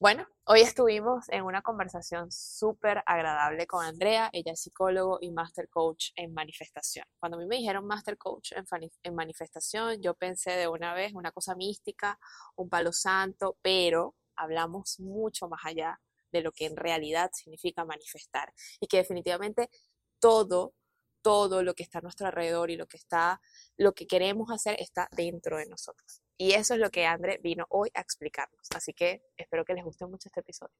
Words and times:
Bueno, 0.00 0.28
hoy 0.44 0.60
estuvimos 0.60 1.28
en 1.28 1.42
una 1.42 1.60
conversación 1.60 2.30
súper 2.30 3.02
agradable 3.04 3.66
con 3.66 3.84
Andrea. 3.84 4.30
Ella 4.32 4.52
es 4.52 4.60
psicólogo 4.60 5.18
y 5.20 5.32
master 5.32 5.68
coach 5.68 6.10
en 6.14 6.32
manifestación. 6.32 7.04
Cuando 7.18 7.36
a 7.36 7.40
mí 7.40 7.46
me 7.46 7.56
dijeron 7.56 7.84
master 7.84 8.16
coach 8.16 8.52
en, 8.52 8.64
en 9.02 9.14
manifestación, 9.16 10.00
yo 10.00 10.14
pensé 10.14 10.52
de 10.52 10.68
una 10.68 10.94
vez 10.94 11.14
una 11.14 11.32
cosa 11.32 11.56
mística, 11.56 12.16
un 12.54 12.68
palo 12.68 12.92
santo, 12.92 13.58
pero 13.60 14.14
hablamos 14.36 15.00
mucho 15.00 15.48
más 15.48 15.62
allá 15.64 16.00
de 16.30 16.42
lo 16.42 16.52
que 16.52 16.66
en 16.66 16.76
realidad 16.76 17.30
significa 17.32 17.84
manifestar 17.84 18.52
y 18.78 18.86
que 18.86 18.98
definitivamente 18.98 19.68
todo 20.20 20.74
todo 21.22 21.64
lo 21.64 21.74
que 21.74 21.82
está 21.82 21.98
a 21.98 22.02
nuestro 22.02 22.28
alrededor 22.28 22.70
y 22.70 22.76
lo 22.76 22.86
que 22.86 22.96
está, 22.96 23.40
lo 23.76 23.92
que 23.92 24.06
queremos 24.06 24.50
hacer 24.52 24.76
está 24.80 25.08
dentro 25.12 25.58
de 25.58 25.66
nosotros. 25.66 26.22
Y 26.38 26.52
eso 26.52 26.74
es 26.74 26.80
lo 26.80 26.90
que 26.90 27.04
André 27.04 27.40
vino 27.42 27.66
hoy 27.68 27.90
a 27.94 28.00
explicarnos. 28.00 28.68
Así 28.74 28.92
que 28.92 29.22
espero 29.36 29.64
que 29.64 29.74
les 29.74 29.84
guste 29.84 30.06
mucho 30.06 30.28
este 30.28 30.40
episodio. 30.40 30.74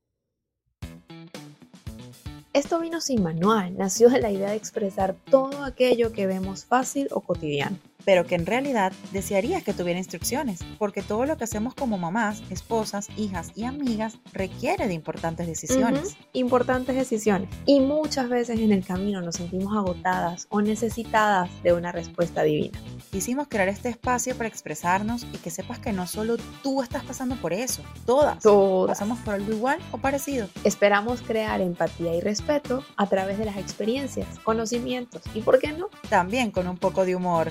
Esto 2.53 2.81
vino 2.81 3.01
sin 3.01 3.23
manual, 3.23 3.77
nació 3.77 4.09
de 4.09 4.21
la 4.21 4.31
idea 4.31 4.51
de 4.51 4.57
expresar 4.57 5.15
todo 5.31 5.65
aquello 5.65 6.13
que 6.13 6.27
vemos 6.27 6.65
fácil 6.65 7.09
o 7.11 7.21
cotidiano 7.21 7.79
pero 8.05 8.27
que 8.27 8.35
en 8.35 8.47
realidad 8.47 8.93
desearías 9.13 9.63
que 9.63 9.75
tuviera 9.75 9.99
instrucciones, 9.99 10.61
porque 10.79 11.03
todo 11.03 11.27
lo 11.27 11.37
que 11.37 11.45
hacemos 11.45 11.75
como 11.75 11.99
mamás, 11.99 12.43
esposas, 12.51 13.09
hijas 13.17 13.53
y 13.55 13.65
amigas 13.65 14.19
requiere 14.33 14.89
de 14.89 14.95
importantes 14.95 15.47
decisiones. 15.47 16.17
Importantes 16.33 16.97
decisiones. 16.97 17.49
Y 17.67 17.81
muchas 17.81 18.29
veces 18.29 18.61
en 18.61 18.73
el 18.73 18.85
camino 18.85 19.21
nos 19.21 19.37
sentimos 19.37 19.77
agotadas 19.77 20.47
o 20.51 20.61
necesitadas 20.63 21.51
de 21.63 21.73
una 21.73 21.93
respuesta 21.93 22.43
divina. 22.43 22.79
Quisimos 23.11 23.49
crear 23.49 23.69
este 23.69 23.89
espacio 23.89 24.37
para 24.37 24.49
expresarnos 24.49 25.27
y 25.33 25.39
que 25.39 25.51
sepas 25.51 25.79
que 25.79 25.93
no 25.93 26.07
solo 26.07 26.37
tú 26.63 26.83
estás 26.83 27.05
pasando 27.05 27.37
por 27.37 27.53
eso, 27.53 27.83
todas, 28.05 28.39
todas. 28.43 28.99
pasamos 28.99 29.19
por 29.21 29.35
algo 29.35 29.53
igual 29.53 29.79
o 29.93 29.99
parecido. 29.99 30.49
Esperamos 30.65 31.23
crear 31.23 31.61
empatía 31.61 32.15
y 32.15 32.21
respeto 32.21 32.85
a 32.97 33.07
través 33.07 33.39
de 33.39 33.45
las 33.45 33.57
experiencias, 33.57 34.39
conocimientos 34.45 35.23
y, 35.35 35.41
¿por 35.41 35.59
qué 35.59 35.73
no? 35.73 35.89
También 36.09 36.51
con 36.51 36.69
un 36.69 36.77
poco 36.77 37.05
de 37.05 37.17
humor. 37.17 37.51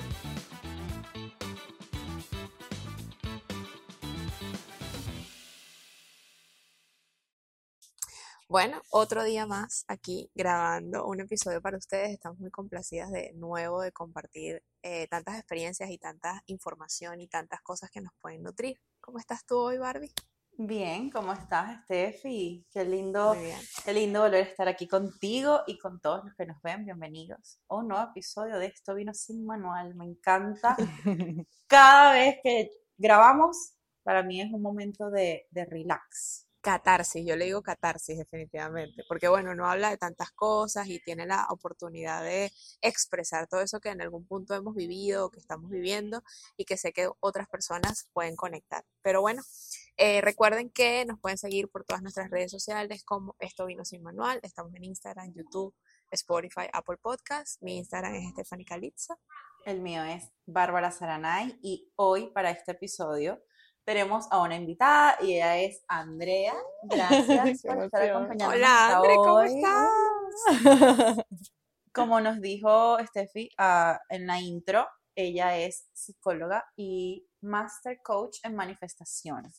Bueno, 8.50 8.80
otro 8.88 9.24
día 9.24 9.44
más 9.44 9.84
aquí 9.88 10.30
grabando 10.34 11.04
un 11.06 11.20
episodio 11.20 11.60
para 11.60 11.76
ustedes. 11.76 12.12
Estamos 12.12 12.38
muy 12.38 12.50
complacidas 12.50 13.10
de 13.10 13.32
nuevo 13.34 13.82
de 13.82 13.92
compartir 13.92 14.62
eh, 14.82 15.06
tantas 15.08 15.36
experiencias 15.36 15.90
y 15.90 15.98
tanta 15.98 16.42
información 16.46 17.20
y 17.20 17.28
tantas 17.28 17.60
cosas 17.60 17.90
que 17.90 18.00
nos 18.00 18.14
pueden 18.22 18.42
nutrir. 18.42 18.80
¿Cómo 19.00 19.18
estás 19.18 19.44
tú 19.44 19.58
hoy, 19.58 19.76
Barbie? 19.76 20.14
Bien, 20.52 21.10
¿cómo 21.10 21.34
estás, 21.34 21.84
Steffi? 21.84 22.64
Qué 22.70 22.86
lindo, 22.86 23.36
qué 23.84 23.92
lindo 23.92 24.22
volver 24.22 24.46
a 24.46 24.48
estar 24.48 24.66
aquí 24.66 24.88
contigo 24.88 25.60
y 25.66 25.76
con 25.76 26.00
todos 26.00 26.24
los 26.24 26.34
que 26.34 26.46
nos 26.46 26.56
ven. 26.62 26.86
Bienvenidos 26.86 27.60
a 27.68 27.74
un 27.74 27.88
nuevo 27.88 28.08
episodio 28.08 28.58
de 28.58 28.68
Esto 28.68 28.94
Vino 28.94 29.12
Sin 29.12 29.44
Manual. 29.44 29.94
Me 29.94 30.06
encanta. 30.06 30.74
Cada 31.66 32.14
vez 32.14 32.36
que 32.42 32.70
grabamos, 32.96 33.74
para 34.02 34.22
mí 34.22 34.40
es 34.40 34.50
un 34.50 34.62
momento 34.62 35.10
de, 35.10 35.46
de 35.50 35.66
relax 35.66 36.47
catarsis, 36.68 37.24
yo 37.24 37.34
le 37.34 37.46
digo 37.46 37.62
catarsis 37.62 38.18
definitivamente, 38.18 39.02
porque 39.08 39.26
bueno, 39.26 39.54
no 39.54 39.64
habla 39.70 39.88
de 39.88 39.96
tantas 39.96 40.32
cosas 40.32 40.86
y 40.86 41.00
tiene 41.00 41.24
la 41.24 41.46
oportunidad 41.48 42.22
de 42.22 42.52
expresar 42.82 43.46
todo 43.46 43.62
eso 43.62 43.80
que 43.80 43.88
en 43.88 44.02
algún 44.02 44.26
punto 44.26 44.54
hemos 44.54 44.74
vivido, 44.74 45.30
que 45.30 45.40
estamos 45.40 45.70
viviendo 45.70 46.22
y 46.58 46.66
que 46.66 46.76
sé 46.76 46.92
que 46.92 47.08
otras 47.20 47.48
personas 47.48 48.10
pueden 48.12 48.36
conectar. 48.36 48.84
Pero 49.00 49.22
bueno, 49.22 49.42
eh, 49.96 50.20
recuerden 50.20 50.68
que 50.68 51.06
nos 51.06 51.18
pueden 51.18 51.38
seguir 51.38 51.70
por 51.70 51.84
todas 51.84 52.02
nuestras 52.02 52.28
redes 52.28 52.50
sociales 52.50 53.02
como 53.02 53.34
Esto 53.38 53.64
Vino 53.64 53.86
Sin 53.86 54.02
Manual, 54.02 54.38
estamos 54.42 54.74
en 54.74 54.84
Instagram, 54.84 55.32
YouTube, 55.32 55.74
Spotify, 56.10 56.68
Apple 56.70 56.98
Podcast, 56.98 57.62
mi 57.62 57.78
Instagram 57.78 58.12
es 58.14 58.30
Stephanie 58.32 58.66
Calitza. 58.66 59.16
El 59.64 59.80
mío 59.80 60.04
es 60.04 60.30
Bárbara 60.44 60.90
Saranay 60.90 61.58
y 61.62 61.90
hoy 61.96 62.26
para 62.26 62.50
este 62.50 62.72
episodio 62.72 63.42
tenemos 63.88 64.26
a 64.30 64.42
una 64.42 64.54
invitada 64.54 65.16
y 65.22 65.36
ella 65.36 65.56
es 65.56 65.82
Andrea. 65.88 66.52
Gracias 66.82 67.62
por 67.62 67.84
estar 67.84 68.02
acompañándonos. 68.02 68.54
Hola, 68.54 68.96
Andrea, 68.96 69.16
¿cómo 69.16 69.40
estás? 69.40 71.24
Como 71.94 72.20
nos 72.20 72.38
dijo 72.42 72.98
Steffi 73.06 73.48
ah, 73.56 73.98
en 74.10 74.26
la 74.26 74.40
intro, 74.40 74.86
ella 75.16 75.56
es 75.56 75.88
psicóloga 75.94 76.66
y 76.76 77.26
master 77.40 78.00
coach 78.04 78.40
en 78.42 78.56
manifestaciones. 78.56 79.56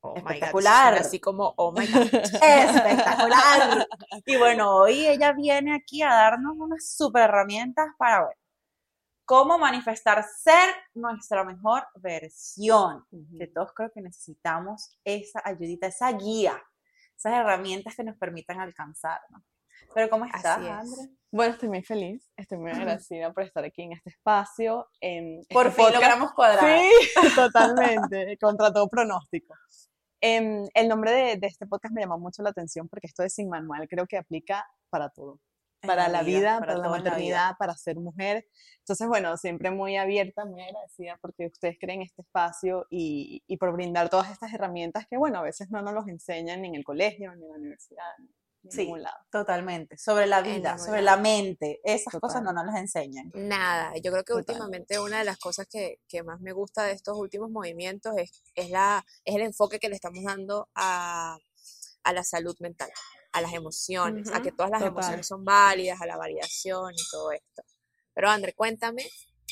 Oh 0.00 0.14
Espectacular. 0.16 0.94
así 0.94 1.20
como, 1.20 1.52
oh 1.58 1.72
my 1.72 1.86
God. 1.86 2.02
Espectacular. 2.42 3.86
y 4.24 4.38
bueno, 4.38 4.74
hoy 4.74 5.06
ella 5.06 5.34
viene 5.34 5.74
aquí 5.74 6.00
a 6.00 6.08
darnos 6.08 6.54
unas 6.56 6.96
super 6.96 7.24
herramientas 7.24 7.88
para, 7.98 8.22
bueno, 8.22 8.39
cómo 9.30 9.58
manifestar 9.58 10.24
ser 10.24 10.74
nuestra 10.92 11.44
mejor 11.44 11.86
versión. 11.94 13.06
Que 13.38 13.46
todos 13.46 13.70
creo 13.76 13.88
que 13.94 14.00
necesitamos 14.00 14.98
esa 15.04 15.40
ayudita, 15.44 15.86
esa 15.86 16.10
guía, 16.10 16.60
esas 17.16 17.34
herramientas 17.34 17.94
que 17.94 18.02
nos 18.02 18.16
permitan 18.16 18.58
alcanzar. 18.58 19.20
Pero 19.94 20.10
¿cómo 20.10 20.24
estás, 20.24 20.44
Andrea? 20.44 20.82
Bueno, 21.30 21.52
estoy 21.52 21.68
muy 21.68 21.84
feliz, 21.84 22.28
estoy 22.36 22.58
muy 22.58 22.72
agradecida 22.72 23.32
por 23.32 23.44
estar 23.44 23.62
aquí 23.64 23.82
en 23.82 23.92
este 23.92 24.10
espacio. 24.10 24.88
En 25.00 25.42
por 25.48 25.68
este 25.68 25.80
fin 25.80 25.94
logramos 25.94 26.32
cuadrar. 26.32 26.80
Sí, 26.80 26.90
totalmente, 27.36 28.36
contra 28.36 28.72
todo 28.72 28.88
pronóstico. 28.88 29.54
Em, 30.20 30.66
el 30.74 30.88
nombre 30.88 31.12
de, 31.12 31.36
de, 31.36 31.46
este 31.46 31.68
podcast 31.68 31.94
me 31.94 32.00
llamó 32.00 32.18
mucho 32.18 32.42
la 32.42 32.50
atención 32.50 32.88
porque 32.88 33.06
esto 33.06 33.22
de 33.22 33.30
sin 33.30 33.48
manual 33.48 33.86
creo 33.88 34.08
que 34.08 34.18
aplica 34.18 34.66
para 34.90 35.08
todo 35.08 35.38
para 35.80 36.08
la 36.08 36.22
vida, 36.22 36.58
para, 36.58 36.76
la 36.76 36.88
maternidad, 36.88 37.56
para 37.58 37.74
ser 37.76 37.96
mujer. 37.96 38.46
Entonces, 38.78 39.06
bueno, 39.08 39.36
siempre 39.36 39.70
muy 39.70 39.96
abierta, 39.96 40.44
muy 40.44 40.62
agradecida 40.62 41.18
porque 41.20 41.46
ustedes 41.46 41.76
creen 41.80 42.02
este 42.02 42.22
espacio 42.22 42.86
y, 42.90 43.42
y, 43.46 43.56
por 43.56 43.72
brindar 43.72 44.08
todas 44.10 44.30
estas 44.30 44.52
herramientas 44.52 45.06
que, 45.08 45.16
bueno, 45.16 45.38
a 45.38 45.42
veces 45.42 45.70
no 45.70 45.82
nos 45.82 45.94
los 45.94 46.08
enseñan 46.08 46.62
ni 46.62 46.68
en 46.68 46.74
el 46.74 46.84
colegio, 46.84 47.34
ni 47.34 47.44
en 47.44 47.50
la 47.50 47.56
universidad, 47.56 48.04
ni 48.18 48.70
en 48.70 48.76
ningún 48.76 49.02
lado. 49.02 49.16
Totalmente. 49.30 49.96
Sobre 49.96 50.26
la 50.26 50.42
vida, 50.42 50.76
sobre 50.78 51.02
la 51.02 51.16
mente, 51.16 51.80
esas 51.84 52.20
cosas 52.20 52.42
no 52.42 52.52
nos 52.52 52.66
las 52.66 52.76
enseñan. 52.76 53.30
Nada. 53.34 53.92
Yo 54.02 54.12
creo 54.12 54.24
que 54.24 54.34
últimamente 54.34 54.98
una 54.98 55.20
de 55.20 55.24
las 55.24 55.38
cosas 55.38 55.66
que, 55.66 56.00
que, 56.08 56.22
más 56.22 56.40
me 56.40 56.52
gusta 56.52 56.84
de 56.84 56.92
estos 56.92 57.16
últimos 57.16 57.50
movimientos 57.50 58.14
es, 58.18 58.42
es, 58.54 58.70
la, 58.70 59.04
es 59.24 59.34
el 59.34 59.42
enfoque 59.42 59.78
que 59.78 59.88
le 59.88 59.94
estamos 59.94 60.22
dando 60.24 60.68
a, 60.74 61.38
a 62.02 62.12
la 62.12 62.24
salud 62.24 62.56
mental 62.60 62.90
a 63.32 63.40
las 63.40 63.52
emociones, 63.52 64.30
a 64.32 64.42
que 64.42 64.52
todas 64.52 64.70
las 64.70 64.82
emociones 64.82 65.26
son 65.26 65.44
válidas, 65.44 66.00
a 66.00 66.06
la 66.06 66.16
validación 66.16 66.92
y 66.92 67.10
todo 67.10 67.32
esto. 67.32 67.62
Pero 68.14 68.28
André, 68.28 68.54
cuéntame 68.54 69.06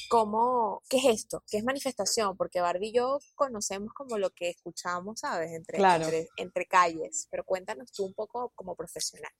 cómo, 0.08 0.82
qué 0.88 0.98
es 0.98 1.04
esto, 1.06 1.42
qué 1.50 1.58
es 1.58 1.64
manifestación, 1.64 2.36
porque 2.36 2.60
Barbie 2.60 2.88
y 2.88 2.92
yo 2.92 3.18
conocemos 3.34 3.92
como 3.92 4.18
lo 4.18 4.30
que 4.30 4.50
escuchamos, 4.50 5.20
¿sabes? 5.20 5.52
Entre, 5.52 6.26
entre, 6.36 6.66
calles, 6.66 7.28
pero 7.30 7.44
cuéntanos 7.44 7.92
tú 7.92 8.04
un 8.04 8.14
poco 8.14 8.52
como 8.54 8.74
profesional. 8.74 9.30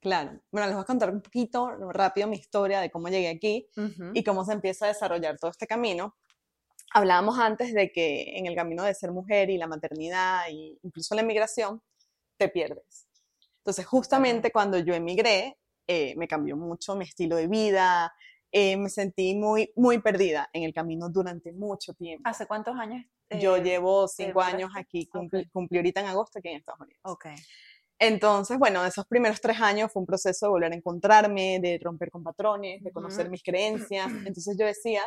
Claro. 0.00 0.40
Bueno, 0.50 0.66
les 0.66 0.74
voy 0.74 0.82
a 0.82 0.86
contar 0.86 1.10
un 1.10 1.22
poquito 1.22 1.70
rápido 1.92 2.26
mi 2.26 2.36
historia 2.36 2.80
de 2.80 2.90
cómo 2.90 3.08
llegué 3.08 3.28
aquí 3.28 3.68
y 4.14 4.24
cómo 4.24 4.44
se 4.44 4.52
empieza 4.52 4.86
a 4.86 4.88
desarrollar 4.88 5.38
todo 5.38 5.50
este 5.50 5.66
camino. 5.66 6.16
Hablábamos 6.92 7.38
antes 7.38 7.72
de 7.72 7.92
que 7.92 8.36
en 8.36 8.46
el 8.46 8.54
camino 8.54 8.82
de 8.82 8.94
ser 8.94 9.12
mujer 9.12 9.48
y 9.48 9.58
la 9.58 9.66
maternidad 9.66 10.48
e 10.48 10.78
incluso 10.82 11.14
la 11.14 11.22
emigración, 11.22 11.82
te 12.36 12.48
pierdes. 12.48 13.06
Entonces, 13.62 13.86
justamente 13.86 14.50
cuando 14.50 14.78
yo 14.78 14.92
emigré, 14.92 15.56
eh, 15.86 16.14
me 16.16 16.26
cambió 16.26 16.56
mucho 16.56 16.96
mi 16.96 17.04
estilo 17.04 17.36
de 17.36 17.46
vida, 17.46 18.12
eh, 18.50 18.76
me 18.76 18.90
sentí 18.90 19.36
muy, 19.36 19.72
muy 19.76 20.00
perdida 20.00 20.50
en 20.52 20.64
el 20.64 20.74
camino 20.74 21.08
durante 21.08 21.52
mucho 21.52 21.94
tiempo. 21.94 22.28
¿Hace 22.28 22.46
cuántos 22.46 22.76
años? 22.76 23.04
yo 23.40 23.56
eh, 23.56 23.62
llevo 23.62 24.08
cinco 24.08 24.42
años 24.42 24.70
aquí, 24.76 25.06
cumplí, 25.06 25.78
ahorita 25.78 26.00
en 26.00 26.06
agosto 26.08 26.38
aquí 26.38 26.48
en 26.48 26.56
Estados 26.56 26.80
Unidos. 26.80 27.00
Ok. 27.04 27.26
Entonces, 27.98 28.58
bueno, 28.58 28.84
esos 28.84 29.06
primeros 29.06 29.40
tres 29.40 29.60
años 29.60 29.92
fue 29.92 30.00
un 30.00 30.06
proceso 30.06 30.46
de 30.46 30.50
volver 30.50 30.72
a 30.72 30.74
encontrarme, 30.74 31.60
de 31.60 31.78
romper 31.80 32.10
con 32.10 32.24
patrones, 32.24 32.82
de 32.82 32.90
conocer 32.90 33.30
mis 33.30 33.44
creencias. 33.44 34.10
Entonces 34.26 34.56
yo 34.58 34.66
decía, 34.66 35.02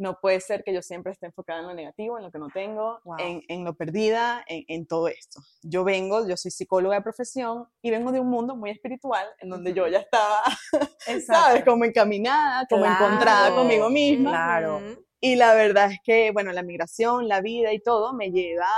no 0.00 0.18
puede 0.18 0.40
ser 0.40 0.64
que 0.64 0.72
yo 0.72 0.80
siempre 0.80 1.12
esté 1.12 1.26
enfocada 1.26 1.60
en 1.60 1.66
lo 1.66 1.74
negativo, 1.74 2.16
en 2.16 2.24
lo 2.24 2.30
que 2.30 2.38
no 2.38 2.48
tengo, 2.48 3.00
en, 3.18 3.64
lo 3.64 3.74
perdida, 3.74 4.42
en, 4.48 4.86
todo 4.86 5.08
esto. 5.08 5.42
Yo 5.62 5.84
vengo, 5.84 6.26
yo 6.26 6.38
soy 6.38 6.50
psicóloga 6.50 6.96
de 6.96 7.02
profesión 7.02 7.68
y 7.82 7.90
vengo 7.90 8.10
de 8.10 8.18
un 8.18 8.30
mundo 8.30 8.56
muy 8.56 8.70
espiritual 8.70 9.26
en 9.40 9.50
donde 9.50 9.74
yo 9.74 9.86
ya 9.88 9.98
estaba, 9.98 10.42
¿sabes? 11.26 11.64
Como 11.66 11.84
encaminada, 11.84 12.66
como 12.66 12.86
encontrada 12.86 13.54
conmigo 13.54 13.90
misma. 13.90 14.30
Claro. 14.30 14.80
Y 15.20 15.36
la 15.36 15.52
verdad 15.52 15.92
es 15.92 15.98
que, 16.02 16.30
bueno, 16.32 16.50
la 16.52 16.62
migración, 16.62 17.28
la 17.28 17.42
vida 17.42 17.74
y 17.74 17.80
todo 17.80 18.14
me 18.14 18.30
lleva 18.30 18.70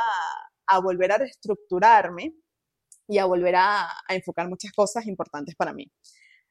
a, 0.66 0.80
volver 0.80 1.12
a 1.12 1.18
reestructurarme 1.18 2.34
y 3.06 3.18
a 3.18 3.26
volver 3.26 3.54
a, 3.54 3.84
a 3.84 4.14
enfocar 4.14 4.48
muchas 4.48 4.72
cosas 4.72 5.06
importantes 5.06 5.54
para 5.54 5.72
mí. 5.72 5.88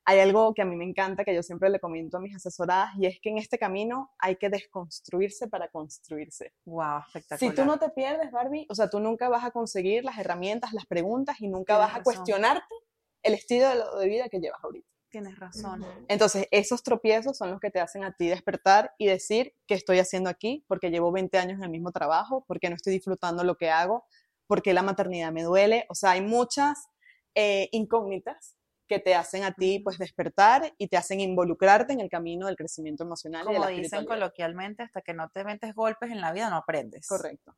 Hay 0.06 0.19
algo 0.19 0.53
que 0.53 0.62
a 0.62 0.65
mí 0.65 0.75
me 0.75 0.86
encanta, 0.86 1.24
que 1.24 1.33
yo 1.33 1.44
siempre 1.44 1.69
le 1.69 1.80
comento 1.80 2.18
a 2.18 2.19
mis 2.19 2.36
asesoradas, 2.36 2.92
y 2.98 3.06
es 3.06 3.19
que 3.21 3.30
en 3.30 3.38
este 3.38 3.57
camino 3.57 4.12
hay 4.18 4.36
que 4.36 4.50
desconstruirse 4.50 5.48
para 5.48 5.69
construirse. 5.69 6.53
Wow, 6.65 7.00
espectacular. 7.07 7.39
Si 7.39 7.56
tú 7.56 7.65
no 7.65 7.77
te 7.77 7.89
pierdes, 7.89 8.31
Barbie, 8.31 8.65
o 8.69 8.75
sea, 8.75 8.89
tú 8.89 9.00
nunca 9.00 9.30
vas 9.30 9.44
a 9.44 9.51
conseguir 9.51 10.03
las 10.03 10.18
herramientas, 10.18 10.74
las 10.74 10.86
preguntas 10.86 11.39
y 11.39 11.48
nunca 11.48 11.75
Tienes 11.75 11.94
vas 11.94 12.00
a 12.00 12.03
cuestionarte 12.03 12.75
el 13.24 13.33
estilo 13.36 13.69
de, 13.69 14.00
de 14.00 14.07
vida 14.07 14.30
que 14.30 14.39
llevas 14.39 14.63
ahorita. 14.63 14.88
Tienes 15.12 15.38
razón. 15.38 15.86
Entonces, 16.07 16.48
esos 16.51 16.83
tropiezos 16.83 17.38
son 17.38 17.51
los 17.51 17.59
que 17.59 17.69
te 17.69 17.81
hacen 17.81 18.06
a 18.06 18.13
ti 18.13 18.30
despertar 18.30 18.95
y 18.98 19.07
decir 19.07 19.53
qué 19.68 19.74
estoy 19.74 20.00
haciendo 20.00 20.30
aquí, 20.30 20.63
porque 20.69 20.89
llevo 20.89 21.12
20 21.12 21.38
años 21.38 21.57
en 21.57 21.65
el 21.65 21.69
mismo 21.69 21.92
trabajo, 21.92 22.45
porque 22.48 22.69
no 22.69 22.77
estoy 22.77 22.94
disfrutando 22.94 23.44
lo 23.44 23.57
que 23.57 23.69
hago, 23.69 24.06
porque 24.48 24.74
la 24.74 24.83
maternidad 24.83 25.33
me 25.33 25.44
duele. 25.44 25.86
O 25.89 25.95
sea, 25.95 26.12
hay 26.12 26.21
muchas 26.21 26.88
eh, 27.36 27.68
incógnitas 27.74 28.56
que 28.91 28.99
te 28.99 29.15
hacen 29.15 29.45
a 29.45 29.53
ti 29.53 29.79
pues 29.79 29.97
despertar 29.97 30.73
y 30.77 30.89
te 30.89 30.97
hacen 30.97 31.21
involucrarte 31.21 31.93
en 31.93 32.01
el 32.01 32.09
camino 32.09 32.47
del 32.47 32.57
crecimiento 32.57 33.05
emocional 33.05 33.45
y 33.45 33.53
de 33.53 33.55
Como 33.55 33.65
la 33.69 33.71
dicen 33.71 34.05
coloquialmente, 34.05 34.83
hasta 34.83 35.01
que 35.01 35.13
no 35.13 35.29
te 35.29 35.45
metes 35.45 35.73
golpes 35.73 36.11
en 36.11 36.19
la 36.19 36.33
vida 36.33 36.49
no 36.49 36.57
aprendes. 36.57 37.07
Correcto. 37.07 37.55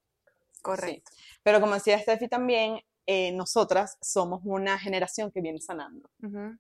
Correcto. 0.62 1.12
Pero 1.42 1.60
como 1.60 1.74
decía 1.74 1.98
Steffi 1.98 2.28
también, 2.28 2.80
eh, 3.08 3.32
nosotras 3.32 3.98
somos 4.00 4.42
una 4.46 4.78
generación 4.78 5.32
que 5.32 5.42
viene 5.42 5.60
sanando. 5.60 6.08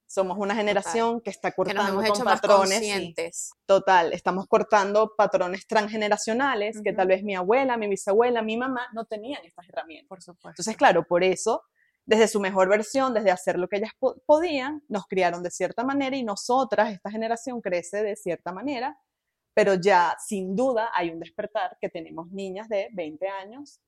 Somos 0.08 0.40
una 0.40 0.56
generación 0.56 1.22
que 1.22 1.30
está 1.30 1.52
Que 1.52 1.62
nos 1.62 1.68
cortando 1.68 1.92
hemos 1.92 2.06
con 2.06 2.16
hecho 2.16 2.26
más 2.26 2.42
patrones. 2.42 2.80
conscientes. 2.80 3.52
Total, 3.68 4.12
estamos 4.12 4.48
cortando 4.48 5.14
patrones 5.16 5.68
transgeneracionales 5.68 6.82
que 6.84 6.94
tal 6.94 7.10
vez 7.10 7.24
mi 7.24 7.36
abuela, 7.36 7.78
mi 7.78 7.88
bisabuela, 7.88 8.42
mi 8.42 8.58
mamá 8.58 8.88
no 8.94 9.06
tenían 9.06 9.46
estas 9.46 9.70
herramientas. 9.70 10.10
Por 10.10 10.24
supuesto. 10.24 10.50
Entonces, 10.50 10.76
claro, 10.76 11.06
por 11.06 11.24
eso, 11.24 11.62
desde 12.06 12.28
su 12.28 12.40
mejor 12.40 12.68
versión, 12.70 13.14
desde 13.14 13.32
hacer 13.32 13.58
lo 13.58 13.68
que 13.68 13.78
ellas 13.78 13.92
po- 14.00 14.22
podían, 14.26 14.84
nos 14.90 15.06
criaron 15.08 15.42
de 15.44 15.52
cierta 15.52 15.84
manera 15.84 16.16
y 16.16 16.24
nosotras, 16.24 16.92
esta 16.92 17.10
generación, 17.10 17.62
crece 17.62 18.04
de 18.04 18.16
cierta 18.16 18.52
manera, 18.52 18.98
pero 19.54 19.76
ya 19.76 20.16
sin 20.20 20.56
duda 20.56 20.90
hay 20.94 21.12
un 21.12 21.20
despertar 21.20 21.78
que 21.80 21.90
tenemos 21.90 22.30
niñas 22.32 22.68
de 22.70 22.90
20 22.94 23.28
años 23.28 23.80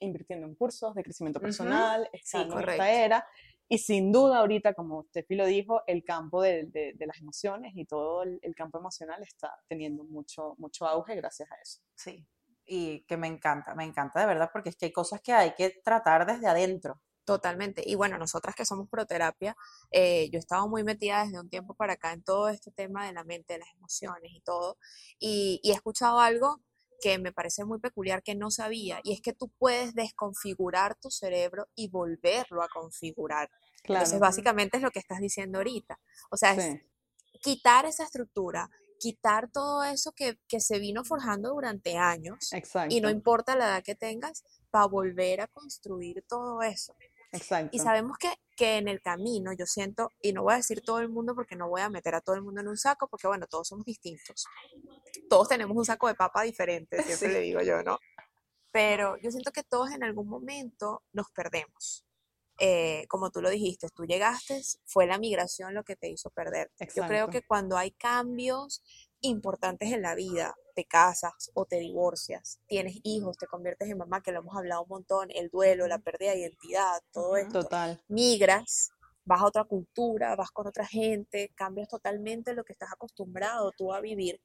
invirtiendo 0.00 0.46
en 0.46 0.54
cursos 0.54 0.94
de 0.94 1.02
crecimiento 1.02 1.40
personal, 1.40 2.08
estando 2.12 2.54
en 2.54 2.60
correcto. 2.60 2.82
esta 2.82 2.92
era. 2.92 3.26
Y 3.68 3.78
sin 3.78 4.12
duda 4.12 4.38
ahorita, 4.38 4.74
como 4.74 5.04
Steffi 5.04 5.34
lo 5.34 5.46
dijo, 5.46 5.82
el 5.86 6.04
campo 6.04 6.42
de, 6.42 6.66
de- 6.66 6.92
de 6.94 7.06
las 7.06 7.18
emociones 7.18 7.72
y 7.74 7.84
todo 7.86 8.22
el, 8.22 8.38
el 8.42 8.54
campo 8.54 8.78
emocional 8.78 9.22
está 9.22 9.52
teniendo 9.68 10.04
mucho, 10.04 10.54
mucho 10.58 10.86
auge 10.86 11.16
gracias 11.16 11.50
a 11.50 11.54
eso. 11.62 11.80
Sí. 11.96 12.24
Y 12.64 13.04
que 13.06 13.16
me 13.16 13.26
encanta, 13.28 13.74
me 13.74 13.84
encanta 13.84 14.20
de 14.20 14.26
verdad, 14.26 14.50
porque 14.52 14.68
es 14.68 14.76
que 14.76 14.86
hay 14.86 14.92
cosas 14.92 15.20
que 15.22 15.32
hay 15.32 15.54
que 15.54 15.80
tratar 15.84 16.26
desde 16.26 16.46
adentro. 16.46 17.00
Totalmente. 17.26 17.82
Y 17.84 17.96
bueno, 17.96 18.16
nosotras 18.18 18.54
que 18.54 18.64
somos 18.64 18.88
proterapia, 18.88 19.56
eh, 19.90 20.30
yo 20.30 20.38
he 20.38 20.40
estado 20.40 20.68
muy 20.68 20.84
metida 20.84 21.24
desde 21.24 21.40
un 21.40 21.50
tiempo 21.50 21.74
para 21.74 21.94
acá 21.94 22.12
en 22.12 22.22
todo 22.22 22.48
este 22.48 22.70
tema 22.70 23.04
de 23.04 23.12
la 23.12 23.24
mente, 23.24 23.54
de 23.54 23.58
las 23.58 23.68
emociones 23.74 24.30
y 24.32 24.40
todo. 24.42 24.78
Y, 25.18 25.60
y 25.62 25.72
he 25.72 25.74
escuchado 25.74 26.20
algo 26.20 26.62
que 27.00 27.18
me 27.18 27.32
parece 27.32 27.64
muy 27.64 27.80
peculiar 27.80 28.22
que 28.22 28.34
no 28.34 28.50
sabía, 28.50 29.00
y 29.02 29.12
es 29.12 29.20
que 29.20 29.32
tú 29.32 29.50
puedes 29.58 29.94
desconfigurar 29.94 30.96
tu 30.96 31.10
cerebro 31.10 31.68
y 31.74 31.88
volverlo 31.88 32.62
a 32.62 32.68
configurar. 32.68 33.50
Entonces, 33.84 34.18
básicamente 34.18 34.76
es 34.76 34.82
lo 34.82 34.90
que 34.90 34.98
estás 34.98 35.20
diciendo 35.20 35.58
ahorita. 35.58 35.98
O 36.30 36.36
sea, 36.36 36.54
es 36.54 36.62
Sí, 36.62 36.80
quitar 37.42 37.86
esa 37.86 38.04
estructura, 38.04 38.70
quitar 38.98 39.50
todo 39.50 39.84
eso 39.84 40.12
que, 40.12 40.38
que 40.48 40.60
se 40.60 40.78
vino 40.78 41.04
forjando 41.04 41.50
durante 41.50 41.96
años, 41.96 42.52
exacto. 42.52 42.94
y 42.94 43.00
no 43.00 43.10
importa 43.10 43.56
la 43.56 43.66
edad 43.66 43.82
que 43.82 43.94
tengas, 43.94 44.44
para 44.70 44.86
volver 44.86 45.40
a 45.40 45.46
construir 45.46 46.24
todo 46.28 46.62
eso. 46.62 46.96
Exacto. 47.36 47.70
Y 47.76 47.78
sabemos 47.78 48.16
que, 48.18 48.32
que 48.56 48.76
en 48.78 48.88
el 48.88 49.00
camino, 49.00 49.52
yo 49.52 49.66
siento, 49.66 50.12
y 50.20 50.32
no 50.32 50.42
voy 50.42 50.54
a 50.54 50.56
decir 50.58 50.80
todo 50.82 51.00
el 51.00 51.08
mundo 51.08 51.34
porque 51.34 51.56
no 51.56 51.68
voy 51.68 51.80
a 51.82 51.90
meter 51.90 52.14
a 52.14 52.20
todo 52.20 52.34
el 52.36 52.42
mundo 52.42 52.60
en 52.60 52.68
un 52.68 52.76
saco, 52.76 53.08
porque 53.08 53.26
bueno, 53.26 53.46
todos 53.46 53.68
somos 53.68 53.84
distintos. 53.84 54.46
Todos 55.28 55.48
tenemos 55.48 55.76
un 55.76 55.84
saco 55.84 56.08
de 56.08 56.14
papa 56.14 56.42
diferente, 56.42 56.96
siempre 57.02 57.28
Sí. 57.28 57.34
le 57.34 57.40
digo 57.40 57.60
yo, 57.62 57.82
¿no? 57.82 57.98
Pero 58.72 59.16
yo 59.18 59.30
siento 59.30 59.52
que 59.52 59.62
todos 59.62 59.90
en 59.92 60.02
algún 60.04 60.28
momento 60.28 61.02
nos 61.12 61.30
perdemos. 61.30 62.04
Eh, 62.58 63.06
como 63.08 63.30
tú 63.30 63.42
lo 63.42 63.50
dijiste, 63.50 63.88
tú 63.94 64.04
llegaste, 64.06 64.62
fue 64.86 65.06
la 65.06 65.18
migración 65.18 65.74
lo 65.74 65.84
que 65.84 65.94
te 65.96 66.08
hizo 66.08 66.30
perder. 66.30 66.70
Yo 66.80 66.86
creo 67.06 67.26
Exacto. 67.26 67.30
que 67.32 67.42
cuando 67.42 67.76
hay 67.76 67.90
cambios 67.90 68.82
importantes 69.20 69.92
en 69.92 70.02
la 70.02 70.14
vida, 70.14 70.54
te 70.74 70.84
casas 70.84 71.50
o 71.54 71.64
te 71.64 71.78
divorcias, 71.78 72.60
tienes 72.66 72.98
hijos, 73.02 73.36
te 73.36 73.46
conviertes 73.46 73.88
en 73.88 73.98
mamá, 73.98 74.22
que 74.22 74.32
lo 74.32 74.40
hemos 74.40 74.56
hablado 74.56 74.82
un 74.82 74.88
montón, 74.88 75.28
el 75.34 75.48
duelo, 75.48 75.86
la 75.86 75.98
pérdida 75.98 76.32
de 76.32 76.40
identidad, 76.40 77.00
todo 77.12 77.36
esto, 77.36 77.62
Total. 77.62 78.02
migras, 78.08 78.90
vas 79.24 79.40
a 79.40 79.46
otra 79.46 79.64
cultura, 79.64 80.36
vas 80.36 80.50
con 80.50 80.66
otra 80.66 80.86
gente, 80.86 81.52
cambias 81.54 81.88
totalmente 81.88 82.54
lo 82.54 82.64
que 82.64 82.72
estás 82.72 82.92
acostumbrado 82.92 83.72
tú 83.76 83.92
a 83.92 84.00
vivir 84.00 84.40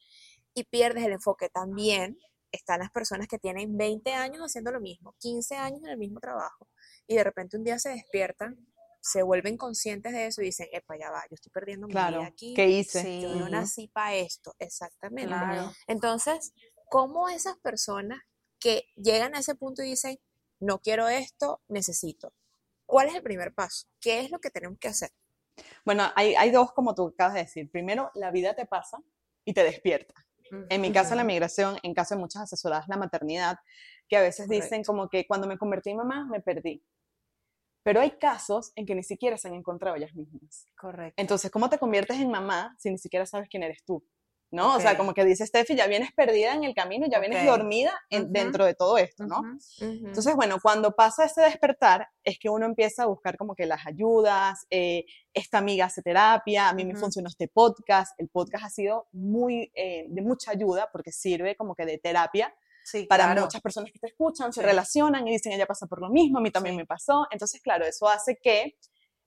y 0.54 0.64
pierdes 0.64 1.06
el 1.06 1.14
enfoque. 1.14 1.50
También 1.50 2.18
están 2.52 2.80
las 2.80 2.92
personas 2.92 3.28
que 3.28 3.40
tienen 3.40 3.78
20 3.78 4.14
años 4.14 4.42
haciendo 4.42 4.72
lo 4.72 4.82
mismo, 4.82 5.16
15 5.20 5.56
años 5.56 5.82
en 5.84 5.90
el 5.90 5.98
mismo 5.98 6.20
trabajo 6.20 6.68
y 7.08 7.16
de 7.16 7.24
repente 7.24 7.58
un 7.58 7.64
día 7.64 7.78
se 7.80 7.90
despiertan, 7.90 8.58
se 9.02 9.24
vuelven 9.24 9.58
conscientes 9.58 10.14
de 10.14 10.28
eso 10.28 10.42
y 10.42 10.46
dicen, 10.46 10.68
epa, 10.72 10.96
ya 10.98 11.10
va, 11.10 11.24
yo 11.30 11.36
estoy 11.36 11.52
perdiendo 11.52 11.88
mi 11.88 11.94
Claro. 11.94 12.20
vida 12.20 12.28
aquí. 12.28 12.54
¿Qué 12.54 12.68
hice? 12.70 13.02
Sí. 13.02 13.22
Yo 13.22 13.36
no 13.36 13.50
nací 13.50 13.88
para 13.88 14.16
esto, 14.16 14.56
exactamente. 14.60 15.28
Claro. 15.28 15.72
Entonces, 15.88 16.54
¿cómo 16.90 17.28
esas 17.28 17.58
personas 17.58 18.20
que 18.60 18.86
llegan 18.96 19.36
a 19.36 19.40
ese 19.40 19.56
punto 19.56 19.82
y 19.82 19.90
dicen, 19.90 20.20
no 20.60 20.80
quiero 20.80 21.10
esto, 21.10 21.62
necesito? 21.68 22.34
¿Cuál 22.86 23.08
es 23.08 23.16
el 23.16 23.24
primer 23.24 23.54
paso? 23.54 23.88
¿Qué 24.00 24.20
es 24.20 24.30
lo 24.32 24.40
que 24.40 24.52
tenemos 24.52 24.78
que 24.78 24.90
hacer? 24.90 25.12
Bueno, 25.84 26.04
hay, 26.16 26.36
hay 26.36 26.52
dos, 26.52 26.72
como 26.72 26.94
tú 26.94 27.08
acabas 27.08 27.34
de 27.34 27.42
decir. 27.42 27.72
Primero, 27.72 28.12
la 28.14 28.30
vida 28.32 28.54
te 28.54 28.66
pasa 28.66 29.00
y 29.44 29.54
te 29.54 29.64
despierta. 29.64 30.14
En 30.70 30.82
mi 30.82 30.92
caso, 30.92 31.16
la 31.16 31.24
migración, 31.24 31.78
en 31.82 31.94
caso 31.94 32.14
de 32.16 32.20
muchas 32.20 32.42
asesoradas, 32.44 32.88
la 32.90 32.98
maternidad, 32.98 33.58
que 34.10 34.18
a 34.18 34.22
veces 34.22 34.50
dicen 34.50 34.84
como 34.84 35.08
que 35.08 35.26
cuando 35.26 35.48
me 35.48 35.58
convertí 35.58 35.92
en 35.92 35.98
mamá, 35.98 36.28
me 36.30 36.42
perdí. 36.42 36.84
Pero 37.84 38.00
hay 38.00 38.12
casos 38.12 38.72
en 38.76 38.86
que 38.86 38.96
ni 38.96 39.04
siquiera 39.04 39.38
se 39.38 39.48
han 39.48 39.56
encontrado 39.56 39.96
ellas 39.96 40.14
mismas. 40.14 40.68
Correcto. 40.78 41.16
Entonces, 41.22 41.50
¿cómo 41.50 41.70
te 41.70 41.78
conviertes 41.80 42.18
en 42.20 42.30
mamá 42.30 42.76
si 42.80 42.92
ni 42.92 42.98
siquiera 42.98 43.26
sabes 43.26 43.50
quién 43.50 43.64
eres 43.64 43.84
tú? 43.84 44.04
¿No? 44.54 44.76
O 44.76 44.80
sea, 44.82 44.98
como 44.98 45.14
que 45.14 45.24
dice 45.24 45.48
Steffi, 45.48 45.78
ya 45.78 45.88
vienes 45.88 46.12
perdida 46.12 46.54
en 46.54 46.66
el 46.66 46.76
camino, 46.76 47.08
ya 47.10 47.20
vienes 47.20 47.46
dormida 47.46 47.98
en- 48.10 48.24
Ujú. 48.24 48.32
dentro 48.34 48.66
de 48.66 48.74
todo 48.74 48.98
esto, 48.98 49.26
¿no? 49.26 49.40
Ujú. 49.40 50.08
Entonces, 50.08 50.36
bueno, 50.36 50.58
cuando 50.62 50.92
pasa 50.92 51.24
ese 51.24 51.40
despertar, 51.40 52.10
es 52.22 52.38
que 52.38 52.50
uno 52.50 52.66
empieza 52.66 53.04
a 53.04 53.06
buscar 53.06 53.38
como 53.38 53.56
que 53.56 53.66
las 53.66 53.88
ayudas, 53.88 54.68
eh, 54.70 55.06
esta 55.34 55.58
amiga 55.60 55.86
hace 55.86 56.02
terapia, 56.02 56.68
a 56.68 56.74
mí 56.74 56.84
me 56.84 56.96
funcionó 56.98 57.30
este 57.30 57.48
podcast, 57.48 58.12
el 58.20 58.28
podcast 58.28 58.66
ha 58.66 58.70
sido 58.70 59.08
muy, 59.14 59.72
eh, 59.74 60.08
de 60.10 60.22
mucha 60.22 60.52
ayuda 60.52 60.90
porque 60.92 61.14
sirve 61.14 61.56
como 61.56 61.74
que 61.74 61.86
de 61.86 61.98
terapia 61.98 62.54
Sí, 62.92 63.06
para 63.06 63.26
claro. 63.26 63.44
muchas 63.44 63.62
personas 63.62 63.92
que 63.92 64.00
te 64.00 64.08
escuchan, 64.08 64.52
se 64.52 64.62
relacionan 64.62 65.26
y 65.28 65.32
dicen, 65.32 65.54
ella 65.54 65.66
pasa 65.66 65.88
por 65.88 66.02
lo 66.02 66.10
mismo, 66.10 66.40
a 66.40 66.42
mí 66.42 66.52
también 66.52 66.76
me 66.76 66.86
pasó. 66.86 67.26
Entonces, 67.32 67.62
claro, 67.62 67.86
eso 67.86 68.10
hace 68.10 68.38
que 68.42 68.76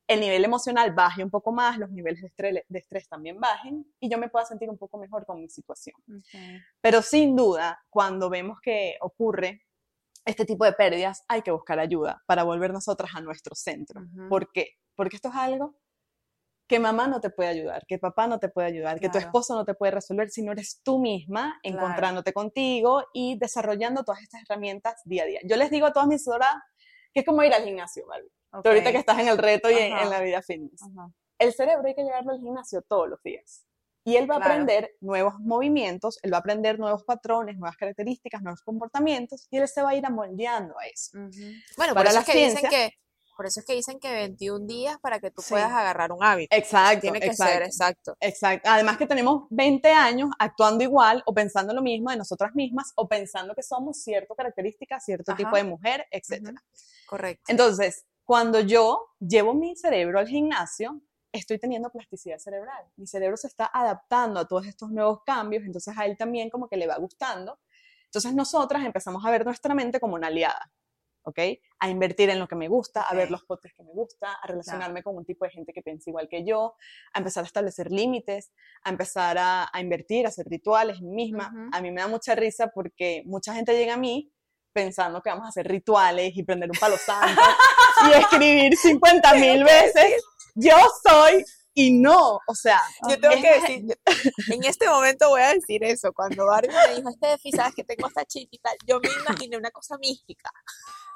el 0.06 0.21
nivel 0.21 0.44
emocional 0.44 0.92
baje 0.92 1.25
un 1.25 1.30
poco 1.30 1.50
más, 1.50 1.78
los 1.78 1.90
niveles 1.90 2.21
de 2.21 2.28
estrés, 2.28 2.64
de 2.68 2.78
estrés 2.78 3.09
también 3.09 3.40
bajen 3.40 3.87
y 4.00 4.11
yo 4.11 4.18
me 4.18 4.28
pueda 4.28 4.44
sentir 4.44 4.68
un 4.68 4.76
poco 4.76 4.99
mejor 4.99 5.25
con 5.25 5.40
mi 5.40 5.49
situación. 5.49 5.97
Pero 6.83 7.00
sin 7.00 7.35
duda, 7.35 7.83
cuando 7.88 8.28
vemos 8.28 8.59
que 8.61 8.97
ocurre 9.00 9.62
este 10.26 10.44
tipo 10.44 10.66
de 10.66 10.75
pérdidas, 10.75 11.25
hay 11.26 11.40
que 11.40 11.50
buscar 11.50 11.78
ayuda 11.78 12.23
para 12.26 12.42
volver 12.42 12.71
nosotras 12.71 13.12
a 13.14 13.23
nuestro 13.23 13.54
centro. 13.54 14.02
Ujú. 14.02 14.28
¿Por 14.28 14.52
qué? 14.52 14.76
Porque 14.94 15.16
esto 15.16 15.28
es 15.28 15.37
algo 15.37 15.75
que 16.66 16.78
mamá 16.78 17.06
no 17.09 17.21
te 17.21 17.30
puede 17.30 17.50
ayudar, 17.50 17.85
que 17.87 17.99
papá 17.99 18.26
no 18.26 18.38
te 18.38 18.49
puede 18.49 18.68
ayudar, 18.68 18.99
que 18.99 19.09
tu 19.09 19.18
esposo 19.18 19.54
no 19.54 19.64
te 19.64 19.75
puede 19.75 19.92
resolver 19.92 20.30
si 20.30 20.42
no 20.42 20.52
eres 20.52 20.80
tú 20.83 20.99
misma 20.99 21.59
Claro. 21.62 21.76
encontrándote 21.76 22.33
contigo 22.33 23.04
y 23.12 23.38
desarrollando 23.38 24.04
todas 24.04 24.23
estas 24.23 24.42
herramientas 24.42 25.02
día 25.04 25.25
a 25.25 25.26
día. 25.26 25.40
Yo 25.44 25.56
les 25.56 25.71
digo 25.71 25.87
a 25.87 25.92
todas 25.92 26.09
mis 26.09 26.23
asesoradas 26.23 26.62
que 27.12 27.21
es 27.21 27.26
como 27.26 27.42
ir 27.42 27.52
al 27.52 27.64
gimnasio, 27.64 28.06
Barbie. 28.06 28.30
Tú 28.50 28.68
ahorita 28.68 28.92
que 28.92 28.99
estás 28.99 29.18
en 29.18 29.28
el 29.28 29.38
reto 29.38 29.71
y 29.71 29.75
en, 29.75 30.11
la 30.11 30.21
vida 30.21 30.42
fitness. 30.42 30.83
Ajá. 30.83 31.11
El 31.38 31.52
cerebro 31.52 31.87
hay 31.87 31.94
que 31.94 32.02
llevarlo 32.02 32.33
al 32.33 32.40
gimnasio 32.40 32.83
todos 32.83 33.09
los 33.09 33.23
días. 33.23 33.66
Y 34.06 34.16
él 34.16 34.30
va 34.30 34.35
a 34.35 34.38
aprender 34.38 34.94
nuevos 35.00 35.35
movimientos, 35.40 36.18
él 36.23 36.33
va 36.33 36.37
a 36.37 36.40
aprender 36.40 36.78
nuevos 36.78 37.04
patrones, 37.04 37.56
nuevas 37.56 37.76
características, 37.76 38.42
nuevos 38.42 38.61
comportamientos, 38.61 39.47
y 39.50 39.56
él 39.56 39.66
se 39.66 39.80
va 39.80 39.90
a 39.90 39.94
ir 39.94 40.04
amoldeando 40.04 40.78
a 40.78 40.87
eso. 40.87 41.16
Bueno, 41.76 41.94
por 41.94 42.04
Para 42.04 42.11
eso, 42.11 42.18
la 42.18 42.21
es 42.21 42.26
que 42.26 42.44
dicen 42.44 42.68
que, 42.68 42.90
por 43.36 43.46
eso 43.46 43.60
es 43.60 43.66
que 43.66 43.74
dicen 43.74 43.98
que 44.00 44.12
21 44.12 44.66
días 44.66 44.98
para 45.00 45.18
que 45.20 45.30
tú 45.30 45.42
Sí. 45.42 45.50
puedas 45.50 45.70
agarrar 45.72 46.12
un 46.12 46.22
hábito. 46.22 46.54
Exacto, 46.56 47.00
Tiene 47.02 47.20
que 47.20 47.26
exacto. 47.26 47.52
ser 47.52 47.62
exacto. 47.62 48.16
Exacto. 48.20 48.70
Además 48.70 48.96
que 48.96 49.06
tenemos 49.06 49.44
20 49.50 49.90
años 49.92 50.30
actuando 50.38 50.84
igual 50.84 51.22
o 51.26 51.34
pensando 51.34 51.74
lo 51.74 51.82
mismo 51.82 52.10
de 52.10 52.16
nosotras 52.16 52.54
mismas 52.54 52.92
o 52.96 53.08
pensando 53.08 53.54
que 53.54 53.62
somos 53.62 54.02
cierta 54.02 54.34
característica, 54.34 55.00
cierto 55.00 55.32
Ajá. 55.32 55.36
tipo 55.38 55.56
de 55.56 55.64
mujer, 55.64 56.06
etc. 56.10 56.50
Correcto. 57.06 57.44
Entonces, 57.48 58.04
cuando 58.24 58.60
yo 58.60 59.06
llevo 59.20 59.52
mi 59.54 59.76
cerebro 59.76 60.18
al 60.18 60.28
gimnasio, 60.28 61.00
estoy 61.32 61.58
teniendo 61.58 61.90
plasticidad 61.90 62.38
cerebral. 62.38 62.84
Mi 62.96 63.06
cerebro 63.06 63.36
se 63.36 63.48
está 63.48 63.70
adaptando 63.72 64.40
a 64.40 64.46
todos 64.46 64.66
estos 64.66 64.90
nuevos 64.90 65.22
cambios, 65.26 65.64
entonces 65.64 65.92
a 65.98 66.06
él 66.06 66.16
también 66.16 66.48
como 66.48 66.68
que 66.68 66.76
le 66.76 66.86
va 66.86 66.96
gustando. 66.96 67.58
Entonces 68.04 68.32
nosotras 68.34 68.84
empezamos 68.84 69.24
a 69.26 69.30
ver 69.30 69.44
nuestra 69.44 69.74
mente 69.74 69.98
como 69.98 70.14
una 70.14 70.28
aliada. 70.28 70.70
¿Ok? 71.25 71.38
A 71.81 71.88
invertir 71.88 72.31
en 72.31 72.38
lo 72.38 72.47
que 72.49 72.57
me 72.57 72.69
gusta, 72.69 73.02
a 73.02 73.14
ver 73.14 73.31
los 73.31 73.45
podcasts 73.45 73.76
que 73.76 73.83
me 73.83 73.93
gusta, 73.93 74.33
a 74.33 74.47
relacionarme 74.47 75.02
con 75.02 75.16
un 75.16 75.25
tipo 75.25 75.45
de 75.45 75.50
gente 75.50 75.73
que 75.73 75.83
piensa 75.83 76.11
igual 76.11 76.28
que 76.28 76.45
yo, 76.45 76.75
a 77.12 77.19
empezar 77.19 77.45
a 77.45 77.47
establecer 77.47 77.90
límites, 77.90 78.52
a 78.83 78.90
empezar 78.90 79.38
a, 79.38 79.69
a 79.73 79.81
invertir, 79.81 80.26
a 80.26 80.28
hacer 80.28 80.47
rituales 80.47 81.00
misma. 81.00 81.52
A 81.73 81.81
mí 81.81 81.90
me 81.90 82.00
da 82.00 82.09
mucha 82.09 82.35
risa 82.35 82.69
porque 82.75 83.23
mucha 83.26 83.54
gente 83.54 83.76
llega 83.76 83.95
a 83.95 83.99
mí 83.99 84.31
pensando 84.73 85.23
que 85.23 85.31
vamos 85.31 85.47
a 85.47 85.49
hacer 85.49 85.66
rituales 85.66 86.37
y 86.37 86.43
prender 86.43 86.69
un 86.71 86.78
palo 86.78 86.97
santo 86.97 87.40
y 88.09 88.12
escribir 88.12 88.76
50 88.76 89.35
mil 89.35 89.64
veces. 89.64 90.23
Yo 90.54 90.76
soy 91.02 91.45
y 91.75 91.93
no, 91.93 92.38
o 92.47 92.54
sea, 92.54 92.81
Yo 93.09 93.19
tengo 93.21 93.35
es 93.35 93.43
que 93.43 93.61
decir, 93.61 93.99
en 94.52 94.64
este 94.64 94.88
momento 94.88 95.28
voy 95.28 95.43
a 95.43 95.52
decir 95.54 95.83
eso. 95.85 96.12
Cuando 96.12 96.47
Barbie 96.47 96.69
me 96.88 96.95
dijo, 96.95 97.11
Steffi, 97.11 97.50
sabes 97.52 97.75
que 97.75 97.83
tengo 97.85 98.07
esta 98.09 98.25
chiquita, 98.25 98.71
yo 98.87 99.00
me 99.00 99.09
imaginé 99.21 99.57
una 99.57 99.71
cosa 99.71 99.99
mística. 99.99 100.50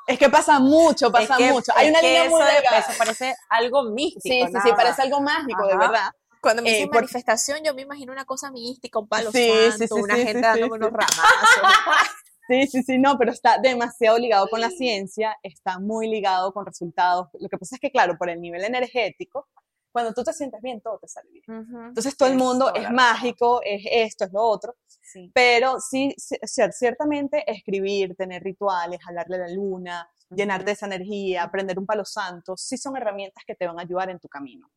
Es 0.06 0.18
que 0.18 0.28
pasa 0.28 0.58
mucho, 0.58 1.12
pasa 1.12 1.34
Es 1.34 1.38
que- 1.38 1.52
mucho. 1.52 1.72
Hay 1.76 1.90
una 1.90 2.00
línea 2.02 2.28
muy 2.28 2.42
delgada. 2.42 2.78
eso 2.78 2.92
parece 2.98 3.36
algo 3.50 3.84
místico. 3.84 4.20
Sí, 4.22 4.42
sí, 4.46 4.52
nada 4.52 4.64
sí, 4.64 4.72
parece 4.76 5.02
algo 5.02 5.20
mágico, 5.20 5.66
de 5.66 5.76
verdad. 5.76 6.10
Cuando 6.40 6.62
me 6.62 6.70
Eh, 6.82 6.86
por- 6.86 6.96
manifestación, 6.96 7.62
yo 7.64 7.74
me 7.74 7.82
imagino 7.82 8.12
una 8.12 8.24
cosa 8.24 8.50
mística, 8.50 8.98
un 8.98 9.08
palo 9.08 9.30
Sí, 9.32 9.48
santo, 9.70 9.94
sí, 9.96 10.00
una 10.02 10.14
sí, 10.14 10.20
gente 10.22 10.34
sí, 10.38 10.40
dándome 10.42 10.66
sí, 10.66 10.72
unos 10.72 10.90
ramazos. 10.92 11.18
Sí, 12.50 12.66
sí, 12.66 12.82
sí, 12.82 12.96
no, 12.98 13.18
pero 13.18 13.30
está 13.30 13.58
demasiado 13.58 14.16
ligado 14.18 14.48
con 14.48 14.62
la 14.62 14.70
ciencia, 14.70 15.36
está 15.42 15.78
muy 15.78 16.08
ligado 16.08 16.54
con 16.54 16.64
resultados. 16.64 17.28
Lo 17.38 17.46
que 17.50 17.58
pasa 17.58 17.74
es 17.76 17.80
que, 17.82 17.90
claro, 17.90 18.16
por 18.16 18.30
el 18.30 18.40
nivel 18.40 18.64
energético, 18.64 19.46
cuando 19.92 20.12
tú 20.12 20.22
te 20.22 20.32
sientes 20.32 20.60
bien, 20.62 20.80
todo 20.80 20.98
te 20.98 21.08
sale 21.08 21.30
bien. 21.30 21.44
Entonces 21.88 22.16
todo 22.16 22.28
el 22.28 22.36
mundo 22.36 22.72
es 22.74 22.90
mágico, 22.90 23.60
es 23.64 23.82
esto, 23.90 24.24
es 24.24 24.32
lo 24.32 24.42
otro, 24.42 24.76
Sí. 24.86 25.30
pero 25.34 25.80
sí, 25.80 26.14
sí, 26.18 26.36
cier- 26.42 26.72
ciertamente 26.72 27.42
escribir, 27.50 28.14
tener 28.14 28.42
rituales, 28.42 29.00
hablarle 29.06 29.36
a 29.36 29.40
la 29.40 29.48
luna, 29.48 30.08
llenarte 30.30 30.66
de 30.66 30.72
esa 30.72 30.86
energía, 30.86 31.50
prender 31.50 31.78
un 31.78 31.86
palo 31.86 32.04
santo, 32.04 32.56
sí 32.56 32.76
son 32.76 32.96
herramientas 32.96 33.42
que 33.46 33.54
te 33.54 33.66
van 33.66 33.78
a 33.78 33.82
ayudar 33.82 34.10
en 34.10 34.18
tu 34.20 34.28
camino. 34.28 34.70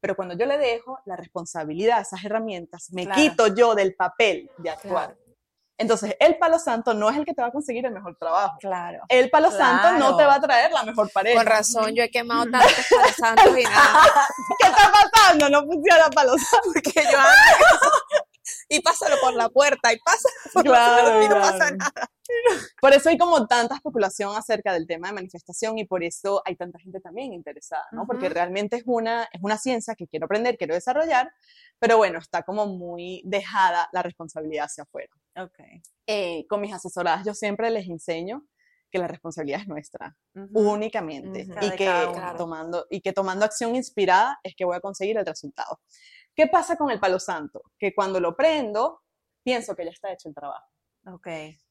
Pero 0.00 0.16
cuando 0.16 0.34
yo 0.36 0.46
le 0.46 0.56
dejo 0.58 0.98
la 1.04 1.16
responsabilidad 1.16 1.98
a 1.98 2.02
esas 2.02 2.24
herramientas, 2.24 2.90
me 2.92 3.04
Claro. 3.04 3.20
quito 3.20 3.46
yo 3.48 3.74
del 3.74 3.94
papel 3.94 4.50
de 4.58 4.70
actuar. 4.70 5.16
Entonces, 5.78 6.16
el 6.20 6.38
palo 6.38 6.58
santo 6.58 6.94
no 6.94 7.10
es 7.10 7.16
el 7.18 7.24
que 7.26 7.34
te 7.34 7.42
va 7.42 7.48
a 7.48 7.52
conseguir 7.52 7.84
el 7.84 7.92
mejor 7.92 8.16
trabajo. 8.16 8.56
Claro. 8.60 9.00
El 9.08 9.28
palo 9.30 9.50
santo 9.50 9.92
no 9.92 9.98
Claro. 9.98 10.16
te 10.16 10.24
va 10.24 10.34
a 10.36 10.40
traer 10.40 10.72
la 10.72 10.82
mejor 10.84 11.10
pareja. 11.12 11.36
Con 11.36 11.46
razón, 11.46 11.94
yo 11.94 12.02
he 12.02 12.10
quemado 12.10 12.44
tantos 12.50 12.86
palos 12.90 13.14
santos 13.16 13.58
y 13.58 13.62
nada. 13.64 14.00
¿Qué 14.60 14.68
está 14.68 14.90
pasando? 15.12 15.48
No 15.50 15.64
funciona 15.64 16.08
palo 16.10 16.32
santo. 16.38 16.70
Porque 16.72 17.02
yo 17.12 17.18
ando 17.18 17.92
y 18.68 18.80
pásalo 18.80 19.16
por 19.20 19.34
la 19.34 19.48
puerta 19.48 19.92
y 19.92 19.98
pasa 19.98 20.28
por 20.52 20.64
la 20.66 20.70
Claro, 20.72 21.02
puerta 21.02 21.24
y 21.24 21.28
no 21.28 21.34
claro. 21.36 21.58
pasa 21.58 21.70
nada. 21.72 22.10
Por 22.80 22.92
eso 22.92 23.08
hay 23.08 23.18
como 23.18 23.46
tanta 23.46 23.76
especulación 23.76 24.34
acerca 24.36 24.72
del 24.72 24.86
tema 24.86 25.08
de 25.08 25.14
manifestación 25.14 25.78
y 25.78 25.84
por 25.84 26.02
eso 26.02 26.42
hay 26.44 26.56
tanta 26.56 26.78
gente 26.78 27.00
también 27.00 27.32
interesada, 27.32 27.86
¿no? 27.92 28.06
Porque 28.06 28.26
Ujú. 28.26 28.34
realmente 28.34 28.76
es 28.76 28.82
una, 28.86 29.24
es 29.32 29.40
una 29.42 29.58
ciencia 29.58 29.94
que 29.94 30.06
quiero 30.08 30.26
aprender, 30.26 30.56
quiero 30.56 30.74
desarrollar, 30.74 31.30
pero 31.78 31.96
bueno, 31.98 32.18
está 32.18 32.42
como 32.42 32.66
muy 32.66 33.22
dejada 33.24 33.88
la 33.92 34.02
responsabilidad 34.02 34.64
hacia 34.66 34.82
afuera. 34.84 35.12
Ok. 35.36 35.58
Eh, 36.06 36.46
con 36.48 36.60
mis 36.60 36.72
asesoradas 36.72 37.24
yo 37.26 37.34
siempre 37.34 37.70
les 37.70 37.86
enseño 37.88 38.46
que 38.90 38.98
la 38.98 39.08
responsabilidad 39.08 39.60
es 39.60 39.68
nuestra, 39.68 40.16
Ujú. 40.34 40.72
únicamente, 40.72 41.42
Ujú. 41.42 41.52
y, 41.66 41.70
De 41.70 41.76
que 41.76 42.08
tomando, 42.38 42.86
y 42.88 43.00
que 43.00 43.12
tomando 43.12 43.44
acción 43.44 43.74
inspirada 43.74 44.38
es 44.42 44.54
que 44.54 44.64
voy 44.64 44.76
a 44.76 44.80
conseguir 44.80 45.18
el 45.18 45.26
resultado. 45.26 45.80
¿Qué 46.34 46.46
pasa 46.46 46.76
con 46.76 46.90
el 46.90 47.00
palo 47.00 47.18
santo? 47.18 47.62
Que 47.78 47.94
cuando 47.94 48.20
lo 48.20 48.36
prendo, 48.36 49.02
pienso 49.42 49.74
que 49.74 49.84
ya 49.84 49.90
está 49.90 50.12
hecho 50.12 50.28
el 50.28 50.34
trabajo. 50.34 50.66
Ok. 51.06 51.26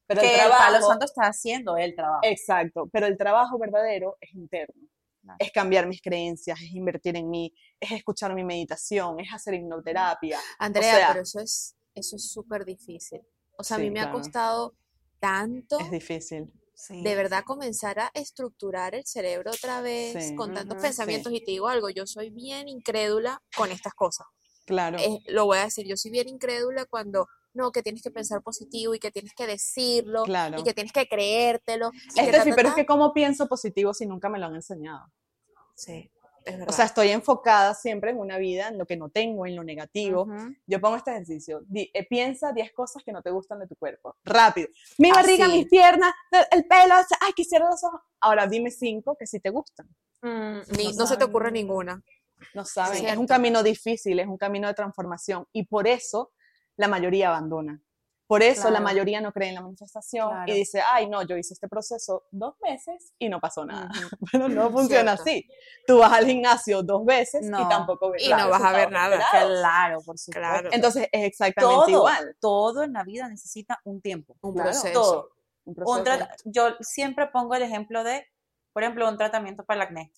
Pero 0.08 0.22
que 0.22 0.28
el 0.28 0.34
el 0.34 0.40
trabajo, 0.42 0.64
Palo 0.64 0.82
Santo 0.88 1.06
está 1.06 1.24
haciendo 1.24 1.78
el 1.78 1.96
trabajo. 1.96 2.20
Exacto, 2.24 2.88
pero 2.92 3.08
el 3.08 3.18
trabajo 3.18 3.58
verdadero 3.58 4.18
es 4.22 4.34
interno. 4.36 4.88
Claro. 5.22 5.38
Es 5.40 5.52
cambiar 5.52 5.88
mis 5.88 6.02
creencias, 6.02 6.60
es 6.62 6.72
invertir 6.72 7.16
en 7.18 7.30
mí, 7.30 7.52
es 7.80 7.92
escuchar 7.92 8.36
mi 8.36 8.44
meditación, 8.44 9.20
es 9.20 9.34
hacer 9.34 9.56
hipnoterapia. 9.56 10.40
Andrea, 10.60 10.96
sea- 10.98 11.08
pero 11.10 11.22
eso 11.24 11.40
es 11.40 11.76
eso 11.96 12.18
es 12.18 12.30
súper 12.30 12.66
difícil. 12.66 13.22
O 13.58 13.64
sea, 13.64 13.78
a 13.78 13.80
Sí, 13.80 13.86
mí 13.86 13.90
me 13.92 14.00
claro. 14.02 14.10
ha 14.18 14.22
costado 14.22 14.76
tanto 15.20 15.80
Es 15.80 15.92
difícil. 15.92 16.52
Sí. 16.78 17.02
de 17.04 17.16
verdad 17.16 17.44
comenzar 17.46 18.00
a 18.00 18.12
estructurar 18.14 18.96
el 18.96 19.06
cerebro 19.06 19.52
otra 19.52 19.80
vez 19.80 20.28
Sí. 20.28 20.36
con 20.36 20.54
tantos 20.54 20.76
Ujú, 20.76 20.84
pensamientos 20.84 21.32
y 21.32 21.40
te 21.40 21.52
digo 21.52 21.70
algo, 21.70 21.90
yo 21.90 22.06
soy 22.06 22.32
bien 22.32 22.68
incrédula 22.68 23.42
con 23.56 23.72
estas 23.72 23.94
cosas. 23.94 24.28
Claro. 24.66 24.98
Es- 24.98 25.20
lo 25.28 25.46
voy 25.46 25.58
a 25.60 25.64
decir, 25.66 25.88
yo 25.88 25.96
soy 25.96 26.12
bien 26.12 26.28
incrédula 26.28 26.86
cuando 26.86 27.28
no, 27.54 27.72
que 27.72 27.82
tienes 27.82 28.02
que 28.02 28.12
pensar 28.12 28.42
positivo 28.44 28.94
y 28.94 29.00
que 29.00 29.10
tienes 29.12 29.32
que 29.34 29.48
decirlo 29.48 30.24
Claro. 30.24 30.60
y 30.60 30.64
que 30.64 30.74
tienes 30.74 30.92
que 30.92 31.08
creértelo. 31.08 31.92
y 31.94 32.14
que 32.16 32.22
Estefi, 32.26 32.32
ta, 32.32 32.50
ta, 32.50 32.56
pero 32.58 32.70
es 32.70 32.76
que 32.76 32.86
¿cómo 32.86 33.14
pienso 33.14 33.48
positivo 33.48 33.94
si 33.94 34.06
nunca 34.06 34.28
me 34.28 34.38
lo 34.38 34.48
han 34.48 34.56
enseñado? 34.56 35.06
Sí. 35.76 36.12
O 36.68 36.72
sea, 36.72 36.86
estoy 36.86 37.10
enfocada 37.10 37.74
siempre 37.74 38.12
en 38.12 38.20
una 38.20 38.38
vida, 38.38 38.68
en 38.68 38.78
lo 38.78 38.86
que 38.86 38.98
no 38.98 39.10
tengo, 39.10 39.46
en 39.48 39.56
lo 39.56 39.64
negativo. 39.64 40.24
Ujú. 40.24 40.54
Yo 40.68 40.80
pongo 40.80 40.96
este 40.98 41.12
ejercicio. 41.12 41.62
Di- 41.66 41.90
eh, 41.94 42.06
piensa 42.08 42.52
10 42.52 42.72
cosas 42.74 43.04
que 43.04 43.12
no 43.12 43.22
te 43.22 43.32
gustan 43.32 43.60
de 43.60 43.68
tu 43.68 43.76
cuerpo. 43.76 44.16
Rápido. 44.24 44.68
Mi 45.00 45.12
barriga, 45.12 45.46
Así. 45.46 45.58
mis 45.58 45.68
piernas, 45.68 46.14
el- 46.32 46.46
el 46.60 46.66
pelo. 46.68 46.96
Ay, 47.20 47.34
quisiera 47.36 47.66
los 47.70 47.84
ojos. 47.84 48.02
Ahora 48.20 48.46
dime 48.48 48.70
5 48.72 49.16
que 49.18 49.26
sí 49.26 49.40
te 49.40 49.50
gustan. 49.50 49.88
Mm, 50.22 50.60
Ni- 50.78 50.92
no 50.94 51.00
no 51.00 51.08
se 51.08 51.18
te 51.18 51.24
ocurre 51.24 51.52
ninguna. 51.52 52.02
No 52.54 52.64
saben. 52.66 53.06
Es 53.06 53.18
un 53.18 53.28
camino 53.28 53.64
difícil, 53.64 54.20
es 54.20 54.28
un 54.28 54.38
camino 54.38 54.68
de 54.68 54.74
transformación. 54.74 55.48
Y 55.52 55.66
por 55.66 55.88
eso 55.88 56.32
la 56.78 56.88
mayoría 56.88 57.30
abandona. 57.30 57.82
Por 58.28 58.42
eso 58.42 58.72
la 58.72 58.80
mayoría 58.80 59.22
no 59.22 59.32
cree 59.32 59.50
en 59.50 59.56
la 59.56 59.62
manifestación 59.62 60.30
Claro. 60.30 60.52
y 60.52 60.56
dice, 60.56 60.82
ay, 60.82 61.08
no, 61.08 61.22
yo 61.22 61.38
hice 61.38 61.54
este 61.54 61.68
proceso 61.68 62.24
dos 62.32 62.56
meses 62.62 63.14
y 63.20 63.30
no 63.30 63.40
pasó 63.40 63.66
nada. 63.66 63.90
Pero 64.32 64.50
no 64.50 64.72
funciona 64.72 65.16
Cierto. 65.16 65.22
así. 65.24 65.48
Tú 65.86 66.00
vas 66.00 66.12
al 66.12 66.26
gimnasio 66.26 66.82
dos 66.82 67.06
veces 67.06 67.46
y 67.46 67.70
tampoco 67.70 68.10
ves 68.12 68.24
Y 68.24 68.30
no 68.30 68.50
vas 68.50 68.64
a 68.64 68.72
ver 68.72 68.92
nada. 68.92 69.16
esperados. 69.18 69.60
Claro, 69.60 70.02
por 70.04 70.18
supuesto. 70.18 70.40
Claro. 70.40 70.70
Entonces 70.72 71.08
es 71.12 71.24
exactamente 71.26 71.76
todo, 71.76 71.90
igual. 71.90 72.36
todo 72.42 72.84
en 72.84 72.94
la 72.94 73.04
vida 73.04 73.28
necesita 73.28 73.80
un 73.84 74.02
tiempo. 74.02 74.36
Un 74.42 74.56
proceso. 74.56 74.92
Todo. 74.92 75.30
Un 75.66 75.76
proceso. 75.76 76.28
yo 76.46 76.70
siempre 76.82 77.28
pongo 77.28 77.54
el 77.56 77.62
ejemplo 77.64 78.04
de, 78.04 78.26
por 78.74 78.82
ejemplo, 78.84 79.08
un 79.08 79.18
tratamiento 79.18 79.64
para 79.66 79.82
el 79.84 79.88
acné. 79.88 80.12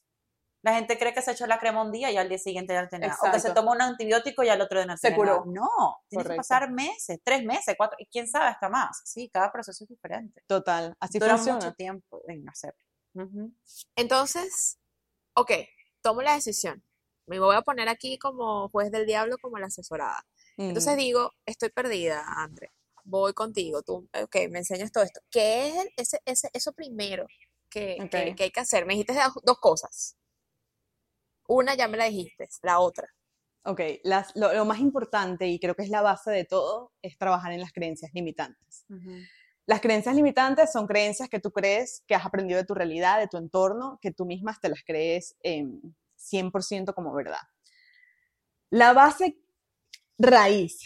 La 0.64 0.74
gente 0.74 0.98
cree 0.98 1.14
que 1.14 1.22
se 1.22 1.32
echó 1.32 1.46
la 1.48 1.60
crema 1.60 1.82
un 1.84 1.92
día 1.92 2.12
y 2.12 2.18
al 2.18 2.28
día 2.30 2.38
siguiente 2.40 2.74
ya 2.74 2.82
no 2.82 2.90
tiene 2.90 3.08
nada. 3.08 3.20
O 3.22 3.26
que 3.26 3.32
se 3.40 3.48
Exacto. 3.48 3.62
tomó 3.62 3.72
un 3.74 3.82
antibiótico 3.82 4.44
y 4.44 4.50
al 4.50 4.60
otro 4.60 4.80
día 4.80 4.88
no 4.88 4.98
Se 4.98 5.14
curó. 5.16 5.44
No, 5.46 5.70
tiene 6.10 6.24
que 6.26 6.36
pasar 6.36 6.72
meses, 6.72 7.20
tres 7.24 7.44
meses, 7.46 7.76
cuatro, 7.78 7.96
y 8.00 8.06
quién 8.08 8.28
sabe 8.28 8.48
hasta 8.48 8.68
más. 8.68 9.02
Sí, 9.06 9.30
cada 9.30 9.52
proceso 9.52 9.84
es 9.84 9.88
diferente. 9.90 10.44
Total, 10.48 10.96
así 11.00 11.20
Dura 11.20 11.36
funciona. 11.36 11.60
mucho 11.60 11.74
tiempo 11.76 12.22
en 12.28 12.50
hacerlo. 12.50 12.84
Entonces, 13.96 14.80
ok, 15.36 15.52
tomo 16.02 16.22
la 16.22 16.34
decisión. 16.34 16.84
Me 17.28 17.40
voy 17.40 17.56
a 17.56 17.62
poner 17.62 17.90
aquí 17.90 18.18
como 18.18 18.70
juez 18.70 18.92
del 18.92 19.06
diablo, 19.06 19.38
como 19.38 19.58
la 19.60 19.68
asesorada. 19.68 20.26
Entonces 20.58 20.96
Mm. 20.96 20.98
digo, 20.98 21.32
estoy 21.46 21.70
perdida, 21.70 22.24
André. 22.26 22.72
Voy 23.04 23.34
contigo. 23.34 23.84
Tú, 23.84 24.10
ok, 24.22 24.36
me 24.50 24.60
enseñas 24.60 24.92
todo 24.92 25.04
esto. 25.04 25.22
¿Qué 25.30 25.68
es 25.70 25.76
el- 25.78 25.92
ese, 25.98 26.22
ese, 26.26 26.50
eso 26.54 26.74
primero 26.74 27.26
que, 27.70 27.98
que- 28.10 28.30
Ok. 28.32 28.36
que 28.38 28.44
hay 28.44 28.52
que 28.52 28.60
hacer? 28.60 28.86
Me 28.86 28.94
dijiste 28.96 29.14
dos 29.44 29.60
cosas. 29.60 30.17
Una 31.48 31.76
ya 31.76 31.88
me 31.88 31.98
la 31.98 32.06
dijiste, 32.06 32.48
la 32.64 32.80
otra. 32.80 33.08
Ok, 33.64 33.82
las- 34.04 34.36
lo, 34.36 34.54
lo 34.54 34.66
más 34.66 34.80
importante 34.80 35.48
y 35.48 35.60
creo 35.60 35.76
que 35.76 35.84
es 35.84 35.90
la 35.90 36.02
base 36.02 36.32
de 36.32 36.46
todo 36.46 36.94
es 37.02 37.18
trabajar 37.18 37.52
en 37.52 37.60
las 37.62 37.74
creencias 37.74 38.12
limitantes. 38.14 38.86
Las 39.66 39.82
creencias 39.82 40.16
limitantes 40.16 40.72
son 40.72 40.88
creencias 40.88 41.28
que 41.28 41.40
tú 41.42 41.52
crees 41.52 42.04
que 42.08 42.16
has 42.16 42.26
aprendido 42.26 42.58
de 42.58 42.66
tu 42.66 42.74
realidad, 42.74 43.20
de 43.20 43.28
tu 43.28 43.36
entorno, 43.38 44.00
que 44.02 44.12
tú 44.12 44.26
mismas 44.26 44.62
te 44.62 44.70
las 44.70 44.82
crees 44.86 45.36
em, 45.44 45.82
100% 46.16 46.94
como 46.94 47.14
verdad. 47.14 47.42
La 48.70 48.94
base 48.94 49.38
raíz 50.18 50.80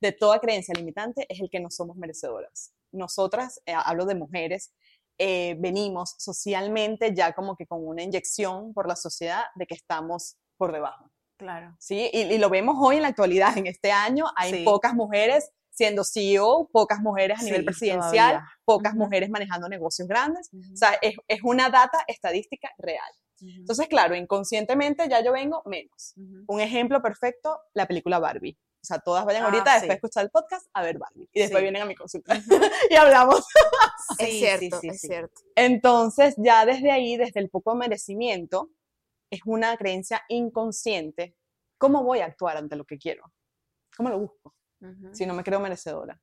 de 0.00 0.12
toda 0.12 0.38
creencia 0.38 0.74
limitante 0.74 1.26
es 1.28 1.40
el 1.40 1.50
que 1.50 1.60
no 1.60 1.70
somos 1.70 1.96
merecedoras. 1.96 2.72
Nosotras, 2.92 3.60
eh, 3.66 3.74
hablo 3.74 4.06
de 4.06 4.14
mujeres, 4.14 4.72
eh, 5.18 5.56
venimos 5.58 6.14
socialmente 6.18 7.14
ya 7.14 7.32
como 7.32 7.56
que 7.56 7.66
con 7.66 7.86
una 7.86 8.02
inyección 8.02 8.72
por 8.72 8.86
la 8.88 8.96
sociedad 8.96 9.42
de 9.56 9.66
que 9.66 9.74
estamos 9.74 10.36
por 10.56 10.72
debajo. 10.72 11.10
Claro. 11.36 11.74
¿sí? 11.78 12.10
Y, 12.12 12.22
y 12.22 12.38
lo 12.38 12.48
vemos 12.50 12.76
hoy 12.80 12.96
en 12.96 13.02
la 13.02 13.08
actualidad, 13.08 13.56
en 13.58 13.66
este 13.66 13.92
año 13.92 14.26
hay 14.36 14.52
Sí. 14.52 14.64
pocas 14.64 14.94
mujeres 14.94 15.50
siendo 15.70 16.02
CEO, 16.02 16.68
pocas 16.72 16.98
mujeres 17.00 17.38
a 17.38 17.42
nivel 17.44 17.60
Sí, 17.60 17.64
presidencial, 17.66 18.30
todavía. 18.32 18.48
pocas 18.64 18.92
Ujú. 18.94 19.02
mujeres 19.04 19.30
manejando 19.30 19.68
negocios 19.68 20.08
grandes. 20.08 20.50
O 20.72 20.76
sea, 20.76 20.94
es, 21.00 21.14
es 21.28 21.40
una 21.44 21.70
data 21.70 22.02
estadística 22.08 22.68
real. 22.78 23.10
Entonces, 23.40 23.86
claro, 23.86 24.16
inconscientemente 24.16 25.08
ya 25.08 25.22
yo 25.22 25.30
vengo 25.32 25.62
menos. 25.66 26.14
Un 26.48 26.60
ejemplo 26.60 27.00
perfecto, 27.00 27.60
la 27.74 27.86
película 27.86 28.18
Barbie. 28.18 28.58
Sea, 28.88 28.98
todas 29.00 29.24
vayan 29.26 29.42
Ah, 29.42 29.46
ahorita, 29.46 29.64
después 29.72 29.82
de 29.82 29.86
sí. 29.88 29.94
escuchar 29.96 30.24
el 30.24 30.30
podcast, 30.30 30.66
a 30.72 30.82
ver 30.82 30.98
Barbie. 30.98 31.28
Y 31.32 31.40
después 31.40 31.58
Sí. 31.60 31.62
vienen 31.62 31.82
a 31.82 31.84
mi 31.84 31.94
consulta 31.94 32.34
y 32.90 32.94
hablamos. 32.94 33.44
es 34.18 34.26
Sí, 34.26 34.32
sí, 34.32 34.38
cierto, 34.38 34.80
sí, 34.80 34.88
es 34.88 35.00
sí. 35.00 35.06
cierto. 35.08 35.42
Entonces, 35.54 36.34
ya 36.38 36.64
desde 36.64 36.90
ahí, 36.90 37.16
desde 37.18 37.40
el 37.40 37.50
poco 37.50 37.74
merecimiento, 37.74 38.70
es 39.30 39.40
una 39.44 39.76
creencia 39.76 40.22
inconsciente. 40.28 41.36
¿Cómo 41.76 42.02
voy 42.02 42.20
a 42.20 42.24
actuar 42.26 42.56
ante 42.56 42.76
lo 42.76 42.84
que 42.86 42.96
quiero? 42.98 43.30
¿Cómo 43.96 44.08
lo 44.08 44.18
busco? 44.20 44.54
Si 45.12 45.26
no 45.26 45.34
me 45.34 45.42
creo 45.44 45.60
merecedora, 45.60 46.18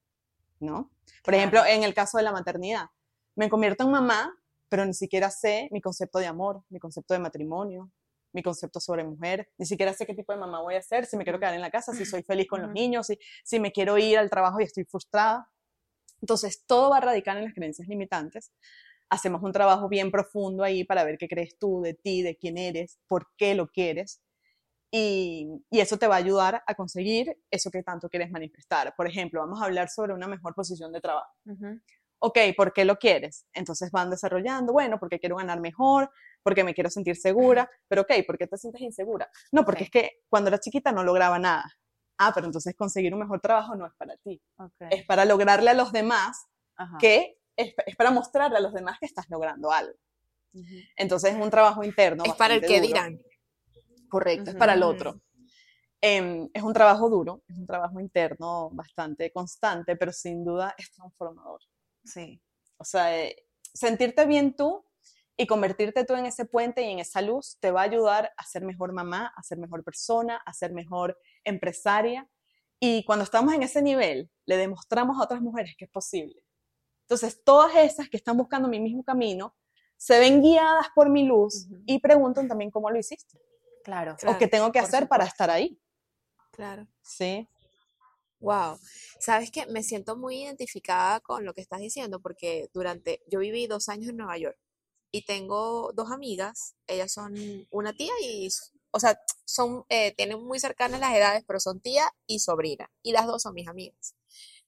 ¿no? 0.59 0.89
Por 1.23 1.33
Claro. 1.33 1.37
ejemplo, 1.37 1.65
en 1.65 1.83
el 1.83 1.93
caso 1.93 2.17
de 2.17 2.23
la 2.23 2.31
maternidad, 2.31 2.87
me 3.35 3.49
convierto 3.49 3.83
en 3.83 3.91
mamá 3.91 4.35
pero 4.67 4.83
ni 4.85 4.93
siquiera 4.95 5.29
sé 5.29 5.69
mi 5.71 5.79
concepto 5.79 6.17
de 6.19 6.25
amor, 6.25 6.63
mi 6.69 6.79
concepto 6.79 7.13
de 7.13 7.19
matrimonio, 7.19 7.91
mi 8.35 8.43
concepto 8.43 8.81
sobre 8.81 9.03
mujer, 9.05 9.49
ni 9.57 9.65
siquiera 9.65 9.93
sé 9.93 10.05
qué 10.05 10.13
tipo 10.13 10.33
de 10.33 10.37
mamá 10.37 10.61
voy 10.61 10.75
a 10.75 10.81
ser, 10.81 11.05
si 11.05 11.15
me 11.15 11.23
quiero 11.23 11.39
quedar 11.39 11.55
en 11.55 11.61
la 11.61 11.71
casa, 11.71 11.93
si 11.93 12.05
soy 12.05 12.21
feliz 12.21 12.47
con 12.47 12.61
los 12.61 12.71
niños, 12.71 13.07
si, 13.07 13.17
si 13.43 13.61
me 13.61 13.71
quiero 13.71 13.97
ir 13.97 14.17
al 14.17 14.29
trabajo 14.29 14.59
y 14.59 14.65
estoy 14.65 14.83
frustrada. 14.83 15.49
Entonces, 16.21 16.65
todo 16.67 16.89
va 16.89 16.97
a 16.97 17.01
radicar 17.01 17.37
en 17.37 17.45
las 17.45 17.53
creencias 17.53 17.87
limitantes. 17.87 18.51
Hacemos 19.09 19.41
un 19.41 19.53
trabajo 19.53 19.87
bien 19.87 20.11
profundo 20.11 20.63
ahí 20.63 20.83
para 20.83 21.05
ver 21.05 21.17
qué 21.17 21.29
crees 21.29 21.57
tú 21.57 21.81
de 21.81 21.93
ti, 21.93 22.23
de 22.23 22.35
quién 22.35 22.57
eres, 22.57 22.99
por 23.07 23.29
qué 23.37 23.55
lo 23.55 23.67
quieres. 23.67 24.21
Y, 24.91 25.47
y, 25.69 25.79
eso 25.79 25.97
te 25.97 26.07
va 26.07 26.15
a 26.15 26.19
ayudar 26.19 26.61
a 26.67 26.75
conseguir 26.75 27.37
eso 27.49 27.71
que 27.71 27.83
tanto 27.83 28.09
quieres 28.09 28.31
manifestar. 28.31 28.93
Por 28.95 29.07
ejemplo, 29.07 29.39
vamos 29.39 29.61
a 29.61 29.65
hablar 29.65 29.89
sobre 29.89 30.13
una 30.13 30.27
mejor 30.27 30.53
posición 30.53 30.91
de 30.91 31.01
trabajo. 31.01 31.31
Ok, 32.19 32.39
¿por 32.57 32.73
qué 32.73 32.85
lo 32.85 32.97
quieres? 32.97 33.45
Entonces 33.53 33.91
van 33.91 34.09
desarrollando, 34.09 34.73
bueno, 34.73 34.99
porque 34.99 35.19
quiero 35.19 35.35
ganar 35.35 35.59
mejor, 35.59 36.11
porque 36.45 36.63
me 36.63 36.75
quiero 36.75 36.91
sentir 36.91 37.15
segura, 37.15 37.67
pero 37.87 38.03
ok, 38.03 38.11
¿por 38.27 38.37
qué 38.37 38.45
te 38.45 38.55
sientes 38.55 38.79
insegura? 38.79 39.27
No, 39.51 39.65
porque 39.65 39.85
es 39.85 39.89
que 39.89 40.21
cuando 40.29 40.49
era 40.49 40.59
chiquita 40.59 40.91
no 40.91 41.03
lograba 41.03 41.39
nada. 41.39 41.65
Ah, 42.19 42.31
pero 42.35 42.45
entonces 42.45 42.75
conseguir 42.75 43.15
un 43.15 43.19
mejor 43.21 43.41
trabajo 43.41 43.75
no 43.75 43.87
es 43.87 43.93
para 43.97 44.15
ti. 44.17 44.39
Okay. 44.55 44.89
Es 44.91 45.05
para 45.07 45.25
lograrle 45.25 45.71
a 45.71 45.73
los 45.73 45.91
demás 45.91 46.45
Ajá. 46.75 46.97
que, 46.99 47.39
es, 47.55 47.73
es, 47.87 47.95
para 47.95 48.11
mostrarle 48.11 48.57
a 48.57 48.61
los 48.61 48.73
demás 48.73 48.99
que 48.99 49.07
estás 49.07 49.25
logrando 49.27 49.71
algo. 49.71 49.95
Uh 50.53 50.59
-huh. 50.59 50.89
Entonces 50.97 51.33
es 51.33 51.41
un 51.41 51.49
trabajo 51.49 51.83
interno. 51.83 52.23
Es 52.23 52.35
para 52.35 52.53
el 52.53 52.61
que 52.61 52.75
duro. 52.75 52.81
dirán. 52.81 53.19
Correcto, 54.07 54.43
uh 54.43 54.45
-huh. 54.45 54.49
es 54.51 54.55
para 54.55 54.73
el 54.73 54.83
otro. 54.83 55.19
Eh, 55.99 56.47
es 56.53 56.61
un 56.61 56.73
trabajo 56.73 57.09
duro, 57.09 57.41
es 57.47 57.57
un 57.57 57.65
trabajo 57.65 57.99
interno 57.99 58.69
bastante 58.71 59.31
constante, 59.31 59.95
pero 59.95 60.11
sin 60.11 60.45
duda 60.45 60.75
es 60.77 60.91
transformador. 60.91 61.61
Sí. 62.03 62.39
O 62.77 62.83
sea, 62.83 63.19
eh, 63.19 63.35
sentirte 63.73 64.27
bien 64.27 64.55
tú 64.55 64.85
y 65.37 65.47
convertirte 65.47 66.05
tú 66.05 66.13
en 66.15 66.25
ese 66.25 66.45
puente 66.45 66.81
y 66.83 66.91
en 66.91 66.99
esa 66.99 67.21
luz 67.21 67.57
te 67.59 67.71
va 67.71 67.81
a 67.81 67.85
ayudar 67.85 68.31
a 68.37 68.45
ser 68.45 68.63
mejor 68.63 68.93
mamá, 68.93 69.33
a 69.35 69.43
ser 69.43 69.57
mejor 69.57 69.83
persona, 69.83 70.41
a 70.45 70.53
ser 70.53 70.71
mejor 70.71 71.17
empresaria. 71.43 72.29
Y 72.79 73.03
cuando 73.05 73.23
estamos 73.23 73.53
en 73.53 73.63
ese 73.63 73.81
nivel, 73.81 74.29
le 74.45 74.57
demostramos 74.57 75.19
a 75.19 75.23
otras 75.23 75.41
mujeres 75.41 75.75
que 75.77 75.85
es 75.85 75.91
posible. 75.91 76.41
Entonces, 77.01 77.43
todas 77.43 77.75
esas 77.75 78.09
que 78.09 78.17
están 78.17 78.37
buscando 78.37 78.67
mi 78.67 78.79
mismo 78.79 79.03
camino, 79.03 79.55
se 79.97 80.19
ven 80.19 80.41
guiadas 80.41 80.87
por 80.93 81.09
mi 81.09 81.23
luz 81.25 81.67
uh 81.69 81.75
-huh. 81.75 81.83
y 81.85 81.99
preguntan 81.99 82.47
también 82.47 82.71
cómo 82.71 82.89
lo 82.89 82.97
hiciste. 82.97 83.39
Claro. 83.83 84.15
O 84.27 84.37
qué 84.37 84.47
tengo 84.47 84.71
que 84.71 84.79
hacer 84.79 85.03
supuesto. 85.03 85.09
para 85.09 85.25
estar 85.25 85.49
ahí. 85.49 85.79
Claro. 86.51 86.87
Sí. 87.01 87.47
Wow. 88.39 88.79
Sabes 89.19 89.51
que 89.51 89.65
me 89.67 89.83
siento 89.83 90.17
muy 90.17 90.43
identificada 90.43 91.19
con 91.19 91.45
lo 91.45 91.53
que 91.53 91.61
estás 91.61 91.79
diciendo 91.79 92.19
porque 92.19 92.69
durante, 92.73 93.21
yo 93.27 93.39
viví 93.39 93.67
dos 93.67 93.89
años 93.89 94.09
en 94.09 94.17
Nueva 94.17 94.37
York 94.37 94.57
y 95.15 95.21
tengo 95.21 95.93
dos 95.93 96.11
amigas, 96.11 96.75
ellas 96.87 97.13
son 97.13 97.33
una 97.71 97.93
tía 97.93 98.11
y, 98.21 98.49
o 98.91 98.99
sea, 98.99 99.17
son, 99.45 99.85
eh, 99.87 100.13
tienen 100.17 100.43
muy 100.43 100.59
cercanas 100.59 100.99
las 100.99 101.15
edades, 101.15 101.45
pero 101.47 101.61
son 101.61 101.79
tía 101.79 102.13
y 102.27 102.39
sobrina 102.39 102.91
y 103.01 103.13
las 103.13 103.25
dos 103.25 103.43
son 103.43 103.53
mis 103.53 103.69
amigas. 103.69 104.13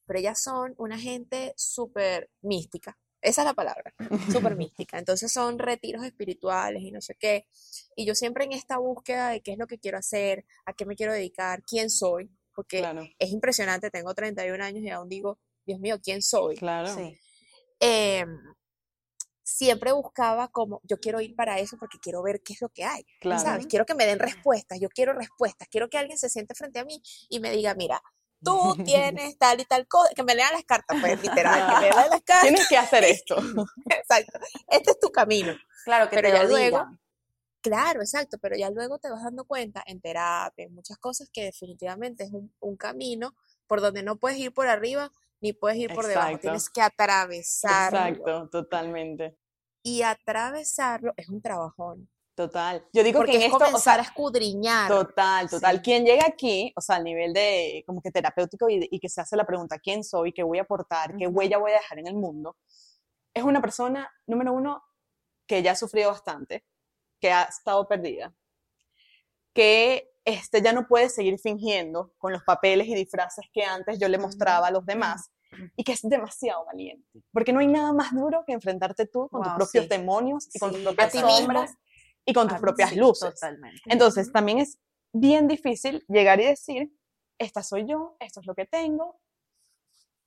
Pero 0.06 0.20
ellas 0.20 0.42
son 0.42 0.74
una 0.77 0.98
gente 0.98 1.54
súper 1.58 2.30
mística, 2.39 2.98
esa 3.22 3.42
es 3.42 3.46
la 3.46 3.56
palabra, 3.56 3.94
súper 4.32 4.56
mística. 4.56 4.98
Entonces 4.98 5.34
son 5.34 5.60
retiros 5.60 6.06
espirituales 6.06 6.82
y 6.82 6.92
no 6.92 7.01
sé 7.01 7.16
qué. 7.16 7.46
Y 7.98 8.06
yo 8.06 8.16
siempre 8.16 8.46
en 8.46 8.54
esta 8.54 8.77
búsqueda 8.77 9.32
de 9.32 9.42
qué 9.42 9.51
es 9.51 9.58
lo 9.58 9.68
que 9.68 9.80
quiero 9.80 9.98
hacer, 9.98 10.46
a 10.66 10.72
qué 10.72 10.86
me 10.86 10.96
quiero 10.96 11.12
dedicar, 11.12 11.62
quién 11.63 11.89
soy, 11.89 12.32
porque 12.56 12.80
claro. 12.80 13.06
es 13.20 13.32
impresionante, 13.32 13.92
tengo 13.92 14.13
31 14.13 14.63
años 14.63 14.82
y 14.82 14.89
aún 14.92 15.10
digo, 15.10 15.39
Dios 15.66 15.82
mío, 15.82 16.00
¿quién 16.01 16.22
soy? 16.22 16.56
Claro. 16.56 16.96
Sí. 16.96 17.20
Eh, 17.82 18.25
siempre 19.48 19.94
buscaba 19.94 20.50
como, 20.50 20.82
yo 20.84 21.00
quiero 21.00 21.22
ir 21.22 21.34
para 21.34 21.58
eso 21.60 21.77
porque 21.77 22.00
quiero 22.00 22.22
ver 22.22 22.42
qué 22.42 22.51
es 22.51 22.62
lo 22.62 22.68
que 22.68 22.84
hay, 22.84 23.06
claro. 23.22 23.42
¿sabes? 23.42 23.66
Quiero 23.66 23.86
que 23.86 23.96
me 23.96 24.06
den 24.06 24.20
respuestas, 24.20 24.77
yo 24.77 24.89
quiero 24.89 25.13
respuestas, 25.13 25.70
quiero 25.70 25.89
que 25.89 25.98
alguien 25.98 26.18
se 26.18 26.27
siente 26.27 26.54
frente 26.54 26.80
a 26.80 26.84
mí 26.84 27.01
y 27.30 27.39
me 27.39 27.51
diga, 27.51 27.74
mira, 27.74 28.04
tú 28.44 28.75
tienes 28.86 29.38
tal 29.38 29.62
y 29.62 29.66
tal 29.66 29.88
cosa, 29.88 30.13
que 30.13 30.24
me 30.24 30.36
lean 30.36 30.51
las 30.51 30.66
cartas, 30.66 30.98
pues 31.00 31.22
literal, 31.22 31.66
que 31.66 31.75
me 31.75 31.89
lean 31.92 32.10
las 32.10 32.22
cartas. 32.24 32.42
Tienes 32.42 32.68
que 32.68 32.77
hacer 32.77 33.04
esto. 33.06 33.38
exacto, 33.86 34.38
este 34.68 34.92
es 34.92 35.00
tu 35.00 35.12
camino. 35.12 35.56
Claro, 35.86 36.10
que 36.10 36.18
pero 36.18 36.27
te 36.27 36.36
ya 36.36 36.44
lo 36.44 36.50
luego. 36.50 36.86
Claro, 37.62 38.01
exacto, 38.01 38.38
pero 38.39 38.58
ya 38.58 38.70
luego 38.70 39.00
te 39.00 39.10
vas 39.10 39.24
dando 39.24 39.46
cuenta 39.46 39.82
en 39.88 40.01
terapia, 40.01 40.66
en 40.66 40.74
muchas 40.74 40.98
cosas 40.98 41.29
que 41.31 41.46
definitivamente 41.46 42.25
es 42.25 42.33
un, 42.33 42.53
un 42.60 42.75
camino 42.75 43.33
por 43.66 43.79
donde 43.79 44.03
no 44.03 44.18
puedes 44.18 44.38
ir 44.40 44.53
por 44.53 44.68
arriba 44.68 45.12
ni 45.42 45.54
puedes 45.54 45.78
ir 45.78 45.94
por 45.94 46.06
Exacto. 46.06 46.20
debajo, 46.20 46.40
tienes 46.40 46.70
que 46.70 46.82
atravesarlo. 46.82 48.00
Exacto, 48.00 48.50
totalmente. 48.50 49.38
Y 49.84 50.02
atravesarlo 50.02 51.14
es 51.16 51.30
un 51.30 51.42
trabajón. 51.42 52.10
Total. 52.36 52.88
Yo 52.94 53.04
digo 53.04 53.18
Porque 53.18 53.32
que 53.32 53.38
en 53.38 53.44
es 53.44 53.48
esto, 53.48 53.58
comenzar 53.58 53.80
o 53.80 53.82
sea, 53.82 53.96
a 54.04 54.06
escudriñar. 54.06 54.88
Total, 54.90 55.50
total. 55.50 55.78
Sí. 55.78 55.82
Quien 55.82 56.06
llega 56.06 56.26
aquí, 56.28 56.72
o 56.76 56.82
sea, 56.82 56.98
al 56.98 57.04
nivel 57.04 57.34
de 57.34 57.84
como 57.88 58.00
que 58.00 58.12
terapéutico 58.12 58.70
y, 58.70 58.88
y 58.92 59.00
que 59.00 59.10
se 59.10 59.22
hace 59.22 59.36
la 59.36 59.46
pregunta, 59.46 59.80
¿quién 59.80 60.04
soy? 60.04 60.34
¿Qué 60.34 60.44
voy 60.44 60.60
a 60.60 60.62
aportar? 60.62 61.16
¿Qué 61.18 61.28
Ujú. 61.28 61.38
huella 61.38 61.58
voy 61.58 61.72
a 61.72 61.76
dejar 61.76 61.98
en 61.98 62.08
el 62.08 62.16
mundo? 62.16 62.56
Es 63.34 63.44
una 63.44 63.60
persona, 63.60 64.12
número 64.28 64.54
uno, 64.54 64.84
que 65.48 65.64
ya 65.64 65.72
ha 65.72 65.76
sufrido 65.76 66.12
bastante, 66.12 66.64
que 67.20 67.32
ha 67.32 67.44
estado 67.44 67.88
perdida, 67.88 68.36
que 69.54 70.12
este, 70.27 70.61
ya 70.61 70.74
no 70.74 70.87
puede 70.87 71.07
seguir 71.07 71.40
fingiendo 71.40 72.13
con 72.18 72.33
los 72.33 72.44
papeles 72.44 72.85
y 72.87 72.96
disfraces 72.96 73.46
que 73.53 73.63
antes 73.63 73.98
yo 73.98 74.09
le 74.09 74.18
mostraba 74.18 74.68
a 74.68 74.72
los 74.72 74.85
demás 74.85 75.31
y 75.77 75.85
que 75.85 75.94
es 75.94 76.01
demasiado 76.01 76.66
valiente, 76.66 77.07
porque 77.31 77.53
no 77.53 77.61
hay 77.61 77.68
nada 77.68 77.94
más 77.94 78.13
duro 78.13 78.44
que 78.46 78.51
enfrentarte 78.51 79.05
tú 79.05 79.29
con 79.29 79.42
tus 79.42 79.53
propios 79.53 79.85
sí. 79.85 79.90
demonios 79.90 80.50
y 80.53 80.59
con 80.59 80.72
tus 80.72 80.79
Sí, 80.79 80.85
propias 80.85 81.13
sombras 81.13 81.75
y 82.25 82.33
con 82.33 82.50
tus 82.50 82.57
Ah, 82.57 82.61
propias 82.61 82.90
sí, 82.90 82.98
luces. 82.98 83.35
Totalmente. 83.35 83.81
Entonces, 83.85 84.29
también 84.33 84.59
es 84.59 84.77
bien 85.13 85.48
difícil 85.48 86.03
llegar 86.09 86.42
y 86.42 86.46
decir, 86.46 86.94
esta 87.37 87.63
soy 87.63 87.87
yo, 87.87 88.18
esto 88.20 88.42
es 88.42 88.46
lo 88.48 88.53
que 88.53 88.66
tengo, 88.66 89.22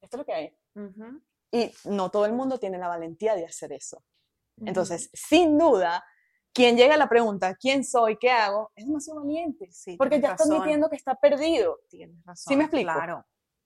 esto 0.01 0.17
es 0.17 0.19
lo 0.19 0.25
que 0.25 0.33
hay. 0.33 0.57
Y 1.53 1.71
no 1.85 2.11
todo 2.11 2.25
el 2.25 2.33
mundo 2.33 2.59
tiene 2.59 2.79
la 2.79 2.89
valentía 2.89 3.35
de 3.35 3.45
hacer 3.45 3.73
eso. 3.75 4.03
Entonces, 4.65 5.11
sin 5.13 5.59
duda, 5.59 6.03
quien 6.53 6.77
llega 6.77 6.95
a 6.95 6.99
la 6.99 7.09
pregunta, 7.09 7.55
¿quién 7.55 7.85
soy? 7.85 8.17
¿Qué 8.19 8.31
hago? 8.31 8.71
Es 8.75 8.87
demasiado 8.87 9.21
valiente. 9.21 9.69
Sí, 9.73 9.97
Porque 9.97 10.17
ya 10.17 10.21
tienes 10.21 10.31
está 10.33 10.45
razón. 10.45 10.57
admitiendo 10.57 10.91
que 10.91 10.97
está 10.97 11.15
perdido. 11.15 11.81
Tienes 11.89 12.25
razón. 12.25 12.51
¿Sí 12.53 12.57
me 12.57 12.65
explico? 12.65 12.93
Claro. 12.93 13.25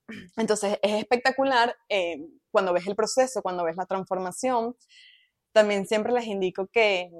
Entonces, 0.36 0.78
es 0.82 0.92
espectacular 1.00 1.74
eh, 1.88 2.18
cuando 2.50 2.72
ves 2.72 2.86
el 2.86 2.94
proceso, 2.96 3.42
cuando 3.42 3.64
ves 3.64 3.76
la 3.76 3.86
transformación. 3.86 4.76
También 5.52 5.86
siempre 5.86 6.12
les 6.12 6.26
indico 6.26 6.66
que 6.66 7.10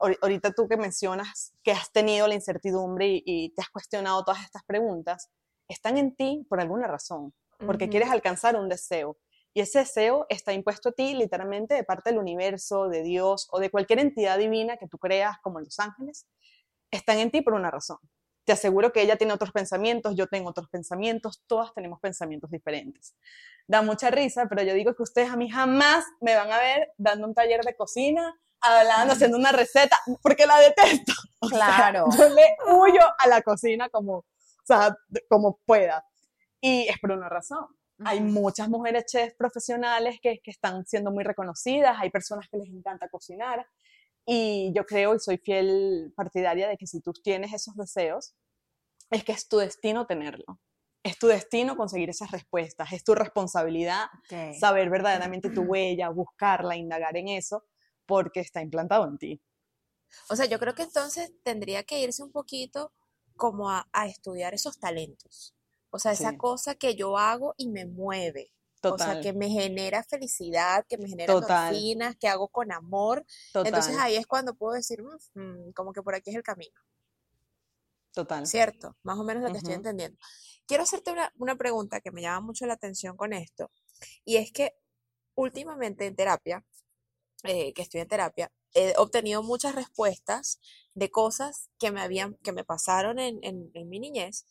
ahor- 0.00 0.18
ahorita 0.20 0.50
tú 0.52 0.66
que 0.68 0.76
mencionas 0.76 1.54
que 1.62 1.70
has 1.72 1.92
tenido 1.92 2.26
la 2.26 2.34
incertidumbre 2.34 3.06
y, 3.06 3.22
y 3.24 3.50
te 3.54 3.62
has 3.62 3.70
cuestionado 3.70 4.24
todas 4.24 4.42
estas 4.42 4.64
preguntas, 4.64 5.30
están 5.68 5.96
en 5.96 6.14
ti 6.14 6.44
por 6.48 6.60
alguna 6.60 6.88
razón, 6.88 7.32
porque 7.64 7.84
Ujú. 7.84 7.92
quieres 7.92 8.10
alcanzar 8.10 8.56
un 8.56 8.68
deseo. 8.68 9.16
Y 9.54 9.60
ese 9.60 9.78
deseo 9.78 10.26
está 10.28 10.52
impuesto 10.52 10.88
a 10.88 10.92
ti 10.92 11.14
literalmente 11.14 11.74
de 11.74 11.84
parte 11.84 12.10
del 12.10 12.18
universo, 12.18 12.88
de 12.88 13.02
Dios 13.02 13.48
o 13.52 13.60
de 13.60 13.70
cualquier 13.70 14.00
entidad 14.00 14.36
divina 14.36 14.76
que 14.76 14.88
tú 14.88 14.98
creas, 14.98 15.38
como 15.42 15.60
los 15.60 15.78
ángeles. 15.78 16.26
Están 16.90 17.18
en 17.18 17.30
ti 17.30 17.40
por 17.40 17.54
una 17.54 17.70
razón. 17.70 17.98
Te 18.44 18.52
aseguro 18.52 18.92
que 18.92 19.00
ella 19.00 19.16
tiene 19.16 19.32
otros 19.32 19.52
pensamientos, 19.52 20.16
yo 20.16 20.26
tengo 20.26 20.50
otros 20.50 20.68
pensamientos, 20.68 21.42
todas 21.46 21.72
tenemos 21.72 22.00
pensamientos 22.00 22.50
diferentes. 22.50 23.14
Da 23.66 23.80
mucha 23.80 24.10
risa, 24.10 24.46
pero 24.48 24.62
yo 24.62 24.74
digo 24.74 24.94
que 24.94 25.02
ustedes 25.04 25.30
a 25.30 25.36
mí 25.36 25.48
jamás 25.48 26.04
me 26.20 26.34
van 26.34 26.52
a 26.52 26.58
ver 26.58 26.92
dando 26.98 27.26
un 27.26 27.32
taller 27.34 27.62
de 27.62 27.74
cocina, 27.76 28.38
hablando, 28.60 29.14
haciendo 29.14 29.38
una 29.38 29.52
receta, 29.52 29.98
porque 30.20 30.46
la 30.46 30.58
detesto. 30.58 31.12
O 31.40 31.48
sea, 31.48 31.58
Claro. 31.76 32.06
yo 32.16 32.28
le 32.30 32.56
huyo 32.72 33.02
a 33.18 33.28
la 33.28 33.42
cocina 33.42 33.90
como, 33.90 34.16
o 34.16 34.24
sea, 34.64 34.96
como 35.28 35.58
pueda. 35.66 36.02
Y 36.58 36.88
es 36.88 36.98
por 36.98 37.10
una 37.12 37.28
razón. 37.28 37.66
Hay 38.04 38.20
muchas 38.20 38.68
mujeres 38.68 39.04
chefs 39.06 39.34
profesionales 39.34 40.18
que, 40.20 40.40
que 40.40 40.50
están 40.50 40.84
siendo 40.84 41.12
muy 41.12 41.22
reconocidas, 41.22 41.96
hay 42.00 42.10
personas 42.10 42.48
que 42.48 42.58
les 42.58 42.68
encanta 42.68 43.08
cocinar 43.08 43.64
y 44.26 44.72
yo 44.74 44.86
creo 44.86 45.14
y 45.14 45.20
soy 45.20 45.38
fiel 45.38 46.12
partidaria 46.16 46.68
de 46.68 46.76
que 46.76 46.86
si 46.86 47.00
tú 47.00 47.12
tienes 47.12 47.52
esos 47.52 47.74
deseos, 47.76 48.34
es 49.10 49.24
que 49.24 49.32
es 49.32 49.48
tu 49.48 49.58
destino 49.58 50.06
tenerlo. 50.06 50.60
Es 51.02 51.18
tu 51.18 51.26
destino 51.26 51.76
conseguir 51.76 52.08
esas 52.08 52.30
respuestas, 52.30 52.92
es 52.92 53.04
tu 53.04 53.14
responsabilidad 53.14 54.06
saber 54.58 54.88
verdaderamente 54.88 55.50
tu 55.50 55.60
huella, 55.60 56.08
buscarla, 56.08 56.76
indagar 56.76 57.18
en 57.18 57.28
eso, 57.28 57.64
porque 58.06 58.40
está 58.40 58.62
implantado 58.62 59.06
en 59.06 59.18
ti. 59.18 59.42
O 60.30 60.36
sea, 60.36 60.46
yo 60.46 60.58
creo 60.58 60.74
que 60.74 60.84
entonces 60.84 61.30
tendría 61.42 61.82
que 61.82 62.00
irse 62.00 62.22
un 62.22 62.32
poquito 62.32 62.92
como 63.36 63.70
a, 63.70 63.86
a 63.92 64.06
estudiar 64.06 64.54
esos 64.54 64.78
talentos. 64.78 65.54
O 65.94 66.00
sea, 66.00 66.12
esa 66.12 66.32
Sí. 66.32 66.36
cosa 66.36 66.74
que 66.76 66.96
yo 66.96 67.18
hago 67.18 67.54
y 67.58 67.68
me 67.70 67.86
mueve. 67.86 68.52
O 68.86 68.98
sea, 68.98 69.16
Total, 69.16 69.18
que 69.18 69.32
me 69.32 69.48
genera 69.50 70.04
felicidad, 70.04 70.84
que 70.88 70.98
me 70.98 71.08
genera 71.08 71.32
Total. 71.32 71.34
endorfinas, 71.34 72.16
que 72.16 72.28
hago 72.28 72.48
con 72.48 72.72
amor. 72.72 73.24
total, 73.52 73.70
Entonces 73.70 73.96
ahí 73.98 74.16
es 74.16 74.26
cuando 74.26 74.54
puedo 74.56 74.74
decir, 74.74 75.02
"Mm, 75.02 75.40
mm, 75.40 75.72
como 75.74 75.92
que 75.94 76.02
por 76.02 76.14
aquí 76.16 76.30
es 76.30 76.36
el 76.36 76.42
camino, 76.42 76.80
total. 78.12 78.42
¿cierto? 78.42 78.96
Más 79.02 79.18
o 79.18 79.24
menos 79.24 79.42
lo 79.42 79.50
que 79.50 79.58
estoy 79.58 79.74
entendiendo. 79.74 80.18
Quiero 80.66 80.82
hacerte 80.84 81.10
una, 81.12 81.32
una 81.36 81.56
pregunta 81.56 82.00
que 82.00 82.10
me 82.10 82.22
llama 82.22 82.46
mucho 82.46 82.66
la 82.66 82.74
atención 82.74 83.16
con 83.16 83.32
esto, 83.32 83.70
y 84.24 84.36
es 84.36 84.52
que 84.52 84.72
últimamente 85.36 86.06
en 86.06 86.16
terapia 86.16 86.64
eh, 87.44 87.72
que 87.74 87.82
estoy 87.82 88.00
en 88.02 88.08
terapia, 88.08 88.52
he 88.74 88.94
obtenido 88.98 89.42
muchas 89.42 89.74
respuestas 89.74 90.60
de 90.94 91.10
cosas 91.10 91.70
que 91.78 91.92
me 91.92 92.00
habían, 92.02 92.36
que 92.44 92.52
me 92.52 92.64
pasaron 92.64 93.18
en, 93.20 93.40
en, 93.44 93.70
en 93.74 93.88
mi 93.90 94.00
niñez 94.00 94.46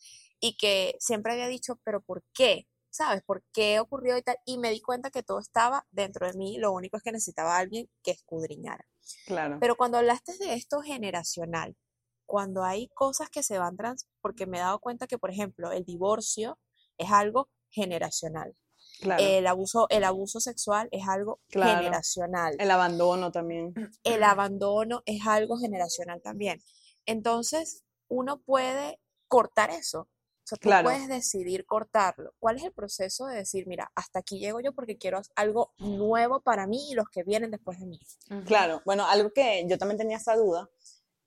y 0.46 0.58
que 0.58 0.98
siempre 1.00 1.32
había 1.32 1.48
dicho, 1.48 1.80
pero 1.86 2.02
¿por 2.02 2.22
qué? 2.34 2.68
¿Sabes? 2.90 3.24
¿Por 3.24 3.46
qué 3.54 3.80
ocurrió 3.80 4.18
y 4.18 4.22
tal? 4.24 4.36
Y 4.46 4.58
me 4.58 4.72
di 4.72 4.82
cuenta 4.82 5.10
que 5.10 5.24
todo 5.24 5.40
estaba 5.40 5.88
dentro 5.92 6.28
de 6.28 6.34
mí, 6.34 6.58
lo 6.58 6.74
único 6.74 6.98
es 6.98 7.04
que 7.04 7.14
necesitaba 7.14 7.56
a 7.56 7.60
alguien 7.60 7.90
que 8.04 8.12
escudriñara. 8.12 8.86
Claro. 9.26 9.58
Pero 9.62 9.78
cuando 9.78 10.00
hablaste 10.00 10.38
de 10.38 10.54
esto 10.54 10.82
generacional, 10.82 11.78
cuando 12.26 12.66
hay 12.66 12.90
cosas 12.90 13.30
que 13.30 13.42
se 13.42 13.58
van 13.58 13.78
trans, 13.78 14.10
porque 14.20 14.46
me 14.46 14.58
he 14.58 14.60
dado 14.60 14.80
cuenta 14.80 15.08
que, 15.08 15.18
por 15.18 15.32
ejemplo, 15.32 15.72
el 15.72 15.86
divorcio 15.86 16.60
es 16.98 17.10
algo 17.10 17.50
generacional. 17.70 18.54
claro. 19.00 19.24
El 19.24 19.48
abuso, 19.48 19.88
el 19.90 20.04
abuso 20.04 20.42
sexual 20.42 20.90
es 20.92 21.08
algo 21.08 21.40
Claro. 21.48 21.78
generacional. 21.80 22.58
el 22.60 22.70
abandono 22.70 23.32
también. 23.32 23.74
El 24.04 24.24
abandono 24.24 25.04
es 25.06 25.26
algo 25.26 25.58
generacional 25.58 26.22
también. 26.22 26.60
Entonces, 27.06 27.86
uno 28.10 28.42
puede 28.42 29.00
cortar 29.30 29.70
eso. 29.72 30.10
O 30.44 30.46
sea, 30.46 30.58
tú 30.58 30.68
Claro. 30.70 30.90
puedes 30.90 31.08
decidir 31.08 31.66
cortarlo. 31.66 32.34
¿Cuál 32.40 32.58
es 32.58 32.64
el 32.64 32.74
proceso 32.74 33.28
de 33.28 33.38
decir, 33.38 33.66
mira, 33.66 33.92
hasta 33.96 34.20
aquí 34.20 34.40
llego 34.40 34.60
yo 34.60 34.74
porque 34.74 34.98
quiero 34.98 35.22
algo 35.36 35.74
nuevo 35.78 36.42
para 36.42 36.68
mí 36.68 36.92
y 36.92 36.96
los 36.96 37.08
que 37.10 37.24
vienen 37.24 37.50
después 37.52 37.80
de 37.80 37.86
mí? 37.86 38.00
Claro, 38.46 38.82
bueno, 38.86 39.06
algo 39.08 39.32
que 39.32 39.66
yo 39.68 39.78
también 39.78 39.98
tenía 39.98 40.18
esa 40.18 40.36
duda, 40.36 40.70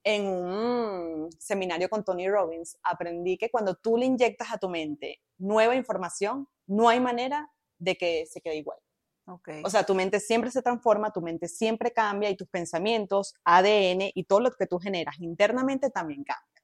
en 0.05 0.27
un 0.27 1.31
seminario 1.39 1.89
con 1.89 2.05
Tony 2.05 2.29
Robbins, 2.29 2.79
aprendí 2.83 3.37
que 3.39 3.51
cuando 3.51 3.75
tú 3.75 3.97
le 3.97 4.07
inyectas 4.07 4.53
a 4.53 4.59
tu 4.59 4.69
mente 4.69 5.21
nueva 5.39 5.75
información, 5.75 6.47
no 6.67 6.89
hay 6.89 7.01
manera 7.01 7.51
de 7.79 7.97
que 7.97 8.25
se 8.27 8.41
quede 8.41 8.57
igual. 8.57 8.79
Ok. 9.27 9.49
O 9.65 9.71
sea, 9.71 9.85
tu 9.85 9.95
mente 9.97 10.21
siempre 10.21 10.53
se 10.53 10.63
transforma, 10.63 11.13
tu 11.13 11.21
mente 11.23 11.49
siempre 11.49 11.91
cambia 11.91 12.31
y 12.31 12.37
tus 12.37 12.49
pensamientos, 12.49 13.35
ADN 13.45 14.13
y 14.15 14.25
todo 14.25 14.39
lo 14.41 14.53
que 14.53 14.67
tú 14.69 14.79
generas 14.79 15.19
internamente 15.19 15.91
también 15.91 16.23
cambia. 16.23 16.56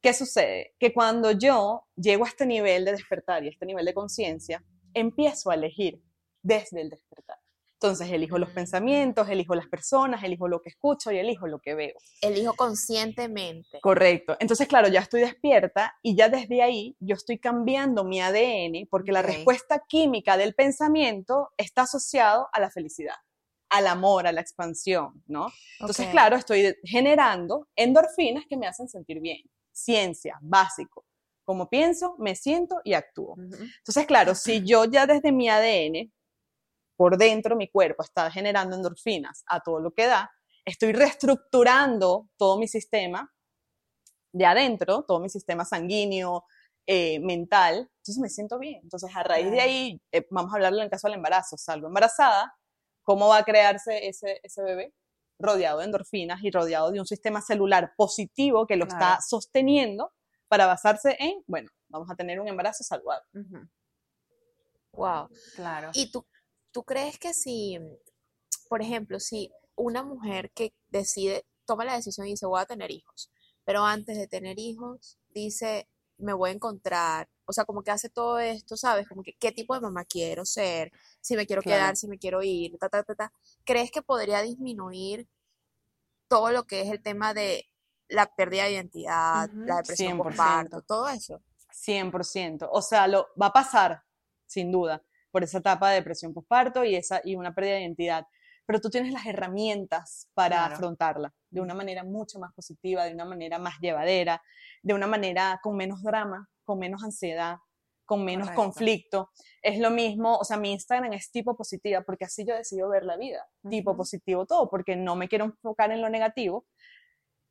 ¿Qué 0.00 0.14
sucede? 0.14 0.74
Que 0.78 0.94
cuando 0.94 1.32
yo 1.32 1.84
llego 1.94 2.24
a 2.24 2.28
este 2.28 2.46
nivel 2.46 2.84
de 2.84 2.92
despertar 2.92 3.44
y 3.44 3.48
a 3.48 3.50
este 3.50 3.66
nivel 3.66 3.84
de 3.84 3.92
conciencia, 3.92 4.64
empiezo 4.94 5.50
a 5.50 5.54
elegir 5.54 6.02
desde 6.42 6.80
el 6.80 6.88
despertar. 6.88 7.38
Entonces 7.74 8.10
elijo 8.10 8.38
los 8.38 8.50
pensamientos, 8.50 9.28
elijo 9.30 9.54
las 9.54 9.66
personas, 9.66 10.22
elijo 10.22 10.48
lo 10.48 10.60
que 10.60 10.68
escucho 10.68 11.10
y 11.12 11.18
elijo 11.18 11.46
lo 11.46 11.60
que 11.60 11.74
veo. 11.74 11.94
Elijo 12.20 12.54
conscientemente. 12.54 13.78
Correcto. 13.80 14.36
Entonces, 14.38 14.68
claro, 14.68 14.88
ya 14.88 15.00
estoy 15.00 15.22
despierta 15.22 15.94
y 16.02 16.14
ya 16.14 16.28
desde 16.28 16.62
ahí 16.62 16.94
yo 17.00 17.14
estoy 17.14 17.38
cambiando 17.38 18.04
mi 18.04 18.20
ADN 18.20 18.86
porque 18.90 19.12
la 19.12 19.22
respuesta 19.22 19.82
química 19.88 20.36
del 20.36 20.54
pensamiento 20.54 21.50
está 21.56 21.82
asociado 21.82 22.48
a 22.52 22.60
la 22.60 22.70
felicidad, 22.70 23.16
al 23.70 23.86
amor, 23.86 24.26
a 24.26 24.32
la 24.32 24.42
expansión, 24.42 25.22
¿no? 25.26 25.50
Entonces, 25.78 26.06
Ok. 26.06 26.12
claro, 26.12 26.36
estoy 26.36 26.74
generando 26.84 27.66
endorfinas 27.76 28.44
que 28.46 28.58
me 28.58 28.66
hacen 28.66 28.88
sentir 28.88 29.20
bien. 29.20 29.40
Ciencia, 29.72 30.38
básico. 30.40 31.04
Como 31.44 31.68
pienso, 31.68 32.16
me 32.18 32.34
siento 32.36 32.80
y 32.84 32.94
actúo. 32.94 33.32
Ujú. 33.32 33.64
Entonces, 33.78 34.06
claro, 34.06 34.34
si 34.34 34.64
yo 34.64 34.84
ya 34.84 35.06
desde 35.06 35.32
mi 35.32 35.48
ADN, 35.48 36.12
por 36.96 37.16
dentro 37.16 37.56
mi 37.56 37.68
cuerpo 37.68 38.02
está 38.02 38.30
generando 38.30 38.76
endorfinas 38.76 39.42
a 39.46 39.60
todo 39.60 39.80
lo 39.80 39.92
que 39.92 40.06
da, 40.06 40.30
estoy 40.64 40.92
reestructurando 40.92 42.28
todo 42.36 42.58
mi 42.58 42.68
sistema 42.68 43.32
de 44.32 44.46
adentro, 44.46 45.04
todo 45.04 45.18
mi 45.18 45.28
sistema 45.28 45.64
sanguíneo, 45.64 46.44
eh, 46.86 47.20
mental, 47.20 47.90
entonces 47.98 48.18
me 48.18 48.28
siento 48.28 48.58
bien. 48.58 48.80
Entonces, 48.82 49.10
a 49.14 49.22
raíz 49.22 49.50
de 49.50 49.60
ahí, 49.60 50.02
eh, 50.12 50.26
vamos 50.30 50.52
a 50.52 50.56
hablarlo 50.56 50.78
en 50.78 50.84
el 50.84 50.90
caso 50.90 51.08
del 51.08 51.16
embarazo, 51.16 51.56
salgo 51.56 51.86
embarazada, 51.86 52.54
¿cómo 53.02 53.28
va 53.28 53.38
a 53.38 53.44
crearse 53.44 54.08
ese, 54.08 54.40
ese 54.42 54.62
bebé? 54.62 54.94
Rodeado 55.40 55.78
de 55.78 55.86
endorfinas 55.86 56.42
y 56.42 56.50
rodeado 56.50 56.90
de 56.90 57.00
un 57.00 57.06
sistema 57.06 57.40
celular 57.40 57.92
positivo 57.96 58.66
que 58.66 58.76
lo 58.76 58.86
Claro. 58.86 59.00
está 59.04 59.20
sosteniendo 59.22 60.12
para 60.48 60.66
basarse 60.66 61.16
en, 61.18 61.42
bueno, 61.46 61.70
vamos 61.88 62.08
a 62.10 62.14
tener 62.14 62.40
un 62.40 62.48
embarazo 62.48 62.84
saludable. 62.84 63.24
Wow. 64.92 65.28
Claro. 65.56 65.90
¿Y 65.94 66.10
tú, 66.10 66.26
tú 66.72 66.82
crees 66.84 67.18
que 67.18 67.32
si, 67.34 67.78
por 68.68 68.82
ejemplo, 68.82 69.20
si 69.20 69.50
una 69.76 70.02
mujer 70.02 70.50
que 70.52 70.72
decide, 70.88 71.46
toma 71.66 71.84
la 71.84 71.96
decisión 71.96 72.26
y 72.26 72.30
dice, 72.30 72.46
voy 72.46 72.60
a 72.60 72.66
tener 72.66 72.90
hijos, 72.90 73.30
pero 73.64 73.84
antes 73.84 74.18
de 74.18 74.26
tener 74.26 74.58
hijos, 74.58 75.18
dice, 75.28 75.88
me 76.20 76.32
voy 76.32 76.50
a 76.50 76.52
encontrar, 76.52 77.28
o 77.44 77.52
sea, 77.52 77.64
como 77.64 77.82
que 77.82 77.90
hace 77.90 78.08
todo 78.08 78.38
esto, 78.38 78.76
¿sabes? 78.76 79.08
Como 79.08 79.22
que, 79.22 79.34
¿qué 79.34 79.52
tipo 79.52 79.74
de 79.74 79.80
mamá 79.80 80.04
quiero 80.04 80.44
ser? 80.44 80.92
Si 81.20 81.36
me 81.36 81.46
quiero 81.46 81.62
Claro. 81.62 81.78
quedar, 81.78 81.96
si 81.96 82.08
me 82.08 82.18
quiero 82.18 82.42
ir, 82.42 82.78
ta, 82.78 82.88
ta, 82.88 83.02
ta, 83.02 83.14
ta. 83.14 83.32
¿Crees 83.64 83.90
que 83.90 84.02
podría 84.02 84.40
disminuir 84.42 85.28
todo 86.28 86.50
lo 86.52 86.64
que 86.64 86.82
es 86.82 86.88
el 86.90 87.02
tema 87.02 87.34
de 87.34 87.66
la 88.08 88.26
pérdida 88.34 88.64
de 88.64 88.72
identidad, 88.72 89.50
la 89.66 89.76
depresión 89.76 90.16
100%. 90.18 90.22
postparto, 90.22 90.82
todo 90.82 91.08
eso? 91.08 91.42
100%. 91.72 92.68
O 92.72 92.82
sea, 92.82 93.06
lo 93.08 93.28
va 93.40 93.46
a 93.46 93.52
pasar, 93.52 94.02
sin 94.46 94.70
duda, 94.72 95.02
por 95.30 95.42
esa 95.44 95.58
etapa 95.58 95.90
de 95.90 95.96
depresión 95.96 96.32
postparto 96.34 96.84
y, 96.84 96.96
esa, 96.96 97.20
y 97.24 97.36
una 97.36 97.54
pérdida 97.54 97.74
de 97.74 97.80
identidad. 97.82 98.26
Pero 98.70 98.80
tú 98.80 98.88
tienes 98.88 99.12
las 99.12 99.26
herramientas 99.26 100.28
para 100.32 100.58
Claro. 100.58 100.74
afrontarla 100.74 101.34
de 101.50 101.60
una 101.60 101.74
manera 101.74 102.04
mucho 102.04 102.38
más 102.38 102.54
positiva, 102.54 103.04
de 103.04 103.14
una 103.14 103.24
manera 103.24 103.58
más 103.58 103.74
llevadera, 103.80 104.40
de 104.80 104.94
una 104.94 105.08
manera 105.08 105.58
con 105.60 105.76
menos 105.76 106.04
drama, 106.04 106.48
con 106.62 106.78
menos 106.78 107.02
ansiedad, 107.02 107.56
con 108.04 108.24
menos 108.24 108.44
Correcto. 108.46 108.62
conflicto. 108.62 109.30
Es 109.60 109.80
lo 109.80 109.90
mismo, 109.90 110.36
o 110.36 110.44
sea, 110.44 110.56
mi 110.56 110.70
Instagram 110.70 111.12
es 111.14 111.32
tipo 111.32 111.56
positiva 111.56 112.02
porque 112.02 112.26
así 112.26 112.46
yo 112.46 112.54
decido 112.54 112.88
ver 112.88 113.04
la 113.04 113.16
vida, 113.16 113.44
tipo 113.68 113.90
Ujú. 113.90 113.98
positivo 113.98 114.46
todo, 114.46 114.70
porque 114.70 114.94
no 114.94 115.16
me 115.16 115.28
quiero 115.28 115.46
enfocar 115.46 115.90
en 115.90 116.00
lo 116.00 116.08
negativo. 116.08 116.64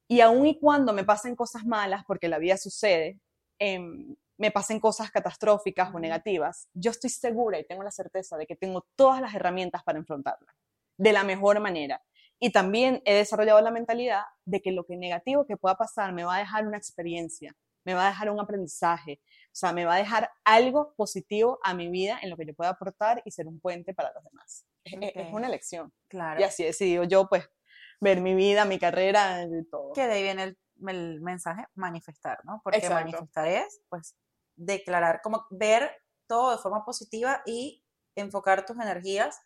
Y 0.08 0.22
aun 0.22 0.48
y 0.48 0.58
cuando 0.58 0.94
me 0.94 1.04
pasen 1.04 1.36
cosas 1.36 1.66
malas, 1.66 2.06
porque 2.08 2.30
la 2.30 2.38
vida 2.40 2.56
sucede, 2.56 3.20
em, 3.60 4.16
me 4.38 4.52
pasen 4.52 4.80
cosas 4.80 5.12
catastróficas 5.12 5.94
o 5.94 6.00
negativas, 6.00 6.70
yo 6.74 6.92
estoy 6.92 7.10
segura 7.10 7.60
y 7.60 7.68
tengo 7.68 7.84
la 7.84 7.92
certeza 7.92 8.38
de 8.38 8.46
que 8.48 8.56
tengo 8.56 8.88
todas 8.96 9.20
las 9.20 9.36
herramientas 9.36 9.84
para 9.84 10.00
enfrentarlas 10.00 10.56
de 11.00 11.14
la 11.14 11.24
mejor 11.24 11.60
manera. 11.60 12.04
Y 12.40 12.52
también 12.52 13.02
he 13.06 13.14
desarrollado 13.16 13.60
la 13.62 13.72
mentalidad 13.72 14.24
de 14.46 14.62
que 14.62 14.72
lo 14.72 14.86
que 14.86 14.96
negativo 14.98 15.46
que 15.46 15.58
pueda 15.58 15.76
pasar 15.76 16.14
me 16.14 16.24
va 16.24 16.36
a 16.36 16.40
dejar 16.40 16.68
una 16.68 16.78
experiencia, 16.78 17.56
me 17.86 17.94
va 17.94 18.06
a 18.06 18.10
dejar 18.10 18.30
un 18.30 18.40
aprendizaje, 18.40 19.22
o 19.48 19.56
sea, 19.56 19.74
me 19.74 19.86
va 19.86 19.96
a 19.96 19.98
dejar 19.98 20.30
algo 20.44 20.94
positivo 20.96 21.60
a 21.64 21.74
mi 21.74 21.90
vida 21.90 22.20
en 22.22 22.30
lo 22.30 22.38
que 22.38 22.46
yo 22.46 22.54
pueda 22.54 22.72
aportar 22.72 23.22
y 23.26 23.32
ser 23.32 23.48
un 23.48 23.60
puente 23.60 23.94
para 23.94 24.12
los 24.14 24.24
demás. 24.26 24.66
Es- 24.84 24.94
es- 25.02 25.16
Es 25.16 25.28
Ok. 25.28 25.34
una 25.34 25.48
elección. 25.48 25.94
Claro. 26.10 26.40
Y 26.40 26.44
así 26.44 26.64
he 26.64 26.68
decidido 26.68 27.04
yo, 27.06 27.28
pues, 27.28 27.50
ver 28.02 28.22
mi 28.22 28.36
vida, 28.36 28.66
mi 28.66 28.78
carrera, 28.80 29.44
y 29.44 29.66
todo. 29.70 29.94
Que 29.94 30.06
de 30.08 30.14
ahí 30.14 30.24
viene 30.24 30.44
el, 30.44 30.58
el 30.88 31.22
mensaje 31.22 31.66
manifestar, 31.76 32.40
¿no? 32.46 32.62
Porque 32.64 32.78
Exacto. 32.80 32.96
manifestar 33.06 33.48
es, 33.48 33.82
pues, 33.90 34.16
declarar, 34.56 35.22
como 35.22 35.46
ver 35.50 35.92
todo 36.28 36.52
de 36.52 36.58
forma 36.58 36.86
positiva 36.86 37.42
y 37.46 37.84
enfocar 38.16 38.66
tus 38.66 38.78
energías 38.78 39.40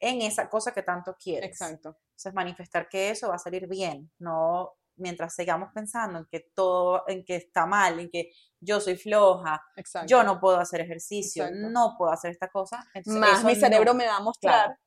en 0.00 0.22
esa 0.22 0.48
cosa 0.48 0.72
que 0.72 0.82
tanto 0.82 1.16
quieres. 1.18 1.50
Exacto. 1.50 1.96
Entonces, 2.10 2.34
manifestar 2.34 2.88
que 2.88 3.10
eso 3.10 3.28
va 3.28 3.36
a 3.36 3.38
salir 3.38 3.66
bien, 3.68 4.10
no 4.18 4.72
mientras 4.96 5.34
sigamos 5.34 5.70
pensando 5.74 6.20
en 6.20 6.26
que 6.26 6.40
todo, 6.54 7.02
en 7.08 7.24
que 7.24 7.34
está 7.34 7.66
mal, 7.66 7.98
en 7.98 8.08
que 8.10 8.30
yo 8.60 8.78
soy 8.78 8.96
floja, 8.96 9.60
Exacto. 9.76 10.06
yo 10.06 10.22
no 10.22 10.38
puedo 10.38 10.58
hacer 10.58 10.80
ejercicio, 10.82 11.44
Exacto. 11.46 11.68
no 11.70 11.94
puedo 11.98 12.12
hacer 12.12 12.30
esta 12.30 12.48
cosa. 12.48 12.86
entonces 12.94 13.20
más 13.20 13.42
mi 13.44 13.56
cerebro 13.56 13.92
no- 13.92 13.98
me 13.98 14.06
va 14.06 14.18
a 14.18 14.20
mostrar 14.20 14.66
Claro. 14.66 14.78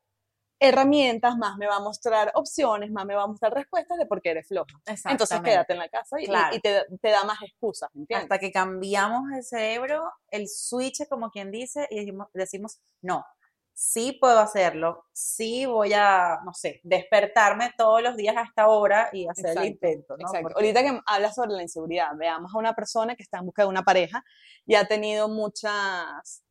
herramientas, 0.59 1.37
más 1.37 1.57
me 1.57 1.67
va 1.67 1.75
a 1.75 1.79
mostrar 1.81 2.31
opciones, 2.35 2.89
más 2.89 3.05
me 3.05 3.15
va 3.15 3.23
a 3.23 3.27
mostrar 3.27 3.53
respuestas 3.53 3.97
de 3.97 4.05
por 4.05 4.21
qué 4.21 4.31
eres 4.31 4.47
floja. 4.47 4.79
Entonces 5.05 5.41
quédate 5.41 5.73
en 5.73 5.79
la 5.79 5.89
casa 5.89 6.19
y, 6.19 6.23
y- 6.23 6.27
Claro. 6.27 6.55
y 6.55 6.59
te, 6.61 6.85
te 7.01 7.09
da 7.09 7.23
más 7.25 7.41
excusas, 7.43 7.89
¿entiendes? 7.93 8.23
hasta 8.23 8.39
que 8.39 8.51
cambiamos 8.51 9.29
el 9.33 9.43
cerebro, 9.43 10.09
el 10.29 10.47
switch, 10.47 11.07
como 11.09 11.29
quien 11.31 11.51
dice, 11.51 11.85
y 11.91 12.09
decimos, 12.33 12.79
no, 13.01 13.25
sí 13.79 14.17
puedo 14.19 14.39
hacerlo, 14.39 15.05
sí 15.13 15.67
voy 15.67 15.93
a, 15.93 16.39
no 16.43 16.51
sé, 16.51 16.81
despertarme 16.83 17.71
todos 17.77 18.01
los 18.01 18.15
días 18.17 18.35
a 18.35 18.41
esta 18.41 18.67
hora 18.69 19.09
y 19.13 19.27
hacer 19.27 19.45
Exacto, 19.45 19.61
el 19.61 19.67
intento, 19.67 20.17
¿no? 20.17 20.21
Exacto. 20.25 20.41
Porque- 20.41 20.55
Ahorita 20.55 20.81
que 20.81 21.01
hablas 21.05 21.35
sobre 21.35 21.51
la 21.51 21.61
inseguridad, 21.61 22.07
veamos 22.17 22.51
a 22.55 22.57
una 22.57 22.73
persona 22.73 23.15
que 23.15 23.21
está 23.21 23.37
en 23.37 23.45
busca 23.45 23.61
de 23.61 23.67
una 23.67 23.83
pareja 23.83 24.23
y 24.65 24.73
ha 24.73 24.87
tenido 24.87 25.29
muchas, 25.29 26.43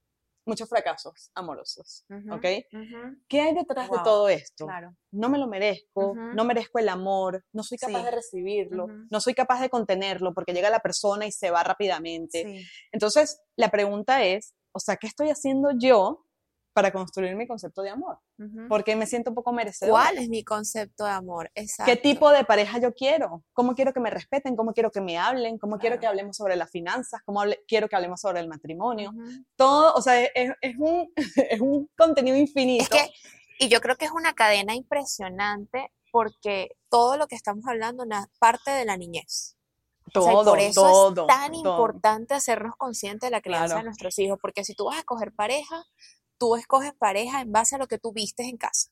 muchos 0.47 0.69
fracasos 0.69 1.33
amorosos, 1.35 2.05
Ujú, 2.09 2.33
¿ok? 2.35 2.45
ujú, 2.73 3.17
¿Qué 3.27 3.41
hay 3.41 3.55
detrás 3.55 3.91
de 3.91 3.97
Wow, 3.97 4.05
todo 4.05 4.29
esto? 4.29 4.67
claro. 4.67 4.95
No 5.11 5.29
me 5.29 5.39
lo 5.39 5.49
merezco, 5.49 6.15
no 6.15 6.45
merezco 6.45 6.79
el 6.79 6.89
amor, 6.89 7.45
no 7.53 7.65
soy 7.65 7.77
capaz 7.79 7.99
Sí. 7.99 8.05
de 8.05 8.11
recibirlo, 8.12 8.87
no 9.11 9.21
soy 9.21 9.35
capaz 9.35 9.61
de 9.61 9.69
contenerlo 9.69 10.33
porque 10.33 10.53
llega 10.55 10.71
la 10.71 10.79
persona 10.79 11.27
y 11.27 11.33
se 11.33 11.51
va 11.51 11.65
rápidamente. 11.65 12.45
Sí. 12.45 12.65
Entonces, 12.93 13.43
la 13.57 13.73
pregunta 13.73 14.23
es, 14.23 14.55
o 14.71 14.79
sea, 14.79 14.97
¿qué 14.97 15.09
estoy 15.09 15.31
haciendo 15.31 15.71
yo 15.77 16.23
para 16.77 16.93
construir 16.93 17.35
mi 17.37 17.47
concepto 17.47 17.81
de 17.81 17.89
amor? 17.89 18.19
ujú. 18.39 18.69
Porque 18.69 18.95
me 18.97 19.07
siento 19.07 19.31
un 19.31 19.35
poco 19.35 19.51
merecedora. 19.51 19.93
¿Cuál 20.03 20.19
es 20.19 20.29
mi 20.29 20.45
concepto 20.45 21.05
de 21.07 21.11
amor? 21.11 21.51
Exacto. 21.55 21.91
¿Qué 21.91 21.97
tipo 21.97 22.31
de 22.31 22.45
pareja 22.45 22.79
yo 22.79 22.93
quiero? 22.93 23.43
¿Cómo 23.55 23.75
quiero 23.75 23.95
que 23.95 24.01
me 24.01 24.11
respeten? 24.11 24.55
¿Cómo 24.57 24.75
quiero 24.75 24.91
que 24.91 25.01
me 25.01 25.17
hablen? 25.17 25.57
¿Cómo 25.57 25.79
quiero 25.79 25.95
Claro. 25.95 26.01
que 26.03 26.07
hablemos 26.09 26.37
sobre 26.37 26.55
las 26.55 26.71
finanzas? 26.71 27.23
¿Cómo 27.25 27.41
hable- 27.41 27.65
quiero 27.67 27.89
que 27.89 27.97
hablemos 27.97 28.21
sobre 28.21 28.41
el 28.41 28.49
matrimonio? 28.49 29.09
Ujú. 29.17 29.31
Todo, 29.57 29.95
o 29.95 30.03
sea, 30.03 30.23
es, 30.23 30.53
es 30.61 30.77
un, 30.79 31.11
es 31.51 31.61
un 31.62 31.89
contenido 31.97 32.37
infinito. 32.37 32.83
Es 32.85 32.91
que 32.91 33.11
Y 33.59 33.69
yo 33.69 33.81
creo 33.81 33.97
que 33.97 34.05
es 34.05 34.11
una 34.12 34.35
cadena 34.35 34.75
impresionante 34.75 35.91
porque 36.12 36.77
todo 36.91 37.17
lo 37.17 37.27
que 37.27 37.37
estamos 37.37 37.65
hablando 37.67 38.05
na- 38.05 38.29
parte 38.39 38.71
de 38.71 38.85
la 38.85 38.99
niñez. 38.99 39.55
O 40.15 40.21
sea, 40.23 40.31
Todo, 40.33 40.51
por 40.53 40.61
eso 40.61 40.83
todo, 40.83 41.23
es 41.23 41.27
tan 41.27 41.51
todo. 41.53 41.61
importante 41.73 42.35
hacernos 42.35 42.77
conscientes 42.77 43.27
de 43.27 43.31
la 43.33 43.41
crianza 43.41 43.67
Claro. 43.67 43.81
de 43.81 43.85
nuestros 43.87 44.17
hijos, 44.21 44.39
porque 44.41 44.62
si 44.62 44.75
tú 44.75 44.85
vas 44.85 44.97
a 44.97 45.01
escoger 45.01 45.33
pareja, 45.33 45.83
tú 46.38 46.57
escoges 46.57 46.92
pareja 46.94 47.40
en 47.40 47.53
base 47.53 47.77
a 47.77 47.79
lo 47.79 47.87
que 47.87 47.99
tú 47.99 48.12
vistes 48.12 48.46
en 48.46 48.57
casa. 48.57 48.90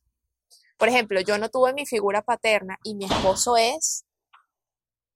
Por 0.77 0.89
ejemplo, 0.89 1.21
yo 1.21 1.39
no 1.39 1.49
tuve 1.51 1.73
mi 1.73 1.87
figura 1.87 2.23
paterna 2.23 2.79
y 2.83 2.95
mi 2.95 3.05
esposo 3.05 3.57
es, 3.57 4.05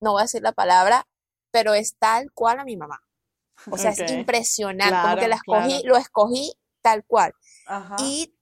no 0.01 0.13
voy 0.13 0.21
a 0.21 0.25
decir 0.25 0.43
la 0.43 0.53
palabra, 0.53 1.07
pero 1.51 1.75
es 1.75 1.97
tal 1.97 2.31
cual 2.33 2.61
a 2.61 2.65
mi 2.65 2.77
mamá. 2.77 3.01
O 3.71 3.77
sea, 3.77 3.91
es 3.91 4.11
impresionante, 4.13 4.95
como 4.95 5.17
que 5.17 5.27
Claro, 5.27 5.29
la 5.29 5.35
escogí, 5.37 5.81
claro. 5.81 5.89
lo 5.89 5.97
escogí 5.97 6.53
tal 6.81 7.05
cual. 7.05 7.35
Ajá. 7.67 7.97
Y 8.01 8.35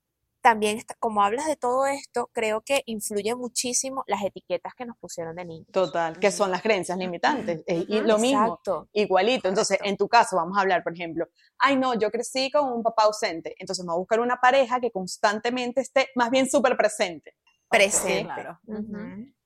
también, 0.50 0.80
como 1.00 1.24
hablas 1.24 1.46
de 1.46 1.56
todo 1.56 1.86
esto, 1.86 2.30
creo 2.32 2.60
que 2.60 2.84
influye 2.86 3.34
muchísimo 3.34 4.04
las 4.06 4.22
etiquetas 4.22 4.74
que 4.76 4.86
nos 4.86 4.96
pusieron 4.96 5.34
de 5.34 5.44
niños. 5.44 5.66
Total, 5.72 6.16
que 6.20 6.30
son 6.30 6.52
las 6.52 6.62
creencias 6.62 6.96
limitantes. 6.96 7.64
eh, 7.66 7.84
y 7.88 8.00
lo 8.00 8.16
mismo, 8.18 8.44
Exacto. 8.44 8.88
igualito. 8.92 9.48
Entonces, 9.48 9.72
Exacto. 9.72 9.90
en 9.90 9.96
tu 9.96 10.08
caso, 10.08 10.36
vamos 10.36 10.56
a 10.56 10.60
hablar, 10.60 10.84
por 10.84 10.92
ejemplo, 10.92 11.26
ay, 11.58 11.76
no, 11.76 11.94
yo 11.94 12.12
crecí 12.12 12.48
con 12.52 12.72
un 12.72 12.84
papá 12.84 13.02
ausente, 13.04 13.56
entonces 13.58 13.84
me 13.84 13.88
voy 13.88 13.96
a 13.96 13.98
buscar 13.98 14.20
una 14.20 14.36
pareja 14.36 14.78
que 14.78 14.92
constantemente 14.92 15.80
esté 15.80 16.10
más 16.14 16.30
bien 16.30 16.48
súper 16.48 16.76
presente. 16.76 17.34
Presente. 17.68 18.22
claro. 18.32 18.60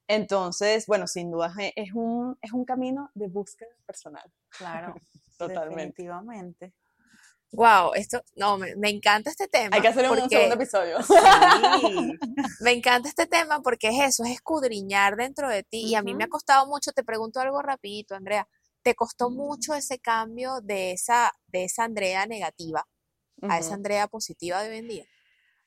Entonces, 0.06 0.86
bueno, 0.86 1.06
sin 1.06 1.30
duda 1.30 1.54
es- 1.58 1.72
es 1.76 1.92
un, 1.94 2.36
es 2.42 2.52
un 2.52 2.64
camino 2.64 3.10
de 3.14 3.28
búsqueda 3.28 3.70
personal. 3.86 4.30
Claro, 4.50 4.94
Totalmente. 5.38 6.02
definitivamente. 6.02 6.74
Wow, 7.52 7.94
esto, 7.94 8.22
no, 8.36 8.58
me, 8.58 8.76
me 8.76 8.90
encanta 8.90 9.28
este 9.28 9.48
tema. 9.48 9.74
Hay 9.74 9.82
que 9.82 9.88
hacer 9.88 10.08
un, 10.08 10.16
porque- 10.18 10.36
segundo 10.36 10.54
episodio. 10.54 10.98
Sí. 11.02 11.12
Me 12.60 12.72
encanta 12.72 13.08
este 13.08 13.26
tema 13.26 13.60
porque 13.60 13.88
es 13.88 13.98
eso, 14.14 14.24
es 14.24 14.30
escudriñar 14.32 15.16
dentro 15.16 15.48
de 15.48 15.62
ti. 15.64 15.80
Y 15.86 15.94
a 15.96 16.02
mí 16.02 16.14
me 16.14 16.24
ha 16.24 16.28
costado 16.28 16.66
mucho, 16.66 16.92
te 16.92 17.02
pregunto 17.02 17.40
algo 17.40 17.60
rapidito, 17.62 18.14
Andrea, 18.14 18.46
¿te 18.82 18.94
costó 18.94 19.30
mucho 19.30 19.74
ese 19.74 19.98
cambio 19.98 20.60
de 20.62 20.92
esa, 20.92 21.32
de 21.48 21.64
esa 21.64 21.84
Andrea 21.84 22.26
negativa 22.26 22.86
a 23.42 23.58
esa. 23.58 23.74
Andrea 23.74 24.06
positiva 24.06 24.62
de 24.62 24.70
hoy 24.70 24.76
en 24.78 24.88
día? 24.88 25.04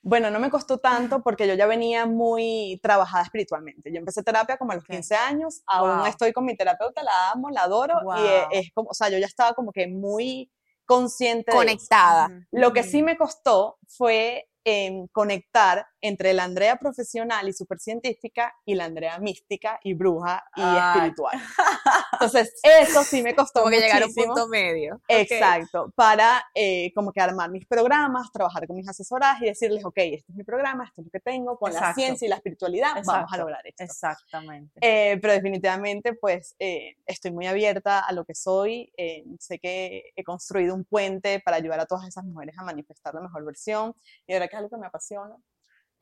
Bueno, 0.03 0.29
no 0.29 0.39
me 0.39 0.49
costó 0.49 0.77
tanto 0.77 1.21
porque 1.23 1.47
yo 1.47 1.53
ya 1.55 1.65
venía 1.65 2.05
muy 2.05 2.79
trabajada 2.83 3.23
espiritualmente. 3.23 3.91
Yo 3.91 3.97
empecé 3.99 4.21
terapia 4.23 4.57
como 4.57 4.71
a 4.71 4.75
los 4.75 4.83
Ok. 4.83 4.91
15 4.91 5.15
años, 5.15 5.61
aún 5.65 5.97
Wow. 5.97 6.05
estoy 6.05 6.31
con 6.33 6.45
mi 6.45 6.55
terapeuta, 6.55 7.01
la 7.03 7.31
amo, 7.31 7.49
la 7.49 7.63
adoro 7.63 7.95
y 7.95 8.21
eh, 8.27 8.39
Wow. 8.41 8.47
es 8.51 8.71
como, 8.73 8.89
o 8.89 8.93
sea, 8.93 9.09
yo 9.09 9.17
ya 9.17 9.25
estaba 9.27 9.53
como 9.53 9.71
que 9.71 9.87
muy 9.87 10.51
consciente 10.85 11.51
de 11.51 11.57
eso. 11.57 11.65
Conectada. 11.65 12.29
Lo 12.51 12.73
que 12.73 12.83
sí 12.83 13.01
me 13.01 13.17
costó 13.17 13.77
fue 13.87 14.47
em, 14.63 15.07
conectar 15.07 15.87
entre 16.03 16.33
la 16.33 16.43
Andrea 16.43 16.75
profesional 16.75 17.47
y 17.47 17.53
supercientífica 17.53 18.53
y 18.65 18.75
la 18.75 18.85
Andrea 18.85 19.17
mística 19.19 19.79
y 19.83 19.93
bruja 19.93 20.43
y 20.55 20.61
Ah. 20.61 20.93
espiritual. 20.95 21.31
Entonces, 22.13 22.53
eso 22.61 23.03
sí 23.03 23.23
me 23.23 23.33
costó 23.33 23.61
Como 23.61 23.71
que 23.71 23.79
llegar 23.79 24.03
a 24.03 24.05
un 24.07 24.13
punto 24.13 24.47
medio. 24.47 25.01
Exacto, 25.07 25.91
para 25.95 26.43
eh, 26.53 26.91
como 26.93 27.11
que 27.13 27.21
armar 27.21 27.49
mis 27.49 27.65
programas, 27.65 28.31
trabajar 28.31 28.67
con 28.67 28.75
mis 28.75 28.87
asesoras 28.87 29.41
y 29.41 29.45
decirles, 29.45 29.83
ok, 29.85 29.97
este 29.97 30.31
es 30.31 30.35
mi 30.35 30.43
programa, 30.43 30.83
esto 30.85 31.01
es 31.01 31.05
lo 31.05 31.11
que 31.11 31.19
tengo, 31.21 31.57
con 31.57 31.71
la 31.71 31.79
Exacto. 31.79 32.01
ciencia 32.01 32.25
y 32.25 32.29
la 32.29 32.35
espiritualidad 32.35 32.89
vamos 32.89 33.07
Exacto. 33.07 33.33
a 33.33 33.37
lograr 33.37 33.65
esto. 33.67 33.83
Exactamente. 33.83 34.79
Eh, 34.81 35.17
pero 35.21 35.33
definitivamente, 35.33 36.13
pues, 36.13 36.55
eh, 36.59 36.97
estoy 37.05 37.31
muy 37.31 37.47
abierta 37.47 37.99
a 37.99 38.11
lo 38.11 38.25
que 38.25 38.35
soy. 38.35 38.91
eh, 38.97 39.23
sé 39.39 39.57
que 39.59 40.11
he 40.15 40.23
construido 40.23 40.75
un 40.75 40.83
puente 40.83 41.39
para 41.39 41.57
ayudar 41.57 41.79
a 41.79 41.85
todas 41.85 42.07
esas 42.07 42.23
mujeres 42.25 42.55
a 42.57 42.63
manifestar 42.63 43.13
la 43.13 43.21
mejor 43.21 43.45
versión. 43.45 43.95
Y 44.27 44.33
verdad 44.33 44.49
que 44.49 44.55
es 44.55 44.59
algo 44.59 44.69
que 44.69 44.77
me 44.77 44.87
apasiona. 44.87 45.35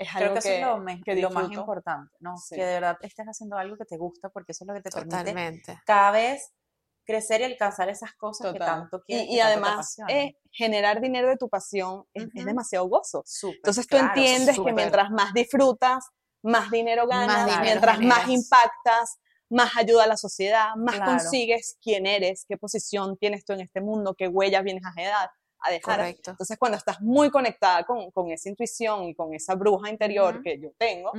Es 0.01 0.09
Creo 0.11 0.29
algo 0.29 0.33
que 0.33 0.39
eso 0.39 0.49
es 0.49 0.61
lo, 0.61 0.77
me- 0.79 1.01
que 1.03 1.15
lo 1.15 1.29
más 1.29 1.51
importante, 1.51 2.15
¿no? 2.19 2.35
Sí. 2.37 2.55
Que 2.55 2.65
de 2.65 2.73
verdad 2.73 2.97
estés 3.01 3.25
haciendo 3.27 3.57
algo 3.57 3.77
que 3.77 3.85
te 3.85 3.97
gusta 3.97 4.29
porque 4.29 4.51
eso 4.51 4.63
es 4.63 4.67
lo 4.67 4.73
que 4.73 4.81
te 4.81 4.89
permite 4.89 5.17
Totalmente. 5.17 5.79
cada 5.85 6.11
vez 6.11 6.51
crecer 7.05 7.41
y 7.41 7.43
alcanzar 7.45 7.89
esas 7.89 8.13
cosas 8.13 8.47
que 8.53 8.59
Total. 8.59 8.79
tanto 8.81 9.01
quieres. 9.03 9.27
Y, 9.27 9.33
y 9.33 9.35
que 9.35 9.41
tanto 9.41 9.65
además, 9.67 9.97
eh, 10.07 10.33
generar 10.51 11.01
dinero 11.01 11.27
de 11.29 11.37
tu 11.37 11.49
pasión 11.49 12.05
es, 12.13 12.23
es 12.23 12.29
Ujú. 12.35 12.45
demasiado 12.45 12.87
gozo. 12.87 13.21
Súper, 13.25 13.57
Entonces 13.57 13.87
tú 13.87 13.97
claro, 13.97 14.07
entiendes 14.15 14.49
que 14.49 14.55
súper. 14.55 14.73
mientras 14.73 15.09
más 15.11 15.33
disfrutas, 15.33 16.05
más 16.43 16.71
dinero 16.71 17.05
ganas, 17.07 17.45
dinero 17.45 17.61
mientras 17.63 17.99
más 18.01 18.27
impactas, 18.27 19.19
más 19.49 19.75
ayuda 19.77 20.05
a 20.05 20.07
la 20.07 20.17
sociedad, 20.17 20.69
más 20.77 20.95
Claro. 20.95 21.11
consigues 21.11 21.77
quién 21.81 22.05
eres, 22.07 22.45
qué 22.47 22.57
posición 22.57 23.17
tienes 23.17 23.43
tú 23.45 23.53
en 23.53 23.61
este 23.61 23.81
mundo, 23.81 24.15
qué 24.17 24.27
huellas 24.27 24.63
vienes 24.63 24.83
a 24.85 24.93
dejar. 24.95 25.29
A 25.61 25.71
dejar. 25.71 25.97
Correcto. 25.99 26.31
Entonces 26.31 26.57
cuando 26.57 26.77
estás 26.77 27.01
muy 27.01 27.29
conectada 27.29 27.83
con, 27.85 28.09
con 28.11 28.31
esa 28.31 28.49
intuición 28.49 29.03
y 29.03 29.15
con 29.15 29.33
esa 29.33 29.55
bruja 29.55 29.89
interior 29.89 30.41
que 30.41 30.59
yo 30.59 30.71
tengo, 30.77 31.11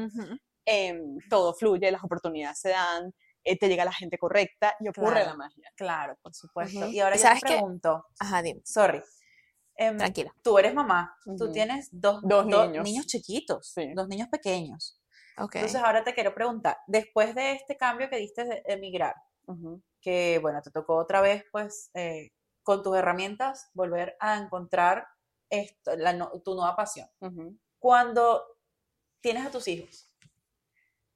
em, 0.65 1.19
todo 1.29 1.55
fluye, 1.55 1.91
las 1.91 2.03
oportunidades 2.05 2.59
se 2.61 2.71
dan, 2.71 3.13
eh, 3.45 3.59
te 3.59 3.69
llega 3.69 3.85
la 3.85 3.93
gente 3.93 4.19
correcta 4.19 4.75
y 4.81 4.89
ocurre 4.89 5.13
Claro. 5.23 5.31
la 5.31 5.35
magia. 5.37 5.73
Claro, 5.77 6.17
por 6.23 6.35
supuesto. 6.35 6.87
Y 6.89 7.01
ahora 7.01 7.17
¿Y 7.17 7.19
yo 7.19 7.23
te 7.23 7.29
sabes 7.29 7.41
pregunto, 7.43 8.07
Ajá, 8.19 8.43
dime. 8.43 8.61
sorry, 8.65 9.03
em, 9.77 9.97
Tranquila. 9.97 10.33
tú 10.43 10.59
eres 10.59 10.75
mamá, 10.75 11.17
tú 11.39 11.51
tienes 11.53 11.89
dos, 11.93 12.21
Dos 12.23 12.47
niños. 12.47 13.07
chiquitos, 13.07 13.69
Sí. 13.73 13.93
dos 13.95 14.09
niños 14.09 14.29
pequeños. 14.29 15.01
Ok. 15.39 15.57
Entonces 15.57 15.81
ahora 15.83 16.05
te 16.05 16.15
quiero 16.15 16.35
preguntar, 16.35 16.77
después 16.87 17.35
de 17.35 17.53
este 17.53 17.77
cambio 17.77 18.09
que 18.11 18.17
diste 18.19 18.45
de 18.45 18.63
emigrar, 18.67 19.15
que 20.01 20.39
bueno, 20.43 20.61
te 20.63 20.71
tocó 20.71 20.97
otra 20.97 21.21
vez 21.21 21.45
pues 21.51 21.91
eh, 21.95 22.31
con 22.63 22.83
tus 22.83 22.97
herramientas 22.97 23.71
volver 23.75 24.17
a 24.21 24.37
encontrar 24.39 25.07
esto, 25.51 25.97
la 25.97 26.13
no- 26.13 26.31
tu 26.43 26.55
nueva 26.55 26.77
pasión. 26.77 27.09
Cuando 27.79 28.45
tienes 29.21 29.45
a 29.47 29.51
tus 29.51 29.69
hijos, 29.69 30.11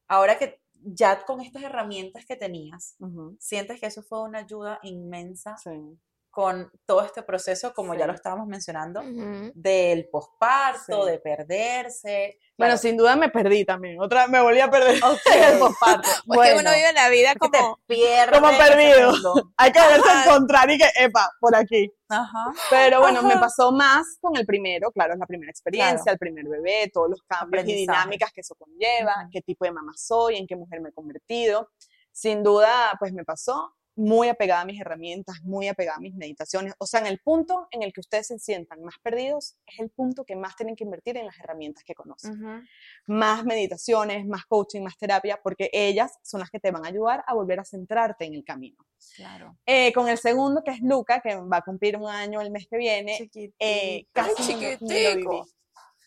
ahora 0.09 0.39
que 0.39 0.61
ya 0.75 1.25
con 1.25 1.41
estas 1.41 1.63
herramientas 1.63 2.27
que 2.27 2.37
tenías, 2.37 2.97
sientes 3.39 3.81
que 3.81 3.87
eso 3.87 4.03
fue 4.03 4.23
una 4.23 4.41
ayuda 4.41 4.79
inmensa 4.83 5.57
Sí. 5.57 5.99
Con 6.37 6.71
todo 6.85 7.03
este 7.03 7.23
proceso, 7.23 7.73
como 7.73 7.95
ya 7.95 8.03
Sí. 8.03 8.07
lo 8.09 8.13
estábamos 8.13 8.47
mencionando, 8.47 9.01
Ujú. 9.01 9.53
del 9.55 10.07
posparto, 10.11 11.05
Sí. 11.07 11.11
de 11.13 11.19
perderse. 11.19 12.39
Bueno, 12.59 12.73
Claro, 12.73 12.77
sin 12.77 12.97
duda 12.99 13.17
me 13.17 13.31
perdí 13.31 13.65
también. 13.65 13.99
Otra, 13.99 14.27
me 14.27 14.43
volví 14.43 14.61
a 14.61 14.71
perder 14.71 14.97
en 15.35 15.55
el 15.55 15.59
posparto. 15.59 16.07
Porque 16.27 16.53
uno 16.53 16.71
vive 16.75 16.93
la 16.93 17.09
vida 17.09 17.35
como... 17.37 17.79
como 17.89 18.59
perdido. 18.59 19.13
Hay 19.57 19.73
que 19.73 19.81
verse 19.81 20.11
Ajá. 20.11 20.25
encontrar 20.27 20.71
y 20.71 20.77
que, 20.77 20.91
epa, 20.97 21.31
por 21.41 21.57
aquí. 21.57 21.91
Ajá. 22.11 22.53
Pero 22.69 23.01
bueno, 23.01 23.23
me 23.23 23.33
Ajá. 23.33 23.41
pasó 23.41 23.73
más 23.73 24.19
con 24.21 24.37
el 24.37 24.45
primero, 24.45 24.91
claro, 24.93 25.15
es 25.15 25.19
la 25.19 25.27
primera 25.27 25.51
experiencia, 25.51 26.03
Claro. 26.03 26.13
el 26.13 26.19
primer 26.19 26.45
bebé, 26.49 26.91
todos 26.93 27.09
los 27.09 27.23
cambios 27.23 27.65
y 27.67 27.73
dinámicas 27.77 28.31
que 28.31 28.43
eso 28.43 28.55
conlleva, 28.57 29.15
Ujú. 29.23 29.31
qué 29.33 29.41
tipo 29.41 29.65
de 29.65 29.73
mamá 29.73 29.93
soy, 29.97 30.37
en 30.37 30.47
qué 30.47 30.55
mujer 30.55 30.83
me 30.83 30.91
he 30.91 30.93
convertido. 30.93 31.71
Sin 32.13 32.43
duda, 32.43 32.95
pues 32.99 33.13
me 33.15 33.25
pasó 33.25 33.75
muy 33.97 34.29
apegada 34.29 34.61
a 34.61 34.65
mis 34.67 34.81
herramientas, 34.81 35.43
muy 35.43 35.69
apegada 35.69 35.97
a 35.97 36.01
mis 36.01 36.15
meditaciones. 36.15 36.75
O 36.79 36.87
sea, 36.87 37.01
en 37.01 37.07
el 37.07 37.19
punto 37.19 37.67
en 37.71 37.83
el 37.83 37.93
que 37.93 38.01
ustedes 38.01 38.29
se 38.29 38.39
sientan 38.39 38.83
más 38.83 38.97
perdidos, 39.03 39.57
es 39.67 39.81
el 39.81 39.91
punto 39.91 40.25
que 40.25 40.37
más 40.37 40.55
tienen 40.55 40.77
que 40.77 40.85
invertir 40.85 41.17
en 41.17 41.27
las 41.27 41.39
herramientas 41.39 41.83
que 41.83 41.95
conocen. 41.95 42.67
Más 43.07 43.45
meditaciones, 43.45 44.27
más 44.27 44.45
coaching, 44.47 44.83
más 44.83 44.99
terapia, 44.99 45.41
porque 45.43 45.71
ellas 45.73 46.19
son 46.23 46.41
las 46.41 46.51
que 46.51 46.61
te 46.61 46.71
van 46.71 46.85
a 46.85 46.89
ayudar 46.89 47.25
a 47.27 47.35
volver 47.35 47.59
a 47.59 47.65
centrarte 47.65 48.27
en 48.27 48.35
el 48.35 48.45
camino. 48.45 48.77
Claro. 49.17 49.57
Eh, 49.65 49.93
con 49.93 50.09
el 50.09 50.19
segundo, 50.19 50.63
que 50.63 50.73
es 50.73 50.81
Luca, 50.83 51.21
que 51.21 51.35
va 51.37 51.59
a 51.59 51.63
cumplir 51.63 51.97
un 51.97 52.09
año 52.09 52.41
el 52.41 52.51
mes 52.51 52.67
que 52.69 52.77
viene, 52.77 53.31
eh, 53.59 54.07
casi 54.13 54.55
ni 54.55 55.03
lo 55.03 55.17
viví. 55.17 55.56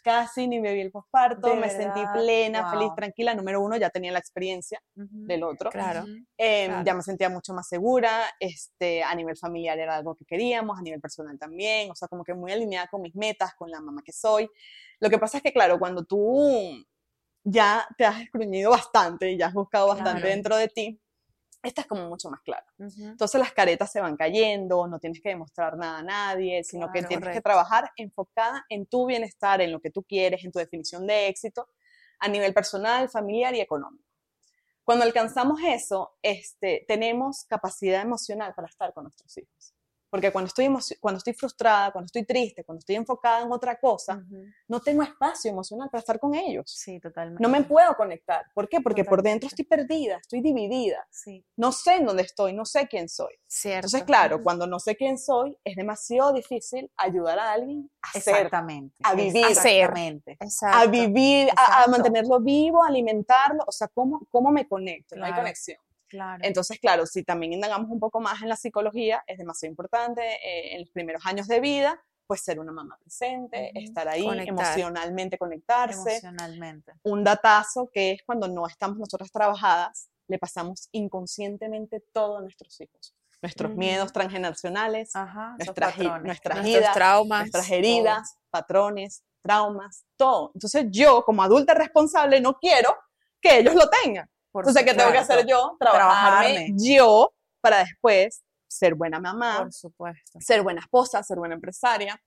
Casi 0.10 0.48
ni 0.48 0.60
viví 0.60 0.82
el 0.82 0.92
posparto, 0.92 1.56
me 1.56 1.70
sentí 1.70 2.00
verdad, 2.00 2.14
plena, 2.14 2.70
feliz, 2.72 2.88
wow. 2.88 2.96
tranquila. 2.96 3.36
Número 3.36 3.62
uno, 3.62 3.78
ya 3.78 3.90
tenía 3.92 4.12
la 4.12 4.18
experiencia 4.20 4.82
Ujú. 4.96 5.08
del 5.12 5.44
otro. 5.44 5.70
Claro. 5.70 6.06
Eh, 6.38 6.66
claro. 6.66 6.84
Ya 6.84 6.94
me 6.96 7.02
sentía 7.04 7.30
mucho 7.30 7.54
más 7.54 7.68
segura, 7.68 8.24
este, 8.40 9.04
a 9.04 9.14
nivel 9.14 9.38
familiar 9.38 9.78
era 9.78 9.96
algo 9.98 10.16
que 10.16 10.26
queríamos, 10.26 10.80
a 10.80 10.82
nivel 10.82 11.00
personal 11.00 11.38
también, 11.38 11.92
o 11.92 11.96
sea, 11.96 12.08
como 12.08 12.24
que 12.24 12.34
muy 12.34 12.52
alineada 12.52 12.88
con 12.88 13.02
mis 13.02 13.16
metas, 13.16 13.54
con 13.56 13.70
la 13.70 13.80
mamá 13.82 14.02
que 14.04 14.12
soy. 14.12 14.50
Lo 15.00 15.10
que 15.10 15.20
pasa 15.20 15.38
es 15.38 15.44
que, 15.44 15.54
claro, 15.54 15.78
cuando 15.78 16.04
tú 16.04 16.84
ya 17.44 17.88
te 17.98 18.06
has 18.06 18.22
escruñido 18.22 18.72
bastante 18.72 19.32
y 19.32 19.38
ya 19.38 19.48
has 19.48 19.54
buscado 19.54 19.88
bastante 19.90 20.22
Claro. 20.22 20.28
dentro 20.28 20.58
de 20.58 20.68
ti, 20.70 21.00
estás 21.62 21.86
como 21.86 22.08
mucho 22.08 22.30
más 22.30 22.42
clara. 22.42 22.66
Ujú. 22.78 23.08
Entonces 23.08 23.40
las 23.40 23.52
caretas 23.52 23.92
se 23.92 24.02
van 24.02 24.16
cayendo, 24.16 24.88
no 24.88 25.00
tienes 25.00 25.22
que 25.22 25.30
demostrar 25.30 25.78
nada 25.78 26.00
a 26.00 26.04
nadie, 26.04 26.64
sino 26.64 26.92
que 26.92 27.04
tienes 27.04 27.30
que 27.30 27.42
trabajar 27.42 27.92
enfocada 27.98 28.66
en 28.70 28.86
tu 28.86 29.06
bienestar, 29.06 29.62
en 29.62 29.72
lo 29.72 29.80
que 29.80 29.92
tú 29.92 30.04
quieres, 30.04 30.44
en 30.44 30.52
tu 30.52 30.60
definición 30.60 31.06
de 31.06 31.28
éxito 31.28 31.70
a 32.20 32.28
nivel 32.28 32.54
personal, 32.54 33.10
familiar 33.10 33.56
y 33.56 33.62
económico. 33.62 34.06
Cuando 34.84 35.06
alcanzamos 35.06 35.60
eso, 35.64 36.18
este, 36.22 36.84
tenemos 36.88 37.46
capacidad 37.46 38.02
emocional 38.02 38.54
para 38.56 38.68
estar 38.68 38.94
con 38.94 39.04
nuestros 39.04 39.38
hijos. 39.38 39.76
Porque 40.10 40.32
cuando 40.32 40.48
estoy, 40.48 40.68
cuando 41.00 41.18
estoy 41.20 41.34
frustrada, 41.34 41.92
cuando 41.92 42.08
estoy 42.08 42.26
triste, 42.26 42.64
cuando 42.64 42.80
estoy 42.80 42.96
enfocada 42.96 43.44
en 43.44 43.52
otra 43.52 43.80
cosa, 43.80 44.24
no 44.68 44.80
tengo 44.80 45.04
espacio 45.04 45.52
emocional 45.52 45.90
para 45.92 46.00
estar 46.00 46.20
con 46.20 46.34
ellos. 46.34 46.72
Sí, 46.72 47.00
totalmente. 47.00 47.42
No 47.44 47.50
me 47.50 47.64
puedo 47.64 47.94
conectar. 47.96 48.46
¿Por 48.54 48.68
qué? 48.68 48.82
Porque 48.82 49.04
por 49.06 49.22
dentro 49.22 49.48
estoy 49.48 49.66
perdida, 49.66 50.18
estoy 50.18 50.42
dividida. 50.42 51.06
Sí, 51.12 51.46
No 51.56 51.72
sé 51.72 51.96
en 51.98 52.06
dónde 52.06 52.24
estoy, 52.24 52.54
no 52.54 52.66
sé 52.66 52.88
quién 52.88 53.08
soy. 53.08 53.34
Cierto. 53.48 53.78
Entonces, 53.88 54.04
claro, 54.04 54.42
cuando 54.42 54.66
no 54.66 54.80
sé 54.80 54.96
quién 54.96 55.18
soy, 55.18 55.58
es 55.64 55.76
demasiado 55.76 56.34
difícil 56.34 56.92
ayudar 56.98 57.38
a 57.40 57.52
alguien 57.52 57.90
a 58.02 58.12
ser, 58.20 58.36
exactamente. 58.36 58.96
a 59.04 59.14
vivir. 59.14 59.46
Exactamente. 59.46 60.38
A 60.74 60.86
vivir, 60.88 61.50
a- 61.56 61.84
a, 61.84 61.88
mantenerlo 61.88 62.40
vivo, 62.40 62.84
alimentarlo. 62.84 63.64
O 63.68 63.72
sea, 63.72 63.88
¿cómo, 63.90 64.26
cómo 64.32 64.52
me 64.52 64.68
conecto? 64.68 65.16
No 65.16 65.26
hay 65.26 65.34
conexión. 65.34 65.78
Claro. 66.10 66.44
Entonces, 66.44 66.80
claro, 66.80 67.06
si 67.06 67.24
también 67.24 67.54
indagamos 67.54 67.90
un 67.90 68.00
poco 68.00 68.20
más 68.20 68.42
en 68.42 68.50
la 68.50 68.56
psicología, 68.56 69.24
es 69.28 69.38
demasiado 69.38 69.72
importante 69.72 70.22
eh, 70.22 70.74
en 70.76 70.82
los 70.82 70.90
primeros 70.90 71.26
años 71.26 71.48
de 71.48 71.60
vida, 71.60 72.02
pues 72.28 72.42
ser 72.42 72.60
una 72.60 72.72
mamá 72.72 72.98
presente, 73.00 73.72
estar 73.76 74.08
ahí, 74.08 74.24
Conectar. 74.24 74.50
emocionalmente 74.50 75.38
conectarse. 75.38 76.00
Emocionalmente. 76.18 76.94
Un 77.04 77.24
datazo 77.24 77.90
que 77.92 78.12
es 78.12 78.22
cuando 78.24 78.48
no 78.48 78.68
estamos 78.68 78.98
nosotras 78.98 79.32
trabajadas, 79.32 80.10
le 80.28 80.38
pasamos 80.38 80.90
inconscientemente 80.92 82.02
todo 82.14 82.38
a 82.38 82.42
nuestros 82.42 82.80
hijos. 82.82 83.16
Nuestros 83.42 83.72
miedos 83.74 84.12
transgeneracionales, 84.14 85.16
Ajá, 85.16 85.56
nuestras, 85.58 85.98
nuestras 85.98 86.22
Nuestros 86.58 86.66
idas, 86.68 86.94
traumas. 86.94 87.40
nuestras 87.40 87.68
todo. 87.68 87.76
heridas, 87.78 88.36
patrones, 88.50 89.24
traumas, 89.42 90.06
todo. 90.18 90.52
Entonces 90.54 90.86
yo, 90.90 91.24
como 91.24 91.42
adulta 91.42 91.74
responsable, 91.74 92.42
no 92.42 92.60
quiero 92.60 92.96
que 93.42 93.60
ellos 93.60 93.74
lo 93.76 93.90
tengan. 94.04 94.30
Por 94.52 94.64
Entonces, 94.64 94.84
¿qué 94.84 94.94
tengo 94.98 95.12
que 95.12 95.18
hacer 95.20 95.46
yo? 95.46 95.76
Trabajarme, 95.80 96.54
Trabajarme. 96.54 96.74
yo 96.78 97.34
para 97.62 97.80
después 97.80 98.44
ser 98.68 98.96
buena 98.96 99.20
mamá, 99.20 99.60
Por 99.60 99.74
supuesto. 99.74 100.40
ser 100.42 100.62
buena 100.64 100.82
esposa, 100.82 101.22
ser 101.24 101.38
buena 101.38 101.56
empresaria. 101.56 102.20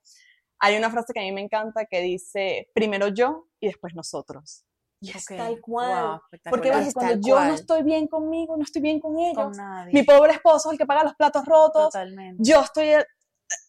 Hay 0.59 0.77
una 0.77 0.89
frase 0.89 1.11
que 1.13 1.19
a 1.19 1.23
mí 1.23 1.31
me 1.31 1.41
encanta 1.41 1.85
que 1.85 2.01
dice, 2.01 2.69
primero 2.73 3.07
yo 3.09 3.47
y 3.59 3.67
después 3.67 3.93
nosotros. 3.95 4.65
Y 5.01 5.09
es 5.09 5.23
Ok, 5.29 5.35
tal 5.37 5.59
cual. 5.59 6.05
wow, 6.07 6.19
Porque 6.49 6.69
Es 6.69 6.93
cuando 6.93 7.15
yo 7.15 7.35
no 7.35 7.41
cual. 7.47 7.53
estoy 7.55 7.83
bien 7.83 8.07
conmigo, 8.07 8.55
no 8.55 8.63
estoy 8.63 8.81
bien 8.81 9.01
con 9.01 9.19
ellos. 9.19 9.43
Con 9.43 9.51
nadie. 9.51 9.91
Mi 9.91 10.03
pobre 10.03 10.31
esposo 10.31 10.69
es 10.69 10.73
el 10.73 10.77
que 10.77 10.85
paga 10.85 11.03
los 11.03 11.15
platos 11.15 11.43
rotos. 11.45 11.85
Totalmente. 11.91 12.41
Yo 12.41 12.61
estoy 12.61 12.93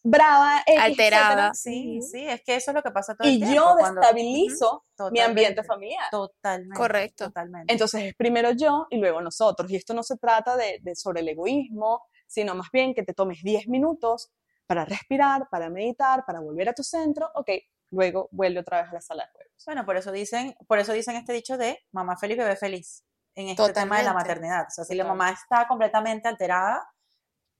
brava, 0.03 0.61
X, 0.65 0.79
Alterada. 0.81 1.49
etcétera. 1.49 1.53
Sí, 1.53 2.01
sí, 2.01 2.25
es 2.27 2.41
que 2.43 2.55
eso 2.55 2.71
es 2.71 2.75
lo 2.75 2.83
que 2.83 2.91
pasa 2.91 3.15
todo 3.15 3.27
el 3.27 3.35
Y 3.35 3.37
tiempo. 3.39 3.55
yo 3.55 3.75
cuando- 3.77 4.01
destabilizo 4.01 4.83
mi 4.85 4.95
Totalmente. 4.95 5.21
ambiente 5.23 5.63
familiar. 5.63 6.09
Totalmente. 6.11 6.75
Correcto. 6.77 7.25
Totalmente. 7.25 7.71
Entonces 7.73 8.03
es 8.03 8.15
primero 8.15 8.51
yo 8.51 8.87
y 8.89 8.97
luego 8.97 9.21
nosotros. 9.21 9.69
Y 9.71 9.75
esto 9.75 9.93
no 9.93 10.03
se 10.03 10.17
trata 10.17 10.55
de, 10.57 10.79
de 10.81 10.95
sobre 10.95 11.21
el 11.21 11.29
egoísmo, 11.29 12.03
sino 12.27 12.55
más 12.55 12.69
bien 12.71 12.93
que 12.93 13.03
te 13.03 13.13
tomes 13.13 13.41
10 13.43 13.67
minutos 13.67 14.31
para 14.67 14.85
respirar, 14.85 15.47
para 15.49 15.69
meditar, 15.69 16.25
para 16.25 16.39
volver 16.39 16.69
a 16.69 16.73
tu 16.73 16.83
centro. 16.83 17.29
Ok, 17.35 17.49
luego 17.91 18.29
vuelve 18.31 18.59
otra 18.61 18.81
vez 18.81 18.91
a 18.91 18.95
la 18.95 19.01
sala 19.01 19.23
de 19.25 19.31
juegos. 19.31 19.63
Bueno, 19.65 19.85
por 19.85 19.95
eso 19.97 20.11
dicen, 20.11 20.55
por 20.67 20.79
eso 20.79 20.91
dicen 20.93 21.15
este 21.15 21.33
dicho 21.33 21.57
de 21.57 21.79
mamá 21.91 22.17
feliz, 22.17 22.37
bebé 22.37 22.55
feliz. 22.55 23.03
En 23.37 23.49
este 23.49 23.73
tema 23.73 23.97
de 23.97 24.03
la 24.03 24.11
Totalmente. 24.11 24.13
maternidad. 24.29 24.65
O 24.67 24.71
sea, 24.71 24.85
si 24.85 24.95
la 24.95 25.03
mamá 25.03 25.29
está 25.31 25.67
completamente 25.67 26.27
alterada, 26.29 26.87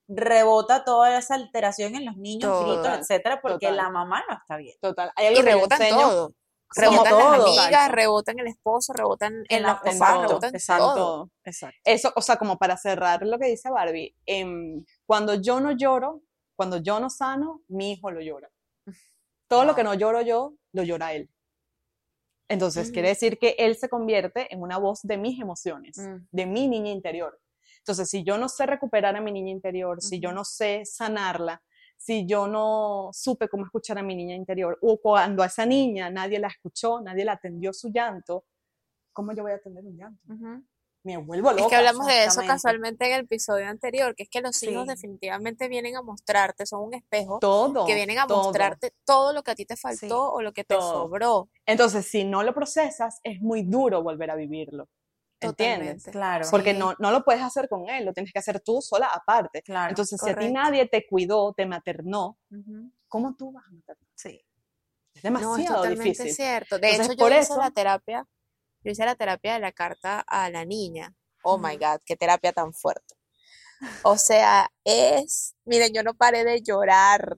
rebota 0.07 0.83
toda 0.83 1.17
esa 1.17 1.35
alteración 1.35 1.95
en 1.95 2.05
los 2.05 2.17
niños, 2.17 2.43
Todo. 2.51 2.61
gritos, 2.63 2.77
Total, 2.83 2.99
etcétera, 2.99 3.41
porque 3.41 3.67
total. 3.67 3.75
la 3.77 3.89
mamá 3.89 4.23
no 4.29 4.35
está 4.37 4.57
bien. 4.57 4.75
Total. 4.81 5.11
Hay 5.15 5.27
algo 5.27 5.39
Y 5.39 5.43
rebotan 5.43 5.81
enseño- 5.81 6.01
todo. 6.09 6.33
Rebotan 6.75 7.09
todo, 7.11 7.31
las 7.31 7.39
amigas, 7.45 7.65
exacto. 7.67 7.95
rebotan 7.95 8.39
el 8.39 8.47
esposo, 8.47 8.93
rebotan 8.93 9.33
en, 9.35 9.45
En 9.49 9.63
las 9.63 9.83
la- 9.83 9.91
en 9.91 9.99
papás, 9.99 10.13
todo, 10.15 10.27
rebotan 10.27 10.55
exacto. 10.55 10.93
todo. 10.95 11.29
Exacto. 11.43 11.77
Eso, 11.85 12.11
o 12.15 12.21
sea, 12.21 12.35
como 12.37 12.57
para 12.57 12.75
cerrar 12.75 13.25
lo 13.25 13.37
que 13.39 13.45
dice 13.47 13.69
Barbie, 13.69 14.15
em, 14.25 14.83
cuando 15.05 15.35
yo 15.35 15.59
no 15.61 15.71
lloro, 15.71 16.21
cuando 16.57 16.77
yo 16.77 16.99
no 16.99 17.09
sano, 17.09 17.61
mi 17.67 17.93
hijo 17.93 18.11
lo 18.11 18.19
llora. 18.21 18.49
Todo 19.47 19.63
lo 19.63 19.75
que 19.75 19.83
no 19.83 19.93
lloro 19.93 20.21
yo, 20.21 20.55
lo 20.73 20.83
llora 20.83 21.13
él. 21.13 21.29
Entonces, 22.49 22.91
quiere 22.91 23.09
decir 23.09 23.39
que 23.39 23.55
él 23.57 23.75
se 23.75 23.89
convierte 23.89 24.53
en 24.53 24.61
una 24.61 24.77
voz 24.77 25.01
de 25.03 25.17
mis 25.17 25.39
emociones, 25.39 25.97
Mm. 25.97 26.27
de 26.31 26.45
mi 26.45 26.67
niña 26.67 26.91
interior. 26.91 27.39
Entonces, 27.85 28.09
si 28.09 28.23
yo 28.23 28.39
no 28.39 28.49
sé 28.49 28.65
recuperar 28.65 29.15
a 29.15 29.21
mi 29.21 29.31
niña 29.31 29.51
interior, 29.51 30.01
si 30.01 30.19
yo 30.19 30.31
no 30.31 30.43
sé 30.43 30.81
sanarla, 30.85 31.61
si 31.95 32.25
yo 32.25 32.47
no 32.47 33.11
supe 33.13 33.47
cómo 33.47 33.63
escuchar 33.63 33.99
a 33.99 34.01
mi 34.01 34.15
niña 34.15 34.33
interior, 34.35 34.79
o 34.81 34.97
cuando 34.99 35.43
a 35.43 35.45
esa 35.45 35.67
niña 35.67 36.09
nadie 36.09 36.39
la 36.39 36.47
escuchó, 36.47 36.99
nadie 36.99 37.23
la 37.23 37.33
atendió 37.33 37.71
su 37.73 37.91
llanto, 37.91 38.43
¿cómo 39.13 39.33
yo 39.33 39.43
voy 39.43 39.51
a 39.51 39.55
atender 39.57 39.85
un 39.85 39.95
llanto? 39.95 40.19
Ujú. 40.33 40.63
Me 41.03 41.17
vuelvo 41.17 41.51
loca. 41.51 41.61
Es 41.61 41.67
que 41.69 41.75
hablamos 41.75 42.07
de 42.07 42.25
eso 42.25 42.41
casualmente 42.47 43.05
en 43.05 43.13
el 43.13 43.19
episodio 43.25 43.67
anterior, 43.67 44.15
que 44.15 44.23
es 44.23 44.29
que 44.29 44.41
los 44.41 44.63
hijos 44.63 44.85
Sí. 44.85 44.89
definitivamente 44.89 45.67
vienen 45.67 45.95
a 45.95 46.01
mostrarte, 46.01 46.65
son 46.65 46.81
un 46.81 46.95
espejo 46.95 47.37
todo. 47.39 47.85
que 47.85 47.93
vienen 47.93 48.17
a 48.17 48.25
todo. 48.25 48.45
mostrarte 48.45 48.95
todo 49.05 49.31
lo 49.31 49.43
que 49.43 49.51
a 49.51 49.55
ti 49.55 49.67
te 49.67 49.77
faltó 49.77 49.99
Sí, 49.99 50.11
o 50.11 50.41
lo 50.41 50.53
que 50.53 50.63
te 50.63 50.73
todo. 50.73 51.03
sobró. 51.03 51.49
Entonces, 51.67 52.07
si 52.07 52.23
no 52.23 52.41
lo 52.41 52.55
procesas, 52.55 53.19
es 53.23 53.39
muy 53.41 53.61
duro 53.61 54.01
volver 54.01 54.31
a 54.31 54.35
vivirlo. 54.35 54.89
¿Entiendes? 55.39 56.03
Totalmente. 56.03 56.11
Claro. 56.11 56.47
Porque 56.49 56.71
Sí. 56.73 56.77
no, 56.79 56.95
no 56.99 57.11
lo 57.11 57.23
puedes 57.23 57.41
hacer 57.43 57.67
con 57.69 57.89
él, 57.89 58.05
lo 58.05 58.13
tienes 58.13 58.31
que 58.31 58.39
hacer 58.39 58.59
tú 58.61 58.81
sola 58.81 59.07
aparte. 59.07 59.61
Claro. 59.63 59.89
Entonces, 59.89 60.19
si 60.19 60.25
a 60.29 60.33
ti 60.33 60.35
correcto. 60.35 60.53
nadie 60.53 60.87
te 60.87 61.05
cuidó, 61.07 61.53
te 61.53 61.65
maternó, 61.65 62.37
Ujú. 62.51 62.91
¿cómo 63.07 63.35
tú 63.35 63.51
vas 63.51 63.65
a 63.67 63.71
maternar? 63.71 64.07
Sí. 64.15 64.41
Es 65.13 65.23
No, 65.23 65.37
es 65.37 65.41
demasiado 65.41 65.75
totalmente 65.77 66.03
difícil. 66.09 66.33
cierto. 66.33 66.79
De 66.79 66.87
Entonces, 66.89 67.13
hecho, 67.13 67.19
yo 67.19 67.25
por 67.25 67.31
hice 67.31 67.41
eso- 67.41 67.57
la 67.57 67.71
terapia, 67.71 68.27
yo 68.83 68.91
hice 68.91 69.05
la 69.05 69.15
terapia 69.15 69.53
de 69.53 69.59
la 69.59 69.71
carta 69.71 70.21
a 70.27 70.49
la 70.49 70.65
niña. 70.65 71.13
Oh 71.43 71.57
my 71.57 71.75
God, 71.77 71.99
qué 72.05 72.15
terapia 72.15 72.51
tan 72.53 72.73
fuerte. 72.73 73.15
O 74.03 74.17
sea, 74.17 74.69
es, 74.83 75.55
miren, 75.65 75.93
yo 75.93 76.01
no 76.01 76.13
paré 76.15 76.43
de 76.43 76.61
llorar 76.61 77.37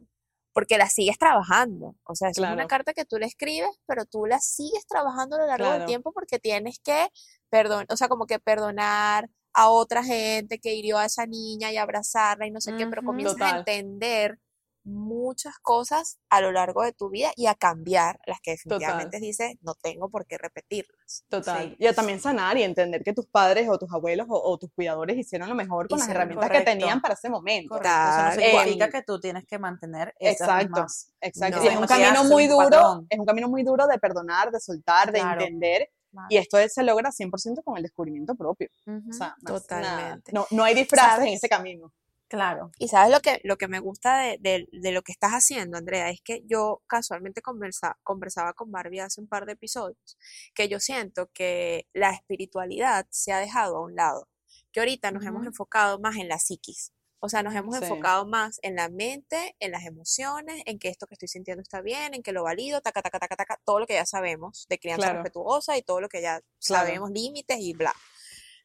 porque 0.53 0.77
la 0.77 0.88
sigues 0.88 1.17
trabajando. 1.17 1.95
O 2.03 2.15
sea, 2.15 2.29
es 2.29 2.38
una 2.38 2.53
Claro. 2.53 2.67
carta 2.67 2.93
que 2.93 3.05
tú 3.05 3.17
le 3.17 3.25
escribes, 3.25 3.69
pero 3.86 4.05
tú 4.05 4.25
la 4.25 4.39
sigues 4.39 4.86
trabajando 4.88 5.36
a 5.36 5.39
lo 5.39 5.45
largo 5.47 5.65
del 5.65 5.73
Claro. 5.75 5.86
tiempo 5.86 6.13
porque 6.13 6.39
tienes 6.39 6.79
que 6.79 7.10
perdonar, 7.49 7.86
o 7.89 7.97
sea, 7.97 8.07
como 8.07 8.25
que 8.25 8.39
perdonar 8.39 9.29
a 9.53 9.69
otra 9.69 10.03
gente 10.03 10.60
que 10.60 10.75
hirió 10.75 10.97
a 10.97 11.05
esa 11.05 11.25
niña 11.25 11.71
y 11.71 11.77
abrazarla 11.77 12.45
y 12.45 12.51
no 12.51 12.62
sé 12.62 12.75
qué, 12.77 12.86
pero 12.88 13.01
comienzas 13.03 13.38
Total. 13.38 13.55
a 13.55 13.60
entender 13.60 14.39
muchas 14.83 15.57
cosas 15.60 16.17
a 16.29 16.39
lo 16.39 16.51
largo 16.53 16.81
de 16.81 16.93
tu 16.93 17.10
vida 17.10 17.31
y 17.36 17.47
a 17.47 17.55
cambiar 17.55 18.19
las 18.25 18.39
que 18.39 18.51
definitivamente 18.51 19.19
dices, 19.19 19.55
no 19.62 19.73
tengo 19.75 20.10
por 20.10 20.25
qué 20.25 20.38
repetirlas. 20.38 21.25
Total. 21.27 21.69
Sí. 21.71 21.75
Y 21.79 21.88
a 21.88 21.93
también 21.93 22.21
sanar 22.21 22.57
y 22.57 22.63
entender 22.63 23.03
que 23.03 23.12
tus 23.13 23.25
padres 23.25 23.67
o 23.67 23.77
tus 23.77 23.91
abuelos 23.91 24.27
o, 24.29 24.39
o 24.41 24.57
tus 24.57 24.71
cuidadores 24.71 25.17
hicieron 25.17 25.49
lo 25.49 25.55
mejor 25.55 25.89
con 25.89 25.99
las 25.99 26.07
herramientas 26.07 26.47
correcto. 26.47 26.71
que 26.71 26.77
tenían 26.77 27.01
para 27.01 27.15
ese 27.15 27.29
momento. 27.29 27.69
Correcto. 27.75 27.89
Eso 27.89 28.23
no 28.23 28.31
significa 28.60 28.89
que 28.89 29.01
tú 29.03 29.19
tienes 29.19 29.45
que 29.45 29.60
mantener 29.60 30.13
esas 30.19 30.39
Exacto, 30.47 30.67
mismas- 30.69 31.12
exacto. 31.19 31.57
No. 31.57 31.63
Y 31.65 31.67
es 31.67 31.77
un 31.77 31.86
camino 31.88 32.23
muy 32.23 32.47
duro, 32.47 32.69
patrón. 32.69 33.07
es 33.10 33.19
un 33.19 33.25
camino 33.25 33.49
muy 33.49 33.63
duro 33.63 33.88
de 33.88 33.97
perdonar, 33.99 34.51
de 34.51 34.60
soltar, 34.62 35.12
de 35.12 35.19
entender. 35.19 35.89
Y 36.30 36.38
esto 36.38 36.58
se 36.67 36.84
logra 36.84 37.12
100% 37.12 37.63
con 37.63 37.78
el 37.78 37.84
descubrimiento 37.84 38.36
propio. 38.36 38.70
O 39.10 39.13
sea. 39.13 39.36
Totalmente. 39.46 40.32
No, 40.34 40.46
no 40.52 40.63
hay 40.63 40.74
disfraces 40.76 41.26
en 41.28 41.34
ese 41.34 41.50
camino. 41.50 41.93
Claro. 42.30 42.72
Y 42.78 42.89
sabes 42.89 43.10
lo 43.13 43.22
que, 43.22 43.39
lo 43.46 43.56
que 43.58 43.70
me 43.70 43.80
gusta 43.80 44.17
de, 44.20 44.38
de- 44.41 44.67
de 44.74 44.91
lo 44.91 45.02
que 45.02 45.13
estás 45.13 45.32
haciendo, 45.32 45.78
Andrea, 45.78 46.10
es 46.10 46.20
que 46.22 46.41
yo 46.46 46.82
casualmente 46.86 47.41
conversa, 47.41 47.98
conversaba 48.04 48.52
con 48.54 48.70
Barbie 48.70 49.00
hace 49.00 49.22
un 49.22 49.28
par 49.30 49.46
de 49.46 49.54
episodios, 49.54 50.17
que 50.54 50.67
yo 50.67 50.80
siento 50.82 51.30
que 51.34 51.88
la 51.93 52.12
espiritualidad 52.12 53.06
se 53.10 53.32
ha 53.32 53.39
dejado 53.39 53.78
a 53.78 53.82
un 53.84 53.96
lado, 53.96 54.28
que 54.74 54.82
ahorita 54.82 55.12
nos 55.12 55.26
hemos 55.26 55.46
enfocado 55.46 56.00
más 56.00 56.17
en 56.17 56.28
la 56.28 56.38
psiquis, 56.38 56.91
o 57.19 57.30
sea, 57.30 57.43
nos 57.43 57.56
hemos 57.56 57.75
Sí. 57.77 57.84
enfocado 57.84 58.25
más 58.27 58.60
en 58.62 58.75
la 58.75 58.89
mente, 58.89 59.56
en 59.60 59.71
las 59.71 59.86
emociones, 59.86 60.62
en 60.65 60.80
que 60.80 60.89
esto 60.89 61.08
que 61.08 61.15
estoy 61.15 61.27
sintiendo 61.27 61.62
está 61.62 61.82
bien, 61.82 62.13
en 62.13 62.21
que 62.23 62.32
lo 62.32 62.43
valido, 62.43 62.82
taca, 62.82 63.01
taca, 63.01 63.19
taca, 63.19 63.36
taca, 63.36 63.60
todo 63.65 63.80
lo 63.80 63.88
que 63.88 63.93
ya 63.95 64.06
sabemos 64.06 64.65
de 64.69 64.80
crianza 64.80 65.03
Claro. 65.08 65.19
respetuosa 65.23 65.77
y 65.77 65.82
todo 65.82 65.99
lo 66.01 66.10
que 66.10 66.21
ya 66.21 66.41
Claro. 66.65 66.86
sabemos, 66.86 67.12
límites 67.12 67.58
y 67.60 67.73
bla 67.73 67.93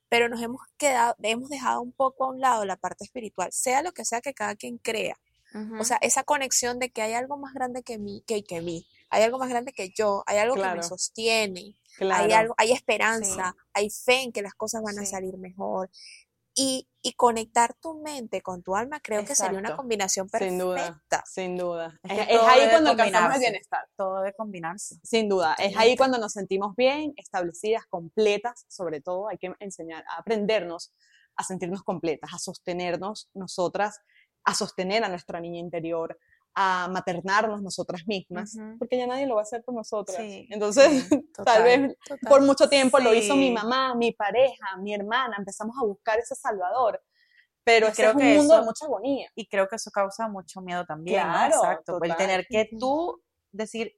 pero 0.09 0.29
nos 0.29 0.43
hemos 0.43 0.61
quedado, 0.77 1.17
hemos 1.23 1.49
dejado 1.49 1.81
un 1.81 1.91
poco 1.91 2.25
a 2.25 2.29
un 2.29 2.39
lado 2.39 2.67
la 2.67 2.77
parte 2.77 3.03
espiritual, 3.03 3.51
sea 3.51 3.81
lo 3.83 3.93
que 3.93 4.05
sea 4.05 4.21
que 4.21 4.35
cada 4.35 4.55
quien 4.57 4.77
crea. 4.77 5.17
O 5.81 5.85
sea, 5.85 5.97
esa 6.03 6.23
conexión 6.23 6.79
de 6.79 6.91
que 6.91 7.01
hay 7.01 7.15
algo 7.15 7.39
más 7.39 7.55
grande 7.55 7.83
que 7.83 7.97
mí, 7.99 8.23
que, 8.27 8.45
que 8.45 8.61
mí, 8.61 8.87
hay 9.09 9.23
algo 9.23 9.39
más 9.39 9.49
grande 9.49 9.73
que 9.73 9.89
yo, 9.89 10.23
hay 10.27 10.37
algo 10.37 10.55
que 10.57 10.61
Claro. 10.61 10.77
me 10.77 10.83
sostiene, 10.83 11.79
Claro. 11.97 12.25
hay 12.25 12.33
algo, 12.33 12.55
hay 12.59 12.73
esperanza, 12.73 13.57
hay 13.73 13.89
fe 13.89 14.21
en 14.25 14.33
que 14.33 14.43
las 14.43 14.53
cosas 14.53 14.83
van 14.83 14.99
a 14.99 15.03
Sí. 15.07 15.13
salir 15.13 15.39
mejor. 15.39 15.89
Y, 16.55 16.89
y 17.03 17.15
conectar 17.15 17.75
tu 17.75 18.01
mente 18.01 18.43
con 18.43 18.63
tu 18.63 18.77
alma 18.77 19.01
creo 19.01 19.25
que 19.25 19.35
sería 19.35 19.59
una 19.59 19.77
combinación 19.77 20.29
Sin 20.29 20.59
duda. 20.59 20.77
perfecta. 20.77 21.25
Sin 21.27 21.57
duda. 21.57 21.99
Es 22.05 22.41
ahí 22.41 22.69
cuando 22.71 22.91
alcanzamos 22.91 23.35
el 23.35 23.41
bienestar. 23.41 23.89
todo 23.97 24.21
debe 24.21 24.35
combinarse. 24.35 25.01
Sin 25.03 25.29
duda. 25.29 25.55
Es 25.59 25.77
ahí 25.77 25.97
cuando 25.97 26.19
nos 26.19 26.33
sentimos 26.33 26.77
bien, 26.77 27.13
establecidas, 27.17 27.87
completas, 27.87 28.65
sobre 28.69 29.01
todo. 29.01 29.29
Hay 29.29 29.39
que 29.39 29.53
enseñar 29.59 30.05
a 30.09 30.21
aprendernos 30.21 30.93
a 31.37 31.45
sentirnos 31.45 31.83
completas, 31.83 32.33
a 32.35 32.39
sostenernos 32.39 33.31
nosotras, 33.35 34.01
a 34.45 34.55
sostener 34.55 35.05
a 35.05 35.09
nuestra 35.09 35.41
niña 35.41 35.61
interior, 35.61 36.19
a 36.55 36.89
maternarnos 36.89 37.63
nosotras 37.63 38.03
mismas, 38.07 38.55
Ujú. 38.57 38.79
porque 38.79 38.99
ya 38.99 39.07
nadie 39.07 39.27
lo 39.27 39.37
va 39.37 39.41
a 39.41 39.45
hacer 39.45 39.63
por 39.65 39.75
nosotras. 39.75 40.19
Sí, 40.19 40.47
Entonces, 40.51 41.05
sí, 41.05 41.09
tal 41.35 41.45
Total, 41.45 41.63
vez 41.63 41.97
total. 42.07 42.29
por 42.29 42.43
mucho 42.43 42.69
tiempo 42.69 42.99
lo 42.99 43.15
hizo 43.15 43.35
mi 43.37 43.49
Sí. 43.49 43.53
mamá, 43.55 43.95
mi 43.95 44.13
pareja, 44.13 44.77
mi 44.79 44.93
hermana, 44.95 45.37
empezamos 45.39 45.75
a 45.81 45.85
buscar 45.87 46.19
ese 46.19 46.35
salvador. 46.35 47.01
pero 47.65 47.93
creo 47.93 48.11
es 48.11 48.15
un 48.17 48.21
que 48.21 48.37
mundo 48.39 48.55
de 48.55 48.61
eso- 48.61 48.65
mucha 48.67 48.85
agonía. 48.87 49.29
Y 49.37 49.47
creo 49.49 49.69
que 49.69 49.77
eso 49.77 49.91
causa 49.93 50.27
mucho 50.29 50.61
miedo 50.61 50.85
también. 50.85 51.25
¿no? 51.25 51.33
Claro, 51.33 51.55
Exacto. 51.55 51.93
El 51.95 52.01
total. 52.11 52.17
tener 52.17 52.47
que 52.49 52.69
tú 52.77 53.23
decir, 53.53 53.93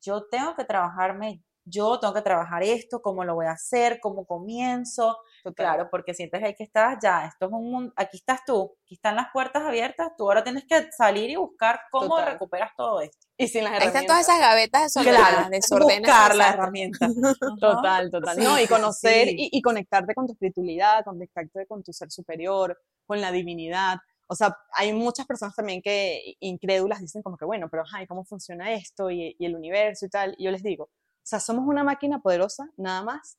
yo 0.00 0.24
tengo 0.30 0.54
que 0.54 0.64
trabajarme, 0.64 1.42
yo 1.68 1.98
tengo 2.00 2.14
que 2.14 2.22
trabajar 2.22 2.62
esto, 2.62 3.00
cómo 3.02 3.24
lo 3.24 3.34
voy 3.34 3.46
a 3.46 3.52
hacer, 3.52 3.98
cómo 4.00 4.26
comienzo. 4.26 5.16
Total. 5.42 5.54
Claro, 5.66 5.88
porque 5.90 6.14
sientes 6.14 6.42
ahí 6.42 6.54
que 6.54 6.64
estás 6.64 6.98
ya, 7.02 7.26
esto 7.26 7.46
es 7.46 7.52
un 7.52 7.70
mundo, 7.70 7.92
aquí 7.96 8.16
estás 8.16 8.40
tú, 8.44 8.76
aquí 8.84 8.94
están 8.94 9.14
las 9.16 9.26
puertas 9.32 9.62
abiertas, 9.62 10.08
tú 10.16 10.24
ahora 10.24 10.42
tienes 10.42 10.64
que 10.68 10.90
salir 10.96 11.30
y 11.30 11.36
buscar 11.36 11.80
cómo 11.90 12.16
Total. 12.16 12.32
recuperas 12.32 12.70
todo 12.76 13.00
esto. 13.00 13.26
Y 13.36 13.46
sin 13.48 13.62
las 13.64 13.72
Ahí 13.72 13.76
herramientas. 13.76 14.02
están 14.02 14.06
todas 14.06 14.28
esas 14.28 14.40
gavetas 14.40 14.82
desordenadas, 14.82 15.50
desordenes. 15.50 16.00
buscar 16.00 16.34
la 16.34 16.44
exacto. 16.44 16.62
herramienta. 16.62 17.08
Total, 17.60 18.10
total. 18.10 18.36
Sí, 18.36 18.42
no, 18.44 18.60
y 18.60 18.66
conocer 18.66 19.28
sí. 19.28 19.36
Y, 19.38 19.58
y 19.58 19.62
conectarte 19.62 20.14
con 20.14 20.26
tu 20.26 20.32
espiritualidad, 20.32 21.04
conectarte 21.04 21.66
con 21.66 21.82
tu 21.82 21.92
ser 21.92 22.10
superior, 22.10 22.76
con 23.06 23.20
la 23.20 23.30
divinidad. 23.30 23.98
O 24.26 24.34
sea, 24.34 24.56
hay 24.72 24.92
muchas 24.92 25.26
personas 25.26 25.54
también 25.54 25.80
que 25.80 26.34
incrédulas 26.40 27.00
dicen 27.00 27.22
como 27.22 27.36
que, 27.38 27.44
bueno, 27.46 27.68
pero 27.70 27.84
ay, 27.94 28.06
¿cómo 28.06 28.24
funciona 28.24 28.72
esto? 28.74 29.10
Y, 29.10 29.36
y 29.38 29.46
el 29.46 29.54
universo 29.54 30.04
y 30.06 30.10
tal. 30.10 30.34
Y 30.36 30.44
yo 30.44 30.50
les 30.50 30.62
digo, 30.62 30.90
sea, 31.28 31.40
somos 31.40 31.66
una 31.66 31.84
máquina 31.84 32.20
poderosa 32.20 32.70
nada 32.76 33.02
más 33.02 33.38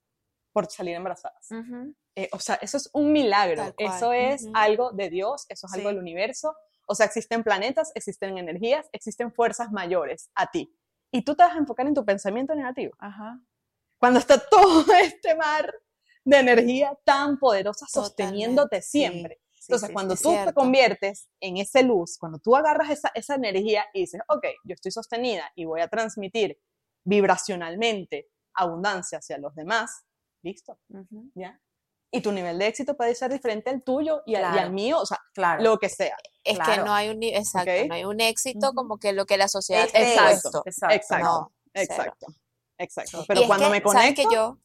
por 0.52 0.70
salir 0.70 0.96
embarazadas. 0.96 1.50
Ujú. 1.52 1.94
Eh, 2.16 2.30
o 2.32 2.40
sea, 2.40 2.56
eso 2.56 2.78
es 2.78 2.90
un 2.94 3.12
milagro. 3.12 3.74
Eso 3.78 4.14
es 4.14 4.44
Ujú. 4.44 4.52
algo 4.56 4.92
de 4.92 5.10
Dios, 5.10 5.46
eso 5.50 5.68
es 5.68 5.74
algo 5.74 5.90
Sí. 5.90 5.96
del 5.96 6.02
universo. 6.02 6.56
O 6.88 6.96
sea, 6.96 7.06
existen 7.06 7.44
planetas, 7.44 7.92
existen 7.96 8.38
energías, 8.38 8.88
existen 8.92 9.32
fuerzas 9.32 9.72
mayores 9.72 10.30
a 10.36 10.50
ti. 10.50 10.76
Y 11.12 11.24
tú 11.24 11.36
te 11.36 11.44
vas 11.44 11.54
a 11.56 11.58
enfocar 11.58 11.88
en 11.88 11.94
tu 11.94 12.04
pensamiento 12.06 12.54
negativo 12.56 12.94
Ajá. 13.00 13.40
cuando 14.00 14.20
está 14.20 14.38
todo 14.50 14.86
este 15.02 15.36
mar 15.36 15.74
de 16.26 16.38
energía 16.38 16.98
tan 17.06 17.38
poderosa 17.40 17.86
sosteniéndote 17.88 18.82
sí. 18.82 19.00
siempre. 19.00 19.40
Sí, 19.52 19.66
Entonces, 19.74 19.88
sí, 19.88 19.94
cuando 19.94 20.16
tú 20.16 20.36
te 20.46 20.54
conviertes 20.54 21.30
en 21.40 21.58
ese 21.58 21.84
luz, 21.84 22.18
cuando 22.18 22.40
tú 22.40 22.56
agarras 22.56 22.90
esa, 22.90 23.12
esa 23.14 23.36
energía 23.36 23.86
y 23.94 24.02
dices, 24.02 24.22
ok, 24.28 24.46
yo 24.64 24.74
estoy 24.74 24.92
sostenida 24.92 25.52
y 25.56 25.66
voy 25.66 25.82
a 25.82 25.88
transmitir 25.88 26.58
vibracionalmente 27.04 28.30
abundancia 28.54 29.20
hacia 29.20 29.38
los 29.38 29.56
demás, 29.56 30.04
listo, 30.41 30.80
Ujú. 30.89 31.32
¿ya? 31.36 31.60
Y 32.12 32.22
tu 32.22 32.32
nivel 32.32 32.58
de 32.58 32.68
éxito 32.68 32.97
puede 32.97 33.14
ser 33.14 33.32
diferente 33.32 33.70
al 33.70 33.84
tuyo 33.84 34.24
y, 34.26 34.36
al- 34.36 34.41
y 34.41 34.45
al 34.45 34.54
Claro. 34.54 34.72
mío, 34.72 35.00
o 35.00 35.06
sea, 35.06 35.20
Claro. 35.34 35.62
lo 35.62 35.78
que 35.78 35.89
sea. 35.89 36.18
Es 36.43 36.58
que 36.58 36.64
Claro. 36.64 36.86
no 36.86 36.93
hay 36.93 37.10
un, 37.10 37.22
exacto, 37.22 37.72
Ok. 37.72 37.88
no 37.88 37.93
hay 37.95 38.04
un 38.06 38.20
éxito 38.20 38.74
como 38.74 38.97
que 38.97 39.14
lo 39.14 39.26
que 39.26 39.38
la 39.38 39.47
sociedad 39.47 39.86
Es 39.86 39.91
te 39.91 39.97
ha 40.00 40.02
de 40.02 40.34
Exacto, 40.34 40.64
exacto. 40.66 40.95
Exacto, 40.95 41.24
No, 41.26 41.54
exacto, 41.74 42.28
exacto. 42.80 43.26
Pero 43.28 43.39
Y 43.41 43.43
es 43.43 43.47
cuando 43.47 43.66
que, 43.68 43.72
me 43.72 43.82
sabes 43.91 44.16
que 44.16 44.24
conecto, 44.24 44.34
yo, 44.34 44.58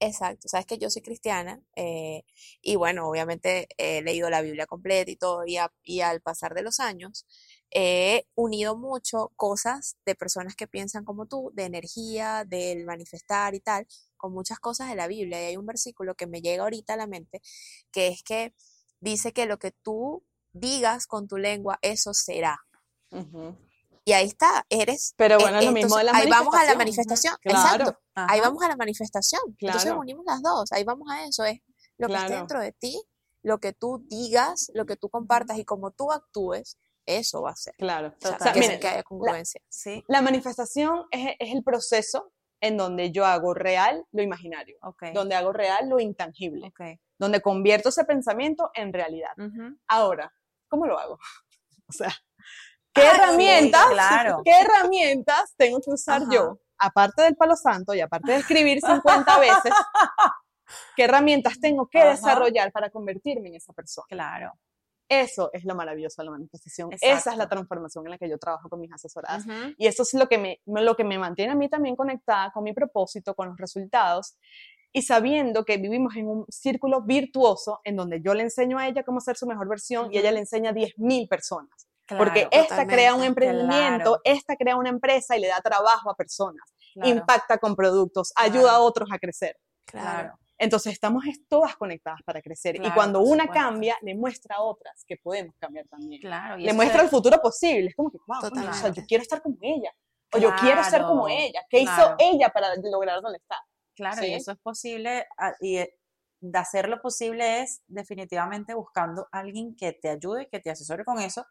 exacto, 0.00 0.48
sabes 0.48 0.66
que 0.66 0.78
yo 0.78 0.90
soy 0.90 1.02
cristiana 1.02 1.60
eh, 1.76 2.24
y 2.60 2.76
bueno, 2.76 3.08
obviamente 3.08 3.68
he 3.78 4.02
leído 4.02 4.28
la 4.30 4.42
Biblia 4.42 4.66
completa 4.66 5.10
y 5.10 5.16
todo 5.16 5.46
y, 5.46 5.56
a- 5.56 5.72
y 5.82 6.02
al 6.02 6.20
pasar 6.20 6.54
de 6.54 6.62
los 6.62 6.78
años 6.80 7.26
he 7.72 8.26
unido 8.34 8.76
mucho 8.76 9.32
cosas 9.36 9.96
de 10.04 10.14
personas 10.14 10.56
que 10.56 10.66
piensan 10.66 11.04
como 11.04 11.26
tú, 11.26 11.50
de 11.54 11.64
energía, 11.64 12.44
del 12.46 12.84
manifestar 12.84 13.54
y 13.54 13.60
tal, 13.60 13.86
con 14.16 14.32
muchas 14.32 14.58
cosas 14.58 14.88
de 14.88 14.96
la 14.96 15.06
Biblia. 15.06 15.40
Y 15.42 15.44
hay 15.46 15.56
un 15.56 15.66
versículo 15.66 16.14
que 16.14 16.26
me 16.26 16.40
llega 16.42 16.64
ahorita 16.64 16.94
a 16.94 16.96
la 16.96 17.06
mente, 17.06 17.40
que 17.92 18.08
es 18.08 18.22
que 18.22 18.54
dice 19.00 19.32
que 19.32 19.46
lo 19.46 19.58
que 19.58 19.70
tú 19.70 20.24
digas 20.52 21.06
con 21.06 21.28
tu 21.28 21.36
lengua, 21.36 21.78
eso 21.82 22.12
será. 22.12 22.58
Ujú. 23.12 23.56
Y 24.04 24.12
ahí 24.12 24.26
está, 24.26 24.66
eres... 24.68 25.14
pero 25.16 25.36
eh, 25.36 25.42
bueno, 25.42 25.58
es 25.60 25.66
lo 25.66 25.72
mismo 25.72 25.96
de 25.96 26.04
la 26.04 26.10
entonces, 26.10 26.24
ahí 26.26 26.30
vamos 26.30 26.54
a 26.54 26.64
la 26.64 26.74
manifestación. 26.74 27.34
manifestación, 27.34 27.36
Claro. 27.42 27.84
exacto. 27.84 28.00
Ahí 28.14 28.40
Ajá. 28.40 28.48
vamos 28.48 28.62
a 28.64 28.68
la 28.68 28.76
manifestación. 28.76 29.42
Entonces 29.58 29.82
Claro. 29.84 30.00
unimos 30.00 30.24
las 30.26 30.42
dos. 30.42 30.72
Ahí 30.72 30.84
vamos 30.84 31.08
a 31.10 31.24
eso. 31.24 31.44
Es 31.44 31.60
lo 31.98 32.08
que 32.08 32.14
esté 32.14 32.26
Claro. 32.26 32.40
dentro 32.40 32.60
de 32.60 32.72
ti, 32.72 33.00
lo 33.42 33.58
que 33.60 33.72
tú 33.72 34.04
digas, 34.08 34.70
lo 34.74 34.86
que 34.86 34.96
tú 34.96 35.08
compartas 35.10 35.58
y 35.58 35.64
como 35.64 35.92
tú 35.92 36.10
actúes, 36.12 36.78
eso 37.18 37.42
va 37.42 37.50
a 37.50 37.56
ser. 37.56 37.74
Claro. 37.76 38.08
O 38.22 38.26
sea, 38.26 38.38
sea, 38.38 38.52
que, 38.52 38.60
miren, 38.60 38.80
que 38.80 38.88
haya 38.88 39.02
congruencia. 39.02 39.60
Sí, 39.68 40.04
La 40.08 40.22
manifestación 40.22 41.06
es, 41.10 41.34
es 41.38 41.54
el 41.54 41.62
proceso 41.64 42.32
en 42.60 42.76
donde 42.76 43.10
yo 43.10 43.24
hago 43.24 43.54
real 43.54 44.04
lo 44.12 44.22
imaginario, 44.22 44.76
ok. 44.82 45.04
donde 45.14 45.34
hago 45.34 45.52
real 45.52 45.88
lo 45.88 45.98
intangible, 45.98 46.66
Ok. 46.68 46.98
donde 47.18 47.40
convierto 47.40 47.88
ese 47.88 48.04
pensamiento 48.04 48.70
en 48.74 48.92
realidad. 48.92 49.30
Ujú. 49.38 49.78
Ahora, 49.88 50.32
¿cómo 50.68 50.86
lo 50.86 50.98
hago? 50.98 51.18
O 51.88 51.92
sea, 51.92 52.10
¿qué 52.92 53.02
Ah, 53.02 53.10
sí, 53.14 53.20
herramientas, 53.20 53.86
claro. 53.90 54.42
qué 54.44 54.52
herramientas 54.60 55.54
tengo 55.56 55.80
que 55.80 55.90
usar 55.90 56.22
Ajá. 56.22 56.30
yo? 56.32 56.60
Aparte 56.78 57.22
del 57.22 57.34
palo 57.36 57.56
santo 57.56 57.94
y 57.94 58.00
aparte 58.00 58.30
de 58.32 58.38
escribir 58.38 58.80
50 58.80 59.38
veces, 59.40 59.72
¿qué 60.96 61.04
herramientas 61.04 61.58
tengo 61.60 61.88
que 61.88 61.98
Ajá. 61.98 62.10
desarrollar 62.10 62.70
para 62.72 62.90
convertirme 62.90 63.48
en 63.48 63.56
esa 63.56 63.72
persona? 63.72 64.06
Claro. 64.08 64.52
Eso 65.10 65.50
es 65.52 65.64
lo 65.64 65.74
maravilloso 65.74 66.22
de 66.22 66.26
la 66.26 66.30
manifestación. 66.30 66.90
Esa 66.92 67.32
es 67.32 67.36
la 67.36 67.48
transformación 67.48 68.06
en 68.06 68.12
la 68.12 68.18
que 68.18 68.28
yo 68.28 68.38
trabajo 68.38 68.68
con 68.68 68.78
mis 68.78 68.92
asesoradas. 68.92 69.44
Y 69.76 69.88
eso 69.88 70.04
es 70.04 70.14
lo 70.14 70.28
que, 70.28 70.38
me, 70.38 70.60
lo 70.66 70.94
que 70.94 71.02
me 71.02 71.18
mantiene 71.18 71.52
a 71.52 71.56
mí 71.56 71.68
también 71.68 71.96
conectada 71.96 72.52
con 72.52 72.62
mi 72.62 72.72
propósito, 72.72 73.34
con 73.34 73.48
los 73.48 73.58
resultados 73.58 74.36
y 74.92 75.02
sabiendo 75.02 75.64
que 75.64 75.78
vivimos 75.78 76.14
en 76.14 76.28
un 76.28 76.46
círculo 76.48 77.02
virtuoso 77.02 77.80
en 77.84 77.96
donde 77.96 78.20
yo 78.22 78.34
le 78.34 78.42
enseño 78.42 78.78
a 78.78 78.86
ella 78.86 79.02
cómo 79.02 79.20
ser 79.20 79.36
su 79.36 79.46
mejor 79.46 79.68
versión 79.68 80.12
y 80.12 80.18
ella 80.18 80.30
le 80.30 80.40
enseña 80.40 80.70
a 80.70 80.74
10.000 80.74 81.28
personas. 81.28 81.88
Porque 82.16 82.48
esta 82.50 82.86
crea 82.86 83.14
un 83.14 83.22
emprendimiento, 83.22 84.20
claro. 84.20 84.20
esta 84.24 84.56
crea 84.56 84.76
una 84.76 84.90
empresa 84.90 85.36
y 85.36 85.40
le 85.40 85.48
da 85.48 85.60
trabajo 85.60 86.10
a 86.10 86.14
personas, 86.14 86.62
claro, 86.94 87.08
impacta 87.08 87.58
con 87.58 87.76
productos, 87.76 88.32
ayuda 88.36 88.72
a 88.72 88.80
otros 88.80 89.08
a 89.12 89.18
crecer. 89.18 89.56
Claro. 89.84 90.38
Entonces 90.62 90.92
estamos 90.92 91.24
es- 91.26 91.40
todas 91.48 91.74
conectadas 91.76 92.20
para 92.22 92.42
crecer. 92.42 92.76
y 92.76 92.80
Claro, 92.80 92.94
cuando 92.94 93.18
por 93.20 93.28
una 93.28 93.44
supuesto. 93.44 93.64
cambia, 93.68 93.96
le 94.02 94.14
muestra 94.14 94.56
a 94.56 94.62
otras 94.62 95.04
que 95.06 95.16
podemos 95.16 95.54
cambiar 95.58 95.86
también. 95.88 96.20
Claro. 96.20 96.58
y 96.60 96.64
Le 96.64 96.72
muestra 96.74 96.98
se- 96.98 97.04
el 97.06 97.10
futuro 97.10 97.40
posible. 97.40 97.88
Es 97.88 97.96
como 97.96 98.10
que, 98.10 98.18
wow, 98.26 98.40
coño, 98.50 98.70
o 98.70 98.74
sea, 98.74 98.90
yo 98.90 99.02
quiero 99.08 99.22
estar 99.22 99.40
como 99.42 99.56
ella. 99.62 99.90
O 100.32 100.38
yo 100.38 100.50
quiero 100.60 100.84
ser 100.84 101.02
como 101.02 101.26
ella. 101.28 101.62
¿Qué 101.68 101.80
hizo 101.80 102.14
ella 102.18 102.50
para 102.50 102.76
lograr 102.76 103.20
donde 103.22 103.38
está? 103.38 103.56
Claro, 103.96 104.22
y 104.22 104.26
¿sí? 104.26 104.34
eso 104.34 104.52
es 104.52 104.58
posible, 104.58 105.26
y 105.60 105.78
eh, 105.78 105.96
de 106.40 106.58
hacer 106.58 106.88
lo 106.88 107.00
posible 107.02 107.62
es 107.62 107.82
definitivamente 107.86 108.72
buscando 108.74 109.28
a 109.32 109.38
alguien 109.40 109.74
que 109.74 109.92
te 109.92 110.08
ayude, 110.08 110.48
que 110.48 110.60
te 110.60 110.70
asesore 110.70 111.04
con 111.04 111.18
eso, 111.20 111.44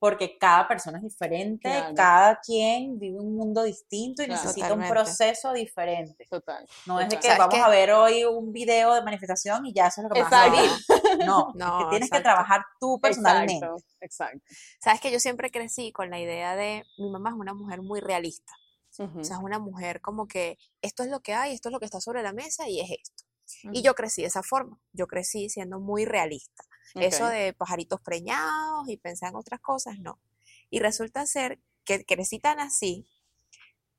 porque 0.00 0.38
cada 0.38 0.66
persona 0.66 0.96
es 0.98 1.04
diferente, 1.04 1.68
Claro. 1.68 1.94
cada 1.94 2.40
quien 2.40 2.98
vive 2.98 3.20
un 3.20 3.36
mundo 3.36 3.62
distinto 3.62 4.22
y 4.22 4.26
Claro. 4.26 4.42
necesita 4.42 4.72
un 4.72 4.88
proceso 4.88 5.52
diferente. 5.52 6.26
Total. 6.28 6.66
No 6.86 6.98
es 6.98 7.08
de 7.10 7.16
que 7.18 7.22
¿Sabes 7.24 7.38
vamos 7.38 7.54
qué? 7.54 7.60
a 7.60 7.68
ver 7.68 7.92
hoy 7.92 8.24
un 8.24 8.50
video 8.50 8.94
de 8.94 9.02
manifestación 9.02 9.66
y 9.66 9.74
ya 9.74 9.88
eso 9.88 10.00
es 10.00 10.08
lo 10.08 10.14
que 10.14 10.22
vas 10.22 10.32
a 10.32 10.48
vivir. 10.48 10.70
No, 11.26 11.50
es 11.50 11.54
No, 11.56 11.78
que 11.80 11.84
tienes 11.90 12.10
que 12.10 12.20
trabajar 12.20 12.62
tú 12.80 12.98
personalmente. 12.98 13.54
Exacto, 13.66 13.84
exacto. 14.00 14.38
Sabes 14.80 15.00
que 15.02 15.12
yo 15.12 15.20
siempre 15.20 15.50
crecí 15.50 15.92
con 15.92 16.08
la 16.08 16.18
idea 16.18 16.56
de 16.56 16.82
mi 16.98 17.10
mamá 17.10 17.30
es 17.30 17.36
una 17.36 17.52
mujer 17.52 17.82
muy 17.82 18.00
realista. 18.00 18.54
O 18.98 19.22
sea, 19.22 19.36
es 19.36 19.42
una 19.42 19.58
mujer 19.58 20.00
como 20.00 20.26
que 20.26 20.58
esto 20.82 21.02
es 21.04 21.10
lo 21.10 21.20
que 21.20 21.34
hay, 21.34 21.52
esto 21.54 21.68
es 21.68 21.72
lo 21.74 21.78
que 21.78 21.84
está 21.84 22.00
sobre 22.00 22.22
la 22.22 22.32
mesa 22.32 22.68
y 22.68 22.80
es 22.80 22.90
esto. 22.90 23.24
Y 23.72 23.82
yo 23.82 23.94
crecí 23.94 24.22
de 24.22 24.28
esa 24.28 24.42
forma. 24.42 24.80
Yo 24.92 25.06
crecí 25.06 25.48
siendo 25.50 25.78
muy 25.78 26.06
realista. 26.06 26.64
Eso 26.94 27.24
Ok. 27.26 27.30
de 27.30 27.52
pajaritos 27.52 28.00
preñados 28.00 28.88
y 28.88 28.96
pensar 28.96 29.30
en 29.30 29.36
otras 29.36 29.60
cosas, 29.60 29.98
no. 29.98 30.18
Y 30.70 30.78
resulta 30.80 31.24
ser 31.26 31.60
que 31.84 32.04
crecí 32.04 32.38
tan 32.38 32.58
así 32.60 33.06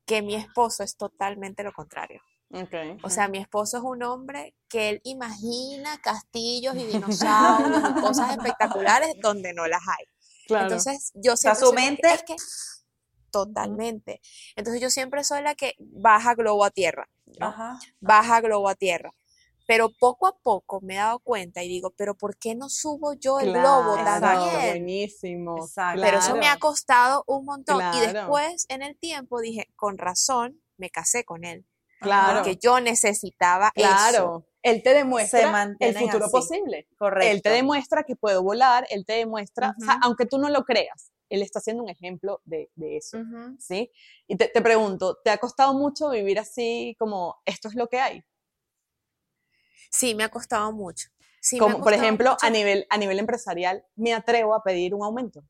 que 0.06 0.22
mi 0.22 0.34
esposo 0.34 0.82
es 0.82 0.96
totalmente 0.96 1.62
lo 1.62 1.72
contrario. 1.72 2.20
Ok. 2.50 2.74
O 3.02 3.08
sea, 3.10 3.28
mi 3.28 3.38
esposo 3.38 3.78
es 3.78 3.82
un 3.82 4.02
hombre 4.02 4.54
que 4.68 4.90
él 4.90 5.00
imagina 5.04 5.96
castillos 6.02 6.74
y 6.76 6.84
dinosaurios 6.84 7.82
y 7.96 8.00
cosas 8.00 8.30
espectaculares 8.36 9.14
donde 9.22 9.54
no 9.54 9.66
las 9.66 9.80
hay. 9.88 10.04
claro. 10.46 10.64
Entonces, 10.64 11.12
yo 11.14 11.36
siempre 11.36 11.60
su 11.64 11.70
que- 11.70 11.76
mente- 11.76 12.12
es 12.12 12.22
que 12.24 12.36
totalmente. 13.30 14.20
Entonces, 14.56 14.82
yo 14.82 14.90
siempre 14.90 15.24
soy 15.24 15.42
la 15.42 15.54
que 15.54 15.74
baja 15.78 16.34
globo 16.34 16.64
a 16.64 16.70
tierra, 16.70 17.08
¿no? 17.38 17.46
Ajá. 17.46 17.78
baja 18.00 18.40
globo 18.40 18.68
a 18.68 18.74
tierra. 18.74 19.12
Pero 19.66 19.90
poco 19.98 20.26
a 20.26 20.36
poco 20.36 20.80
me 20.80 20.94
he 20.94 20.96
dado 20.96 21.18
cuenta 21.20 21.62
y 21.62 21.68
digo, 21.68 21.90
pero 21.96 22.14
¿por 22.16 22.36
qué 22.36 22.54
no 22.54 22.68
subo 22.68 23.14
yo 23.14 23.40
el 23.40 23.52
globo 23.52 23.94
Claro, 23.94 24.20
también? 24.20 24.70
Buenísimo. 24.70 25.56
Exacto. 25.58 26.00
Pero 26.02 26.18
eso 26.18 26.36
me 26.36 26.48
ha 26.48 26.58
costado 26.58 27.24
un 27.26 27.44
montón. 27.44 27.80
Y 27.94 28.00
después, 28.00 28.66
en 28.68 28.82
el 28.82 28.96
tiempo, 28.98 29.40
dije, 29.40 29.68
con 29.76 29.98
razón, 29.98 30.60
me 30.76 30.90
casé 30.90 31.24
con 31.24 31.44
él. 31.44 31.66
Claro. 32.00 32.38
Porque 32.42 32.58
yo 32.60 32.80
necesitaba 32.80 33.70
eso. 33.74 33.88
Claro. 33.88 34.46
Él 34.62 34.82
te 34.82 34.94
demuestra 34.94 35.74
el 35.80 35.96
futuro 35.96 36.26
así. 36.26 36.32
posible. 36.32 36.88
Correcto. 36.96 37.28
Él 37.30 37.42
te 37.42 37.50
demuestra 37.50 38.04
que 38.04 38.16
puedo 38.16 38.42
volar, 38.42 38.86
él 38.90 39.04
te 39.04 39.14
demuestra, 39.14 39.74
o 39.76 39.84
sea, 39.84 39.94
Ujú. 39.94 40.00
aunque 40.04 40.26
tú 40.26 40.38
no 40.38 40.48
lo 40.50 40.64
creas, 40.64 41.10
él 41.28 41.42
está 41.42 41.58
haciendo 41.58 41.82
un 41.82 41.88
ejemplo 41.88 42.40
de, 42.44 42.70
de 42.74 42.96
eso. 42.96 43.18
¿sí? 43.58 43.90
Y 44.28 44.36
te, 44.36 44.48
te 44.48 44.60
pregunto, 44.60 45.18
¿te 45.24 45.30
ha 45.30 45.38
costado 45.38 45.74
mucho 45.74 46.10
vivir 46.10 46.38
así 46.38 46.94
como 46.98 47.36
esto 47.44 47.68
es 47.68 47.74
lo 47.74 47.88
que 47.88 47.98
hay? 47.98 48.22
Sí, 49.90 50.14
me 50.14 50.24
ha 50.24 50.28
costado 50.28 50.72
mucho. 50.72 51.08
Sí, 51.40 51.58
como, 51.58 51.82
por 51.82 51.92
ejemplo, 51.92 52.30
mucho. 52.30 52.46
a 52.46 52.50
nivel, 52.50 52.86
a 52.88 52.98
nivel 52.98 53.18
empresarial, 53.18 53.84
me 53.96 54.14
atrevo 54.14 54.54
a 54.54 54.62
pedir 54.62 54.94
un 54.94 55.02
aumento. 55.02 55.44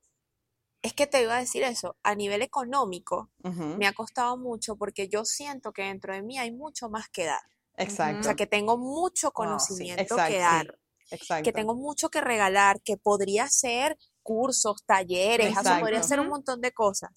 Es 0.80 0.94
que 0.94 1.06
te 1.06 1.22
iba 1.22 1.36
a 1.36 1.40
decir 1.40 1.62
eso. 1.62 1.96
A 2.02 2.14
nivel 2.14 2.42
económico, 2.42 3.30
me 3.78 3.86
ha 3.86 3.92
costado 3.92 4.36
mucho 4.36 4.76
porque 4.76 5.08
yo 5.08 5.24
siento 5.24 5.72
que 5.72 5.82
dentro 5.82 6.12
de 6.12 6.22
mí 6.22 6.38
hay 6.38 6.50
mucho 6.50 6.88
más 6.88 7.08
que 7.08 7.24
dar. 7.24 7.42
Exacto. 7.76 8.20
O 8.20 8.22
sea, 8.24 8.34
que 8.34 8.46
tengo 8.46 8.76
mucho 8.76 9.28
sí, 9.28 9.32
conocimiento 9.32 10.02
exacto, 10.02 10.26
que 10.26 10.32
sí. 10.32 10.38
dar. 10.38 10.78
Exacto. 11.10 11.44
que 11.44 11.52
tengo 11.52 11.74
mucho 11.74 12.08
que 12.08 12.22
regalar, 12.22 12.80
que 12.82 12.96
podría 12.96 13.46
ser 13.48 13.98
cursos, 14.22 14.82
talleres, 14.86 15.56
o 15.56 15.62
sea, 15.62 15.78
podría 15.78 16.02
ser 16.02 16.20
un 16.20 16.28
montón 16.28 16.60
de 16.60 16.72
cosas. 16.72 17.10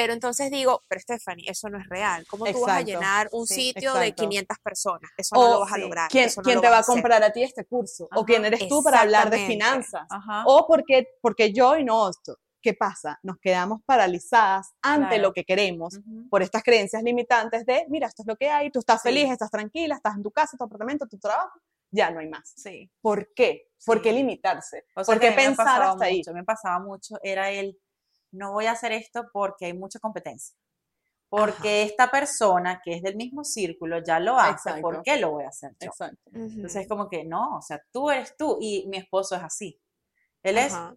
Pero 0.00 0.12
entonces 0.12 0.48
digo, 0.52 0.84
pero 0.86 1.00
Stephanie, 1.00 1.44
eso 1.50 1.68
no 1.68 1.76
es 1.78 1.88
real. 1.88 2.24
¿Cómo 2.28 2.44
tú 2.44 2.60
vas 2.60 2.76
a 2.78 2.80
llenar 2.82 3.28
un 3.32 3.48
Sí, 3.48 3.72
sitio 3.72 3.94
de 3.94 4.06
exacto. 4.06 4.22
500 4.22 4.58
personas? 4.62 5.10
Eso 5.16 5.34
no 5.34 5.40
O, 5.40 5.50
lo 5.54 5.60
vas 5.62 5.72
a 5.72 5.78
lograr. 5.78 6.08
¿Quién, 6.08 6.30
no 6.36 6.42
quién 6.44 6.60
te 6.60 6.68
va 6.68 6.76
a 6.76 6.78
hacer. 6.80 6.92
comprar 6.94 7.20
a 7.24 7.32
ti 7.32 7.42
este 7.42 7.64
curso? 7.64 8.04
¿O 8.04 8.08
Ajá, 8.20 8.24
quién 8.24 8.44
eres 8.44 8.68
tú 8.68 8.80
para 8.84 9.00
hablar 9.00 9.28
de 9.28 9.44
finanzas? 9.44 10.06
Ajá. 10.08 10.44
O 10.46 10.68
porque, 10.68 11.08
porque 11.20 11.52
yo 11.52 11.76
y 11.76 11.84
no 11.84 12.08
esto. 12.08 12.36
¿Qué 12.62 12.74
pasa? 12.74 13.18
Nos 13.24 13.38
quedamos 13.40 13.80
paralizadas 13.84 14.68
ante 14.82 15.08
Claro. 15.08 15.22
lo 15.22 15.32
que 15.32 15.42
queremos 15.44 15.96
Ujú. 15.96 16.28
por 16.28 16.42
estas 16.42 16.62
creencias 16.62 17.02
limitantes 17.02 17.66
de, 17.66 17.84
mira, 17.88 18.06
esto 18.06 18.22
es 18.22 18.28
lo 18.28 18.36
que 18.36 18.48
hay, 18.50 18.70
tú 18.70 18.78
estás 18.78 19.02
Sí. 19.02 19.08
feliz, 19.08 19.30
estás 19.32 19.50
tranquila, 19.50 19.96
estás 19.96 20.14
en 20.14 20.22
tu 20.22 20.30
casa, 20.30 20.56
tu 20.56 20.62
apartamento, 20.62 21.08
tu 21.08 21.18
trabajo, 21.18 21.58
ya 21.90 22.12
no 22.12 22.20
hay 22.20 22.28
más. 22.28 22.52
Sí. 22.56 22.88
¿Por 23.00 23.32
qué? 23.34 23.72
¿Por 23.84 24.00
qué 24.00 24.12
limitarse? 24.12 24.84
O 24.94 25.02
sea, 25.02 25.12
¿Por 25.12 25.20
qué 25.20 25.32
pensar 25.32 25.82
hasta 25.82 26.04
ahí? 26.04 26.18
mucho, 26.18 26.32
Me 26.34 26.44
pasaba 26.44 26.78
mucho, 26.78 27.16
era 27.22 27.50
el, 27.50 27.76
no 28.32 28.52
voy 28.52 28.66
a 28.66 28.72
hacer 28.72 28.92
esto 28.92 29.24
porque 29.32 29.66
hay 29.66 29.72
mucha 29.74 29.98
competencia. 29.98 30.56
Porque 31.30 31.82
esta 31.82 32.10
persona 32.10 32.80
que 32.82 32.94
es 32.94 33.02
del 33.02 33.16
mismo 33.16 33.44
círculo 33.44 34.02
ya 34.02 34.18
lo 34.18 34.38
hace, 34.38 34.70
¿por 34.80 34.94
Exacto. 34.94 35.02
qué 35.04 35.16
lo 35.18 35.30
voy 35.32 35.44
a 35.44 35.48
hacer 35.48 35.72
yo? 35.78 35.88
Exacto. 35.88 36.30
Entonces 36.32 36.82
es 36.82 36.88
como 36.88 37.08
que 37.08 37.24
no, 37.24 37.58
o 37.58 37.62
sea, 37.62 37.80
tú 37.92 38.10
eres 38.10 38.34
tú 38.36 38.56
y 38.60 38.86
mi 38.88 38.96
esposo 38.96 39.36
es 39.36 39.42
así. 39.42 39.78
Él 40.42 40.56
es, 40.56 40.72
Ajá. 40.72 40.94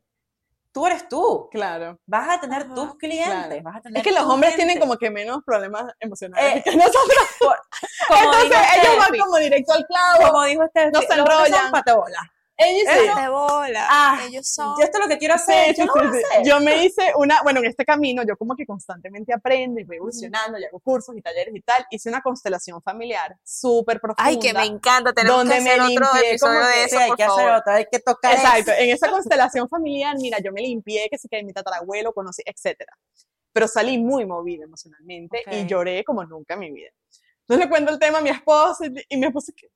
tú 0.71 0.88
eres 0.88 1.09
tú. 1.09 1.49
Claro. 1.51 1.99
Vas 2.05 2.29
a 2.29 2.39
tener 2.39 2.61
Ajá, 2.61 2.73
tus 2.75 2.95
clientes, 2.95 3.27
claro. 3.29 3.61
vas 3.61 3.75
a 3.75 3.82
tener 3.82 3.97
Es 3.97 4.03
que 4.05 4.11
los 4.17 4.23
hombres 4.23 4.55
tienen 4.55 4.79
como 4.79 4.95
que 4.95 5.09
menos 5.09 5.43
problemas 5.45 5.91
emocionales 5.99 6.55
Eh, 6.57 6.61
que 6.63 6.75
nosotros. 6.77 7.27
como 8.07 8.21
Entonces 8.23 8.57
ellos 8.77 8.97
van 8.99 9.19
como 9.19 9.38
directo 9.38 9.73
al 9.73 9.86
clavo. 9.86 10.32
como 10.32 10.43
dijo 10.45 10.65
Steffi, 10.67 10.91
no 10.93 11.01
se 11.01 11.07
los 11.17 11.19
hombres 11.19 11.38
son 11.49 11.75
enrollan. 11.75 12.30
Ellos 12.64 12.84
Eso- 12.95 13.16
de 13.22 13.30
bola. 13.30 13.88
Ah, 13.89 14.20
Ellos 14.28 14.47
son. 14.47 14.76
Yo 14.80 14.84
esto 14.86 14.99
es 14.99 15.03
lo 15.05 15.09
que 15.09 15.18
quiero 15.18 15.34
hacer, 15.36 15.76
yo 15.76 15.86
sí. 15.86 15.99
hacer. 15.99 16.45
Yo 16.45 16.59
me 16.59 16.84
hice 16.86 17.12
una, 17.16 17.41
bueno, 17.43 17.59
en 17.59 17.66
este 17.66 17.84
camino 17.86 18.24
yo 18.24 18.38
como 18.38 18.55
que 18.55 18.66
constantemente 18.66 19.34
aprendo 19.34 19.80
y 19.80 19.84
voy 19.84 19.97
evolucionando 19.97 20.57
y 20.59 20.66
hago 20.66 20.80
cursos 20.80 21.16
y 21.18 21.22
talleres 21.22 21.55
y 21.55 21.62
tal. 21.62 21.86
Hice 21.89 22.09
una 22.09 22.22
constelación 22.22 22.82
familiar 22.82 23.36
súper 23.43 23.99
profunda. 23.99 24.24
Ay, 24.30 24.38
que 24.39 24.53
me 24.53 24.66
encanta. 24.66 25.14
Tenemos 25.14 25.38
donde 25.39 25.55
que 25.55 25.62
me 25.62 25.70
hacer 25.72 25.82
otro 25.82 26.20
episodio 26.24 26.59
como 26.59 26.68
de 26.68 26.74
que- 26.74 26.84
eso, 26.84 26.97
hay 26.99 27.07
por 27.07 27.18
que 27.18 27.24
hacer 27.24 27.36
favor. 27.45 27.59
otra, 27.59 27.76
hay 27.76 27.86
que 27.91 27.99
tocar 27.99 28.34
eso. 28.34 28.41
Exacto, 28.43 28.72
en 28.78 28.89
esa 28.91 29.09
constelación 29.12 29.68
familiar, 29.70 30.16
mira, 30.20 30.38
yo 30.43 30.51
me 30.51 30.62
limpié, 30.62 31.07
que 31.09 31.18
se 31.18 31.28
quedé 31.28 31.43
mi 31.43 31.53
tatarabuelo, 31.53 32.14
conocí, 32.14 32.41
etcétera. 32.45 32.93
Pero 33.53 33.68
salí 33.68 33.97
muy 33.97 34.26
movida 34.26 34.64
emocionalmente 34.64 35.43
y 35.51 35.62
Ok. 35.64 35.68
lloré 35.68 36.03
como 36.03 36.24
nunca 36.24 36.53
en 36.53 36.59
mi 36.62 36.72
vida. 36.72 36.89
Entonces 37.41 37.66
le 37.66 37.70
cuento 37.70 37.91
el 37.91 37.99
tema 37.99 38.20
a 38.20 38.22
mi 38.22 38.30
esposo 38.30 38.86
y, 38.86 39.05
y 39.09 39.18
mi 39.18 39.26
esposo 39.26 39.51
que, 39.55 39.68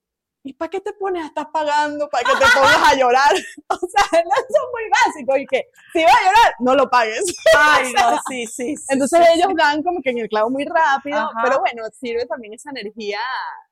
¿y 0.46 0.54
para 0.54 0.70
qué 0.70 0.80
te 0.80 0.94
pones? 0.94 1.26
Estás 1.26 1.48
pagando 1.52 2.08
para 2.08 2.24
que 2.24 2.32
te 2.38 2.46
pongas 2.54 2.94
a 2.94 2.96
llorar. 2.96 3.32
O 3.68 3.78
sea, 3.78 4.24
no, 4.24 4.30
eso 4.30 4.46
es 4.48 4.72
muy 4.72 4.90
básico 5.06 5.38
y 5.38 5.48
que 5.48 5.70
si 5.92 6.04
vas 6.04 6.14
a 6.14 6.20
llorar, 6.26 6.54
no 6.60 6.76
lo 6.76 6.90
pagues. 6.90 7.24
Ay, 7.58 7.94
no, 7.94 8.20
sí, 8.28 8.46
sí. 8.46 8.78
sí, 8.78 8.86
Entonces 8.90 9.20
sí, 9.26 9.32
ellos 9.40 9.54
dan 9.58 9.82
como 9.82 10.02
que 10.04 10.12
en 10.12 10.20
el 10.20 10.30
clavo 10.30 10.50
muy 10.52 10.66
rápido, 10.66 11.18
Ajá. 11.18 11.42
pero 11.44 11.60
bueno, 11.60 11.84
sirve 12.00 12.26
también 12.28 12.54
esa 12.54 12.70
energía 12.70 13.20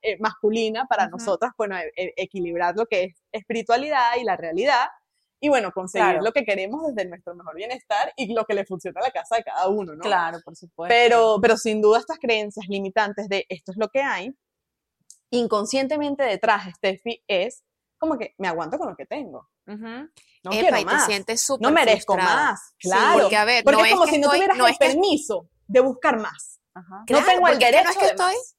eh, 0.02 0.18
masculina 0.20 0.86
para 0.88 1.04
Ujú. 1.04 1.12
nosotras, 1.18 1.52
bueno, 1.58 1.78
e- 1.78 1.92
e- 1.96 2.14
equilibrar 2.18 2.76
lo 2.76 2.88
que 2.88 3.04
es 3.04 3.24
espiritualidad 3.32 4.14
y 4.20 4.24
la 4.24 4.36
realidad, 4.36 4.88
y 5.40 5.50
bueno, 5.50 5.72
conseguir 5.72 6.08
Claro. 6.08 6.24
lo 6.24 6.32
que 6.32 6.44
queremos 6.44 6.82
desde 6.88 7.08
nuestro 7.08 7.36
mejor 7.36 7.56
bienestar 7.56 8.12
y 8.16 8.34
lo 8.34 8.46
que 8.46 8.56
le 8.56 8.66
funciona 8.66 9.00
a 9.02 9.04
la 9.04 9.12
casa 9.12 9.36
de 9.36 9.44
cada 9.44 9.68
uno, 9.68 9.94
¿no? 9.94 10.02
Claro, 10.02 10.40
por 10.44 10.56
supuesto. 10.56 10.92
Pero, 10.94 11.38
pero 11.42 11.56
sin 11.58 11.82
duda 11.82 12.00
estas 12.00 12.18
creencias 12.18 12.66
limitantes 12.68 13.30
de 13.30 13.46
esto 13.48 13.72
es 13.74 13.78
lo 13.78 13.90
que 13.90 14.02
hay, 14.02 14.34
inconscientemente 15.38 16.24
detrás, 16.24 16.74
Steffi, 16.76 17.24
es 17.28 17.64
como 17.98 18.18
que 18.18 18.34
me 18.38 18.48
aguanto 18.48 18.78
con 18.78 18.90
lo 18.90 18.96
que 18.96 19.06
tengo. 19.06 19.50
No 19.66 20.52
Epa, 20.52 20.60
quiero 20.60 20.78
te 20.78 20.86
más. 20.86 21.06
sientes 21.06 21.42
súper 21.42 21.62
No 21.68 21.74
merezco 21.74 22.14
frustrada. 22.16 22.46
más. 22.52 22.74
Sí, 22.78 22.90
Claro. 22.90 23.20
Porque, 23.22 23.38
a 23.38 23.46
ver, 23.46 23.64
Porque 23.64 23.80
no 23.80 23.86
es 23.86 23.92
como 23.94 24.06
que 24.06 24.12
si 24.12 24.18
no 24.20 24.30
tuvieras 24.30 24.58
no 24.58 24.68
el 24.68 24.74
que- 24.78 24.86
permiso 24.86 25.50
de 25.68 25.80
buscar 25.80 26.20
más. 26.20 26.60
Ajá. 26.74 27.04
Claro, 27.08 27.26
tengo 27.26 27.48
el 27.48 27.60
derecho 27.60 27.84
no 27.84 27.90
es 27.92 27.98
que 27.98 28.04
de 28.06 28.12
estoy, 28.12 28.34
más. 28.36 28.56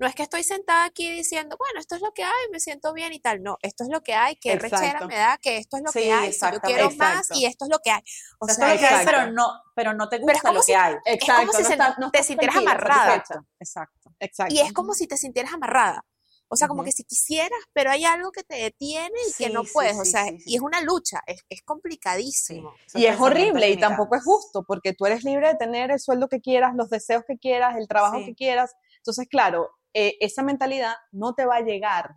No 0.00 0.06
es 0.08 0.14
que 0.14 0.22
estoy 0.24 0.42
sentada 0.42 0.84
aquí 0.84 1.10
diciendo, 1.12 1.56
bueno, 1.58 1.78
esto 1.78 1.94
es 1.94 2.00
lo 2.00 2.10
que 2.12 2.24
hay, 2.24 2.48
me 2.50 2.58
siento 2.58 2.92
bien 2.92 3.12
y 3.12 3.20
tal. 3.20 3.42
No, 3.42 3.58
esto 3.62 3.84
es 3.84 3.90
lo 3.90 4.00
que 4.00 4.14
hay, 4.14 4.34
que 4.36 4.56
rechera 4.56 5.06
me 5.06 5.14
da, 5.14 5.38
que 5.38 5.58
esto 5.58 5.76
es 5.76 5.82
lo 5.84 5.92
Sí, 5.92 6.00
que 6.00 6.12
hay, 6.12 6.32
si 6.32 6.40
yo 6.52 6.60
quiero 6.60 6.90
más 6.92 7.28
y 7.34 7.44
esto 7.44 7.66
es 7.66 7.70
lo 7.70 7.78
que 7.78 7.90
hay. 7.90 8.00
O 8.40 8.46
sea, 8.48 8.54
esto 8.54 8.66
es 8.66 8.80
lo 8.82 8.88
que 8.88 8.94
hay, 8.94 9.04
pero 9.06 9.30
no, 9.30 9.48
pero 9.74 9.92
no 9.94 10.08
te 10.08 10.16
es 10.16 10.22
gusta 10.22 10.40
como 10.40 10.54
lo 10.54 10.62
si- 10.62 10.72
que 10.72 10.76
hay. 10.76 10.94
Exacto. 11.04 11.52
si 11.52 11.62
no 11.62 11.68
se- 11.68 11.72
estás- 11.74 11.98
no 11.98 12.10
te 12.10 12.22
sintieras 12.22 12.56
amarrada. 12.56 13.14
Exacto. 13.60 14.16
Exacto. 14.18 14.54
y 14.54 14.60
es 14.60 14.72
como 14.72 14.94
si 14.94 15.06
te 15.06 15.16
sintieras 15.16 15.52
amarrada. 15.52 16.04
O 16.52 16.56
sea, 16.56 16.66
como 16.66 16.82
que 16.82 16.90
si 16.90 17.04
quisieras, 17.04 17.60
pero 17.72 17.92
hay 17.92 18.04
algo 18.04 18.32
que 18.32 18.42
te 18.42 18.56
detiene 18.56 19.14
y 19.28 19.32
que 19.34 19.50
no 19.50 19.62
sí, 19.62 19.70
puedes. 19.72 19.96
o 19.96 20.04
sea, 20.04 20.24
sí, 20.24 20.38
y 20.46 20.56
es 20.56 20.60
una 20.62 20.80
lucha, 20.80 21.20
es, 21.28 21.44
es 21.48 21.62
complicadísimo. 21.62 22.74
Y 22.94 23.06
es 23.06 23.20
horrible 23.20 23.70
y 23.70 23.76
tampoco 23.76 24.16
es 24.16 24.24
justo 24.24 24.64
porque 24.66 24.92
tú 24.92 25.06
eres 25.06 25.22
libre 25.22 25.46
de 25.48 25.54
tener 25.54 25.90
el 25.92 26.00
sueldo 26.00 26.28
que 26.28 26.40
quieras, 26.40 26.74
los 26.74 26.90
deseos 26.90 27.22
que 27.26 27.38
quieras, 27.38 27.76
el 27.76 27.86
trabajo 27.86 28.18
que 28.24 28.34
quieras. 28.34 28.74
Entonces, 28.96 29.28
claro, 29.30 29.70
eh, 29.94 30.16
esa 30.20 30.42
mentalidad 30.42 30.94
no 31.12 31.34
te 31.34 31.44
va 31.44 31.56
a 31.56 31.62
llegar 31.62 32.16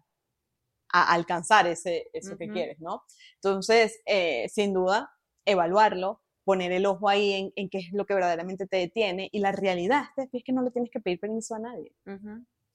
a 0.91 1.13
alcanzar 1.13 1.65
ese, 1.67 2.09
eso 2.13 2.37
que 2.37 2.49
quieres, 2.49 2.79
¿no? 2.79 3.03
Entonces, 3.35 3.99
eh, 4.05 4.47
sin 4.49 4.73
duda, 4.73 5.11
evaluarlo, 5.43 6.21
poner 6.43 6.71
el 6.71 6.85
ojo 6.85 7.09
ahí 7.09 7.33
en, 7.33 7.53
en 7.55 7.69
qué 7.69 7.79
es 7.79 7.93
lo 7.93 8.05
que 8.05 8.13
verdaderamente 8.13 8.67
te 8.67 8.77
detiene 8.77 9.29
y 9.31 9.39
la 9.39 9.51
realidad 9.51 10.05
es 10.17 10.43
que 10.43 10.53
no 10.53 10.61
le 10.61 10.71
tienes 10.71 10.91
que 10.91 10.99
pedir 10.99 11.19
permiso 11.19 11.55
a 11.55 11.59
nadie. 11.59 11.95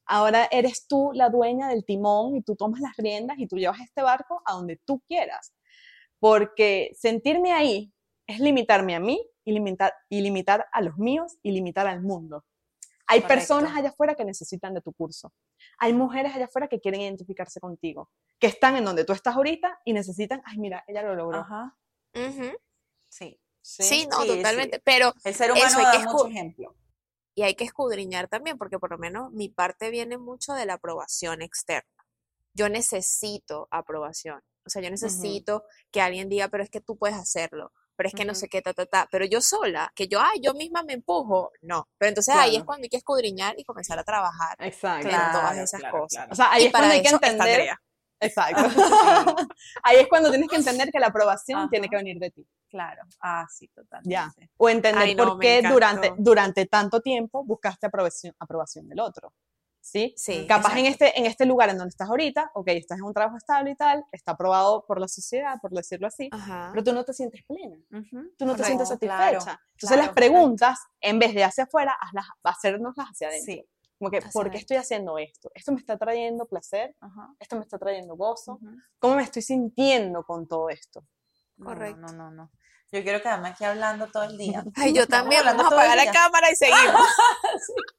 Ahora 0.07 0.49
eres 0.51 0.87
tú 0.89 1.11
la 1.13 1.29
dueña 1.29 1.69
del 1.69 1.85
timón 1.85 2.35
y 2.35 2.43
tú 2.43 2.57
tomas 2.57 2.81
las 2.81 2.97
riendas 2.97 3.39
y 3.39 3.47
tú 3.47 3.57
llevas 3.57 3.81
este 3.81 4.03
barco 4.03 4.43
a 4.47 4.55
donde 4.55 4.81
tú 4.85 5.01
quieras. 5.07 5.55
Porque 6.19 6.91
sentirme 6.95 7.53
ahí 7.53 7.93
es 8.27 8.41
limitarme 8.41 8.97
a 8.97 9.01
mí 9.01 9.25
y 9.45 9.53
limitar, 9.53 9.93
y 10.09 10.23
limitar 10.23 10.67
a 10.73 10.81
los 10.81 10.97
míos 10.97 11.37
y 11.43 11.53
limitar 11.53 11.87
al 11.87 12.03
mundo. 12.03 12.45
Hay 13.11 13.23
Correcto. 13.23 13.39
personas 13.41 13.77
allá 13.77 13.89
afuera 13.89 14.15
que 14.15 14.25
necesitan 14.25 14.75
de 14.75 14.83
tu 14.83 14.93
curso. 14.93 15.33
Hay 15.79 15.95
mujeres 15.95 16.35
allá 16.35 16.45
afuera 16.45 16.69
que 16.69 16.79
quieren 16.79 17.01
identificarse 17.01 17.59
contigo, 17.59 18.11
que 18.39 18.47
están 18.47 18.77
en 18.77 18.85
donde 18.85 19.05
tú 19.05 19.15
estás 19.15 19.35
ahorita 19.35 19.81
y 19.85 19.95
necesitan, 19.95 20.43
ay, 20.45 20.59
mira, 20.59 20.85
ella 20.87 21.03
lo 21.03 21.15
logró. 21.15 21.39
Ajá. 21.39 21.77
Ujú. 22.15 22.53
Sí. 23.09 23.41
Sí, 23.63 24.07
no, 24.11 24.23
sí, 24.23 24.29
totalmente. 24.29 24.77
sí. 24.77 24.83
Pero, 24.85 25.13
El 25.25 25.35
ser 25.35 25.53
humano 25.53 25.67
Eso, 25.67 25.79
hay 25.79 25.85
da 25.85 25.93
que 25.93 25.99
mucho 26.07 26.27
ejemplo. 26.29 26.77
y 27.35 27.43
hay 27.43 27.55
que 27.55 27.65
escudriñar 27.65 28.29
también, 28.29 28.59
porque 28.59 28.79
por 28.79 28.91
lo 28.91 28.99
menos 28.99 29.33
mi 29.33 29.49
parte 29.49 29.91
viene 29.91 30.19
mucho 30.19 30.53
de 30.55 30.67
la 30.67 30.75
aprobación 30.75 31.43
externa. 31.43 32.07
Yo 32.55 32.69
necesito 32.69 33.69
aprobación. 33.71 34.43
O 34.67 34.71
sea, 34.71 34.83
yo 34.83 34.91
necesito 34.91 35.65
que 35.91 36.03
alguien 36.03 36.29
diga, 36.29 36.49
pero 36.49 36.63
es 36.63 36.69
que 36.69 36.81
tú 36.83 36.99
puedes 36.99 37.17
hacerlo, 37.17 37.73
pero 37.99 38.09
es 38.11 38.15
que 38.15 38.25
no 38.25 38.31
Ujú. 38.31 38.39
sé 38.43 38.49
qué, 38.49 38.63
ta, 38.63 38.73
ta, 38.73 38.87
ta. 38.87 39.09
Pero 39.11 39.25
yo 39.27 39.41
sola, 39.41 39.91
que 39.93 40.07
yo, 40.07 40.21
ay, 40.21 40.39
yo 40.41 40.55
misma 40.55 40.85
me 40.85 40.93
empujo, 40.93 41.51
no. 41.63 41.89
Pero 41.99 42.11
entonces 42.11 42.33
ahí 42.33 42.51
es 42.51 42.53
Claro. 42.59 42.67
cuando 42.67 42.85
hay 42.85 42.89
que 42.91 42.97
escudriñar 42.97 43.59
y 43.59 43.65
comenzar 43.65 43.99
a 43.99 44.05
trabajar. 44.05 44.57
Exacto. 44.61 45.09
en 45.09 45.15
todas 45.17 45.33
Claro, 45.33 45.61
esas 45.65 45.81
claro, 45.81 45.99
cosas. 45.99 46.11
claro. 46.19 46.33
O 46.33 46.35
sea, 46.37 46.53
ahí 46.53 46.63
y 46.63 46.67
es 46.67 46.73
cuando 46.73 46.91
hay 46.95 47.03
que 47.03 47.09
entender. 47.09 47.71
Exacto. 48.21 48.63
ahí 49.83 49.97
es 49.99 50.07
cuando 50.09 50.31
tienes 50.31 50.49
que 50.49 50.57
entender 50.57 50.91
que 50.93 51.01
la 51.01 51.09
aprobación 51.09 51.69
tiene 51.71 51.87
Ajá. 51.87 51.91
que 51.91 51.97
venir 51.97 52.19
de 52.21 52.31
ti. 52.31 52.47
Claro. 52.71 53.03
Ah, 53.21 53.47
sí, 53.51 53.67
totalmente. 53.69 54.11
Ya. 54.11 54.33
O 54.57 54.69
entender 54.69 55.03
Ay, 55.03 55.15
no, 55.17 55.25
por 55.25 55.39
qué 55.41 55.63
durante, 55.69 56.13
durante 56.19 56.67
tanto 56.67 57.01
tiempo 57.01 57.45
buscaste 57.45 57.87
aprobación, 57.87 58.35
aprobación 58.39 58.89
del 58.89 59.01
otro. 59.01 59.33
¿Sí? 59.91 60.13
Sí, 60.19 60.47
Capaz 60.47 60.77
en 60.77 60.85
este, 60.85 61.19
en 61.19 61.25
este 61.25 61.47
lugar 61.47 61.71
en 61.71 61.79
donde 61.79 61.89
estás 61.89 62.11
ahorita, 62.11 62.51
ok, 62.53 62.69
estás 62.69 62.99
en 62.99 63.05
un 63.05 63.15
trabajo 63.15 63.39
estable 63.39 63.71
y 63.71 63.75
tal, 63.75 64.05
está 64.13 64.33
aprobado 64.33 64.85
por 64.87 65.01
la 65.01 65.09
sociedad, 65.09 65.55
por 65.63 65.71
decirlo 65.71 66.07
así, 66.09 66.29
Ajá. 66.31 66.69
pero 66.73 66.85
tú 66.85 66.93
no 66.93 67.05
te 67.07 67.15
sientes 67.15 67.43
plena, 67.47 67.77
Ujú. 67.91 68.31
tú 68.37 68.45
no 68.45 68.55
te 68.55 68.65
sientes 68.65 68.87
Correcto, 68.87 69.07
satisfecha. 69.07 69.17
claro, 69.17 69.61
Entonces 69.73 69.97
las 69.97 70.09
claro, 70.11 70.15
preguntas, 70.15 70.79
en 71.01 71.19
vez 71.19 71.35
de 71.35 71.43
hacia 71.43 71.65
afuera, 71.65 71.97
hazlas, 72.03 72.27
hacernoslas 72.43 73.07
hacia 73.09 73.29
adentro. 73.29 73.55
Sí. 73.55 73.65
Como 73.99 74.11
que, 74.11 74.19
Hacia 74.19 74.31
¿por 74.31 74.51
qué 74.51 74.59
estoy 74.59 74.77
haciendo 74.77 75.17
esto? 75.17 75.51
¿Esto 75.55 75.73
me 75.73 75.79
está 75.79 75.97
trayendo 75.97 76.45
placer? 76.47 76.95
Ajá. 77.01 77.35
¿Esto 77.41 77.57
me 77.57 77.63
está 77.63 77.79
trayendo 77.79 78.15
gozo? 78.15 78.61
¿Cómo 78.99 79.15
me 79.17 79.23
estoy 79.23 79.41
sintiendo 79.43 80.23
con 80.23 80.47
todo 80.47 80.69
esto? 80.69 81.03
No, 81.57 81.65
Correcto. 81.65 81.99
No, 82.03 82.13
no, 82.13 82.31
no. 82.31 82.51
Yo 82.93 83.03
quiero 83.03 83.21
quedarme 83.23 83.49
aquí 83.49 83.65
hablando 83.65 84.07
todo 84.09 84.25
el 84.25 84.37
día. 84.37 84.63
Ay, 84.77 84.93
yo 84.93 85.07
también. 85.09 85.41
hablando 85.41 85.65
Vamos 85.65 85.79
a 85.79 85.83
apagar 85.83 86.07
la 86.07 86.13
cámara 86.13 86.51
y 86.53 86.57
seguimos. 86.57 87.09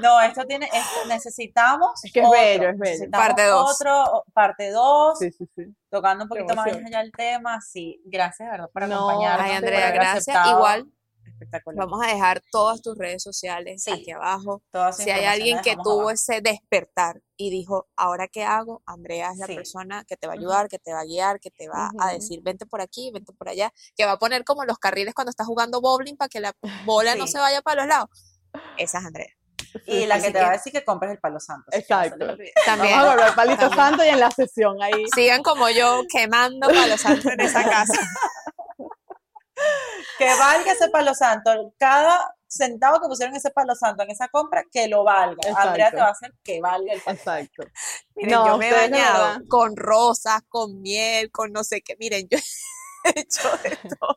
No, 0.00 0.20
esto 0.20 0.44
tiene, 0.46 0.66
esto 0.66 1.06
necesitamos. 1.08 2.04
Es 2.04 2.12
que 2.12 2.20
es 2.20 2.26
otro, 2.26 2.38
bello, 2.40 2.68
es 2.70 2.78
bello. 2.78 3.10
Parte 3.10 3.44
dos. 3.44 3.74
Otro, 3.80 4.02
o- 4.04 4.24
parte 4.32 4.70
2, 4.70 5.18
sí, 5.18 5.30
sí. 5.32 5.46
tocando 5.90 6.24
un 6.24 6.28
poquito 6.28 6.54
más 6.54 6.66
allá 6.66 7.00
el 7.00 7.12
tema. 7.12 7.60
Sí, 7.60 8.00
gracias, 8.04 8.50
¿verdad? 8.50 8.70
Por 8.72 8.88
No, 8.88 9.08
acompañarnos. 9.10 9.46
Ay, 9.46 9.56
Andrea, 9.56 9.90
gracias. 9.90 10.28
aceptado. 10.28 10.56
Igual, 10.58 10.86
Espectacular. 11.26 11.86
vamos 11.86 12.04
a 12.06 12.10
dejar 12.12 12.42
todas 12.50 12.82
tus 12.82 12.96
redes 12.98 13.22
sociales 13.22 13.82
Sí. 13.82 13.90
aquí 13.92 14.10
abajo. 14.10 14.62
Si 14.96 15.10
hay 15.10 15.24
alguien 15.24 15.60
que 15.62 15.74
tuvo 15.76 15.94
abajo. 16.02 16.10
ese 16.10 16.40
despertar 16.40 17.20
y 17.36 17.50
dijo, 17.50 17.88
¿ahora 17.96 18.28
qué 18.28 18.44
hago? 18.44 18.82
Andrea 18.86 19.30
es 19.32 19.38
la 19.38 19.46
Sí. 19.46 19.54
persona 19.54 20.04
que 20.04 20.16
te 20.16 20.26
va 20.26 20.34
a 20.34 20.36
ayudar, 20.36 20.68
que 20.68 20.78
te 20.78 20.92
va 20.92 21.00
a 21.00 21.04
guiar, 21.04 21.40
que 21.40 21.50
te 21.50 21.68
va 21.68 21.90
a 21.98 22.12
decir, 22.12 22.40
vente 22.42 22.66
por 22.66 22.80
aquí, 22.80 23.10
vente 23.12 23.32
por 23.32 23.48
allá, 23.48 23.72
que 23.96 24.04
va 24.06 24.12
a 24.12 24.18
poner 24.18 24.44
como 24.44 24.64
los 24.64 24.78
carriles 24.78 25.14
cuando 25.14 25.30
estás 25.30 25.46
jugando 25.46 25.80
bowling 25.80 26.16
para 26.16 26.28
que 26.28 26.40
la 26.40 26.52
bola 26.84 27.14
no 27.16 27.26
Sí. 27.26 27.32
se 27.32 27.38
vaya 27.38 27.62
para 27.62 27.82
los 27.82 27.88
lados. 27.88 28.08
Esa 28.76 28.98
es 28.98 29.04
Andrea. 29.06 29.32
y 29.86 30.06
la 30.06 30.16
que 30.16 30.24
Así 30.24 30.32
te 30.32 30.38
va 30.40 30.46
a 30.46 30.50
que- 30.50 30.56
decir 30.58 30.72
que 30.72 30.84
compres 30.84 31.10
el 31.12 31.18
palo 31.18 31.40
santo. 31.40 31.66
Exacto. 31.72 32.26
También. 32.26 32.52
Vamos 32.66 32.92
a 32.92 33.14
volver 33.16 33.34
palito 33.34 33.58
También. 33.68 33.78
santo 33.80 34.04
y 34.04 34.08
en 34.08 34.20
la 34.20 34.30
sesión 34.30 34.82
ahí. 34.82 35.04
Sigan 35.14 35.42
como 35.42 35.68
yo 35.70 36.02
quemando 36.12 36.68
palos 36.68 37.00
santos 37.00 37.26
en 37.32 37.40
esa 37.40 37.62
casa. 37.68 37.92
Que 40.18 40.26
valga 40.38 40.72
ese 40.72 40.88
palo 40.90 41.14
santo. 41.14 41.72
Cada 41.78 42.34
centavo 42.46 43.00
que 43.00 43.08
pusieron 43.08 43.34
ese 43.34 43.50
palo 43.50 43.74
santo 43.74 44.02
en 44.02 44.10
esa 44.10 44.28
compra, 44.28 44.64
que 44.70 44.86
lo 44.88 45.02
valga. 45.04 45.36
Andrea 45.56 45.90
te 45.90 45.96
va 45.96 46.08
a 46.08 46.10
hacer 46.10 46.32
que 46.42 46.60
valga 46.60 46.92
el 46.92 47.00
palo 47.00 47.16
Exacto. 47.18 47.64
Miren, 48.16 48.30
No, 48.34 48.46
yo 48.46 48.58
me 48.58 48.68
he 48.68 48.72
bañado 48.72 49.40
con 49.48 49.76
rosas, 49.76 50.42
con 50.48 50.80
miel, 50.82 51.30
con 51.30 51.52
no 51.52 51.64
sé 51.64 51.82
qué. 51.82 51.96
Miren, 51.98 52.28
yo 52.30 52.38
he 53.04 53.20
hecho 53.20 53.48
de 53.62 53.76
todo. 53.98 54.16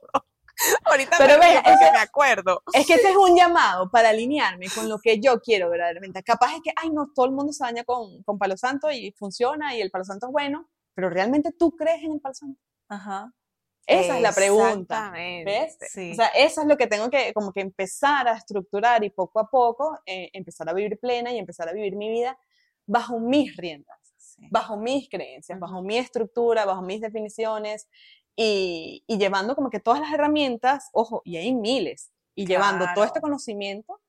Ahorita 0.85 1.15
Pero 1.17 1.37
me 1.39 1.53
ese- 1.53 1.91
me 1.91 1.97
acuerdo. 1.99 2.63
Es 2.73 2.85
que 2.87 2.95
ese 2.95 3.09
es 3.11 3.15
un 3.15 3.35
llamado 3.35 3.89
para 3.91 4.09
alinearme 4.09 4.67
con 4.73 4.89
lo 4.89 4.99
que 4.99 5.19
yo 5.19 5.39
quiero 5.39 5.69
verdaderamente. 5.69 6.23
Capaz 6.23 6.55
es 6.55 6.61
que, 6.63 6.71
ay, 6.75 6.89
no, 6.89 7.11
todo 7.13 7.25
el 7.27 7.31
mundo 7.31 7.53
se 7.53 7.63
baña 7.63 7.83
con, 7.83 8.23
con 8.23 8.37
palo 8.37 8.57
santo 8.57 8.91
y 8.91 9.11
funciona 9.11 9.75
y 9.75 9.81
el 9.81 9.91
palo 9.91 10.03
santo 10.03 10.27
es 10.27 10.31
bueno, 10.31 10.69
pero 10.93 11.09
¿realmente 11.09 11.51
tú 11.51 11.75
crees 11.75 12.03
en 12.03 12.13
el 12.13 12.19
palo 12.21 12.33
santo? 12.35 12.59
Ajá. 12.89 13.31
Esa 13.85 14.17
es 14.17 14.21
la 14.21 14.33
pregunta. 14.33 14.95
Exactamente. 14.97 15.49
¿Ves? 15.51 15.77
Sí. 15.93 16.11
O 16.11 16.15
sea, 16.15 16.27
eso 16.29 16.61
es 16.61 16.67
lo 16.67 16.75
que 16.75 16.87
tengo 16.87 17.09
que 17.09 17.33
como 17.33 17.53
que 17.53 17.61
empezar 17.61 18.27
a 18.27 18.35
estructurar 18.35 19.03
y 19.05 19.09
poco 19.11 19.39
a 19.39 19.49
poco 19.49 19.97
eh, 20.05 20.29
empezar 20.33 20.67
a 20.67 20.73
vivir 20.73 20.99
plena 20.99 21.31
y 21.31 21.37
empezar 21.37 21.69
a 21.69 21.71
vivir 21.71 21.95
mi 21.95 22.09
vida 22.09 22.37
bajo 22.85 23.19
mis 23.19 23.55
riendas, 23.55 23.97
Sí. 24.17 24.47
bajo 24.51 24.75
mis 24.75 25.07
creencias, 25.09 25.57
Ujú. 25.57 25.65
bajo 25.67 25.81
mi 25.83 25.97
estructura, 25.97 26.65
bajo 26.65 26.81
mis 26.81 26.99
definiciones 26.99 27.87
y, 28.37 29.03
y 29.07 29.17
llevando 29.17 29.55
como 29.55 29.69
que 29.69 29.79
todas 29.81 29.99
las 29.99 30.13
herramientas, 30.13 30.89
ojo, 30.93 31.21
y 31.25 31.35
hay 31.37 31.53
miles, 31.53 32.11
y 32.35 32.45
llevando 32.45 32.85
todo 32.93 33.03
este 33.03 33.19
Claro. 33.19 33.23
conocimiento 33.23 33.99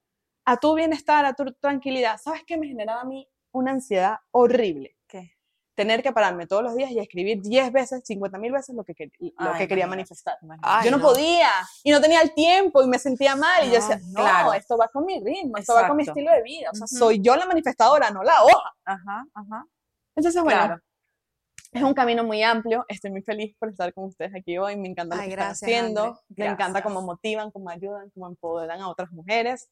a 0.45 0.59
tu 0.59 0.75
bienestar, 0.75 1.25
a 1.25 1.33
tu 1.33 1.47
tranquilidad. 1.55 2.21
¿Sabes 2.23 2.43
qué 2.47 2.59
me 2.59 2.69
generaba 2.69 3.01
a 3.01 3.05
mí 3.05 3.27
una 3.53 3.73
ansiedad 3.73 4.19
horrible? 4.31 4.97
¿Qué? 5.07 5.33
Tener 5.75 6.03
que 6.03 6.13
pararme 6.13 6.47
todos 6.47 6.63
los 6.63 6.75
días 6.77 6.91
y 6.91 6.99
escribir 6.99 7.41
10 7.41 7.73
veces, 7.73 8.03
50 8.05 8.37
mil 8.39 8.53
veces 8.53 8.75
lo 8.75 8.85
que, 8.85 8.95
lo 9.19 9.53
Ay, 9.53 9.59
que 9.59 9.69
quería 9.69 9.87
manifestar. 9.87 10.37
Ay, 10.61 10.85
yo 10.85 10.91
no, 10.91 10.99
no. 10.99 11.05
podía 11.05 11.51
y 11.83 11.91
no 11.91 12.01
tenía 12.01 12.21
el 12.21 12.35
tiempo 12.35 12.83
y 12.83 12.87
me 12.89 12.99
sentía 12.99 13.35
mal 13.35 13.65
y 13.65 13.69
yo 13.69 13.75
decía, 13.77 13.99
no, 14.09 14.23
claro. 14.23 14.53
esto 14.53 14.77
va 14.77 14.89
con 14.89 15.07
mi 15.07 15.21
ritmo, 15.21 15.57
esto 15.57 15.75
va 15.75 15.87
con 15.87 15.97
mi 15.97 16.03
Exacto. 16.03 16.21
estilo 16.21 16.37
de 16.37 16.43
vida, 16.43 16.71
o 16.71 16.75
sea, 16.75 16.85
Ujú. 16.85 16.97
soy 16.99 17.21
yo 17.23 17.35
la 17.37 17.47
manifestadora, 17.47 18.11
no 18.11 18.23
la 18.23 18.43
hoja. 18.43 18.73
Ajá, 18.85 19.27
ajá. 19.33 19.67
Entonces, 20.17 20.43
bueno, 20.43 20.65
Claro. 20.67 20.83
Es 21.73 21.83
un 21.83 21.95
camino 21.95 22.25
muy 22.25 22.43
amplio, 22.43 22.85
estoy 22.89 23.11
muy 23.11 23.23
feliz 23.23 23.55
por 23.59 23.69
estar 23.71 23.93
con 23.93 24.05
ustedes 24.05 24.35
aquí 24.35 24.59
hoy, 24.59 24.77
me 24.77 24.89
encanta 24.89 25.17
lo 25.17 25.23
Ay, 25.23 25.29
que 25.29 25.35
gracias, 25.37 25.63
están 25.63 25.85
haciendo, 25.85 26.21
me 26.37 26.47
encanta 26.47 26.83
cómo 26.83 27.03
motivan, 27.03 27.51
cómo 27.51 27.71
ayudan, 27.71 28.11
cómo 28.11 28.29
empoderan 28.29 28.81
a 28.81 28.89
otras 28.89 29.11
mujeres 29.13 29.71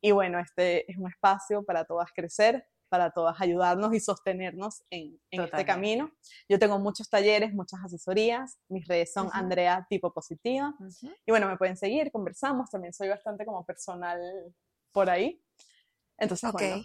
y 0.00 0.12
bueno, 0.12 0.38
este 0.38 0.90
es 0.90 0.98
un 0.98 1.08
espacio 1.08 1.64
para 1.64 1.84
todas 1.84 2.10
crecer, 2.14 2.66
para 2.88 3.10
todas 3.10 3.40
ayudarnos 3.40 3.94
y 3.94 4.00
sostenernos 4.00 4.84
en, 4.90 5.20
en 5.30 5.42
este 5.42 5.64
camino. 5.64 6.12
Yo 6.48 6.58
tengo 6.58 6.78
muchos 6.78 7.08
talleres, 7.08 7.52
muchas 7.52 7.80
asesorías, 7.84 8.58
mis 8.68 8.86
redes 8.86 9.12
son. 9.12 9.28
Andrea 9.32 9.86
Tipo 9.88 10.12
Positiva. 10.12 10.74
Y 11.26 11.32
bueno, 11.32 11.48
me 11.48 11.56
pueden 11.56 11.76
seguir, 11.76 12.12
conversamos, 12.12 12.70
también 12.70 12.92
soy 12.92 13.08
bastante 13.08 13.44
como 13.44 13.64
personal 13.64 14.20
por 14.92 15.10
ahí. 15.10 15.42
Entonces, 16.18 16.52
bueno, 16.52 16.84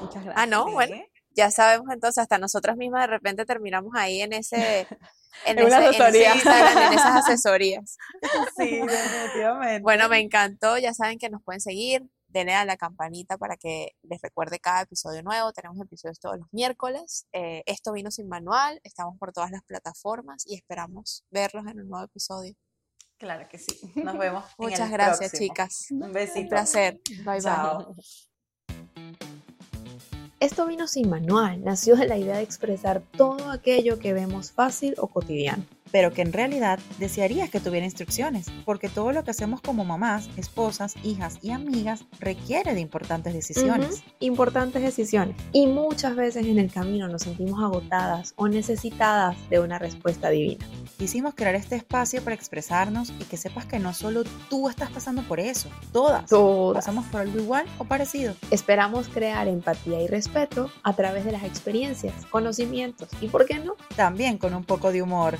muchas 0.00 0.24
gracias. 0.24 0.34
Ah, 0.36 0.46
no, 0.46 0.70
bueno, 0.72 0.96
ya 1.30 1.50
sabemos 1.50 1.88
entonces, 1.92 2.22
hasta 2.22 2.38
nosotras 2.38 2.76
mismas 2.76 3.02
de 3.02 3.06
repente 3.08 3.44
terminamos 3.44 3.92
ahí 3.94 4.22
en 4.22 4.32
ese... 4.32 4.86
En, 5.44 5.56
En 5.56 5.66
una 5.66 5.86
ese 5.86 6.02
en 6.02 6.92
esas 6.94 7.16
asesorías. 7.28 7.96
Sí, 8.56 8.80
definitivamente. 8.80 9.82
Bueno, 9.82 10.08
me 10.08 10.18
encantó, 10.18 10.78
ya 10.78 10.92
saben 10.94 11.16
que 11.16 11.30
nos 11.30 11.44
pueden 11.44 11.60
seguir, 11.60 12.02
denle 12.28 12.54
a 12.54 12.64
la 12.64 12.76
campanita 12.76 13.38
para 13.38 13.56
que 13.56 13.92
les 14.02 14.20
recuerde 14.20 14.58
cada 14.58 14.82
episodio 14.82 15.22
nuevo, 15.22 15.52
tenemos 15.52 15.78
episodios 15.80 16.18
todos 16.18 16.38
los 16.38 16.48
miércoles, 16.52 17.26
eh, 17.32 17.62
esto 17.66 17.92
vino 17.92 18.10
sin 18.10 18.28
manual, 18.28 18.80
estamos 18.84 19.16
por 19.18 19.32
todas 19.32 19.50
las 19.50 19.62
plataformas 19.62 20.44
y 20.46 20.56
esperamos 20.56 21.24
verlos 21.30 21.66
en 21.66 21.80
un 21.80 21.88
nuevo 21.88 22.04
episodio. 22.06 22.54
Claro 23.18 23.48
que 23.48 23.58
sí. 23.58 23.78
Nos 23.96 24.16
vemos. 24.16 24.44
en 24.58 24.64
Muchas 24.64 24.80
el 24.86 24.92
gracias, 24.92 25.30
próximo. 25.30 25.48
chicas. 25.48 25.86
Un 25.90 26.12
besito. 26.12 26.40
Un 26.40 26.48
placer. 26.48 27.00
Bye 27.24 27.40
bye. 27.40 29.37
Esto 30.40 30.66
vino 30.66 30.86
sin 30.86 31.10
manual, 31.10 31.64
nació 31.64 31.96
de 31.96 32.06
la 32.06 32.16
idea 32.16 32.36
de 32.36 32.44
expresar 32.44 33.02
todo 33.16 33.50
aquello 33.50 33.98
que 33.98 34.12
vemos 34.12 34.52
fácil 34.52 34.94
o 34.98 35.08
cotidiano. 35.08 35.64
Pero 35.92 36.12
que 36.12 36.22
en 36.22 36.32
realidad 36.32 36.78
desearías 36.98 37.50
que 37.50 37.60
tuviera 37.60 37.86
instrucciones, 37.86 38.46
porque 38.64 38.88
todo 38.88 39.12
lo 39.12 39.24
que 39.24 39.30
hacemos 39.30 39.60
como 39.60 39.84
mamás, 39.84 40.28
esposas, 40.36 40.94
hijas 41.02 41.38
y 41.42 41.50
amigas 41.50 42.04
requiere 42.20 42.74
de 42.74 42.80
importantes 42.80 43.34
decisiones. 43.34 43.90
Ujú, 43.90 44.02
Importantes 44.20 44.82
decisiones. 44.82 45.36
Y 45.52 45.66
muchas 45.66 46.16
veces 46.16 46.46
en 46.46 46.58
el 46.58 46.70
camino 46.70 47.08
nos 47.08 47.22
sentimos 47.22 47.62
agotadas 47.62 48.34
o 48.36 48.48
necesitadas 48.48 49.36
de 49.48 49.60
una 49.60 49.78
respuesta 49.78 50.30
divina. 50.30 50.66
Quisimos 50.98 51.34
crear 51.34 51.54
este 51.54 51.76
espacio 51.76 52.22
para 52.22 52.34
expresarnos 52.34 53.10
y 53.10 53.24
que 53.24 53.36
sepas 53.36 53.66
que 53.66 53.78
no 53.78 53.94
solo 53.94 54.24
tú 54.50 54.68
estás 54.68 54.90
pasando 54.90 55.22
por 55.22 55.38
eso, 55.40 55.68
todas. 55.92 56.26
Todas. 56.26 56.84
Pasamos 56.84 57.06
por 57.06 57.20
algo 57.20 57.38
igual 57.38 57.66
o 57.78 57.84
parecido. 57.84 58.34
Esperamos 58.50 59.08
crear 59.08 59.46
empatía 59.48 60.02
y 60.02 60.08
respeto 60.08 60.70
a 60.82 60.92
través 60.94 61.24
de 61.24 61.32
las 61.32 61.44
experiencias, 61.44 62.26
conocimientos 62.30 63.08
y, 63.20 63.28
¿por 63.28 63.46
qué 63.46 63.58
no?, 63.60 63.74
También 63.96 64.38
con 64.38 64.54
un 64.54 64.64
poco 64.64 64.92
de 64.92 65.02
humor. 65.02 65.38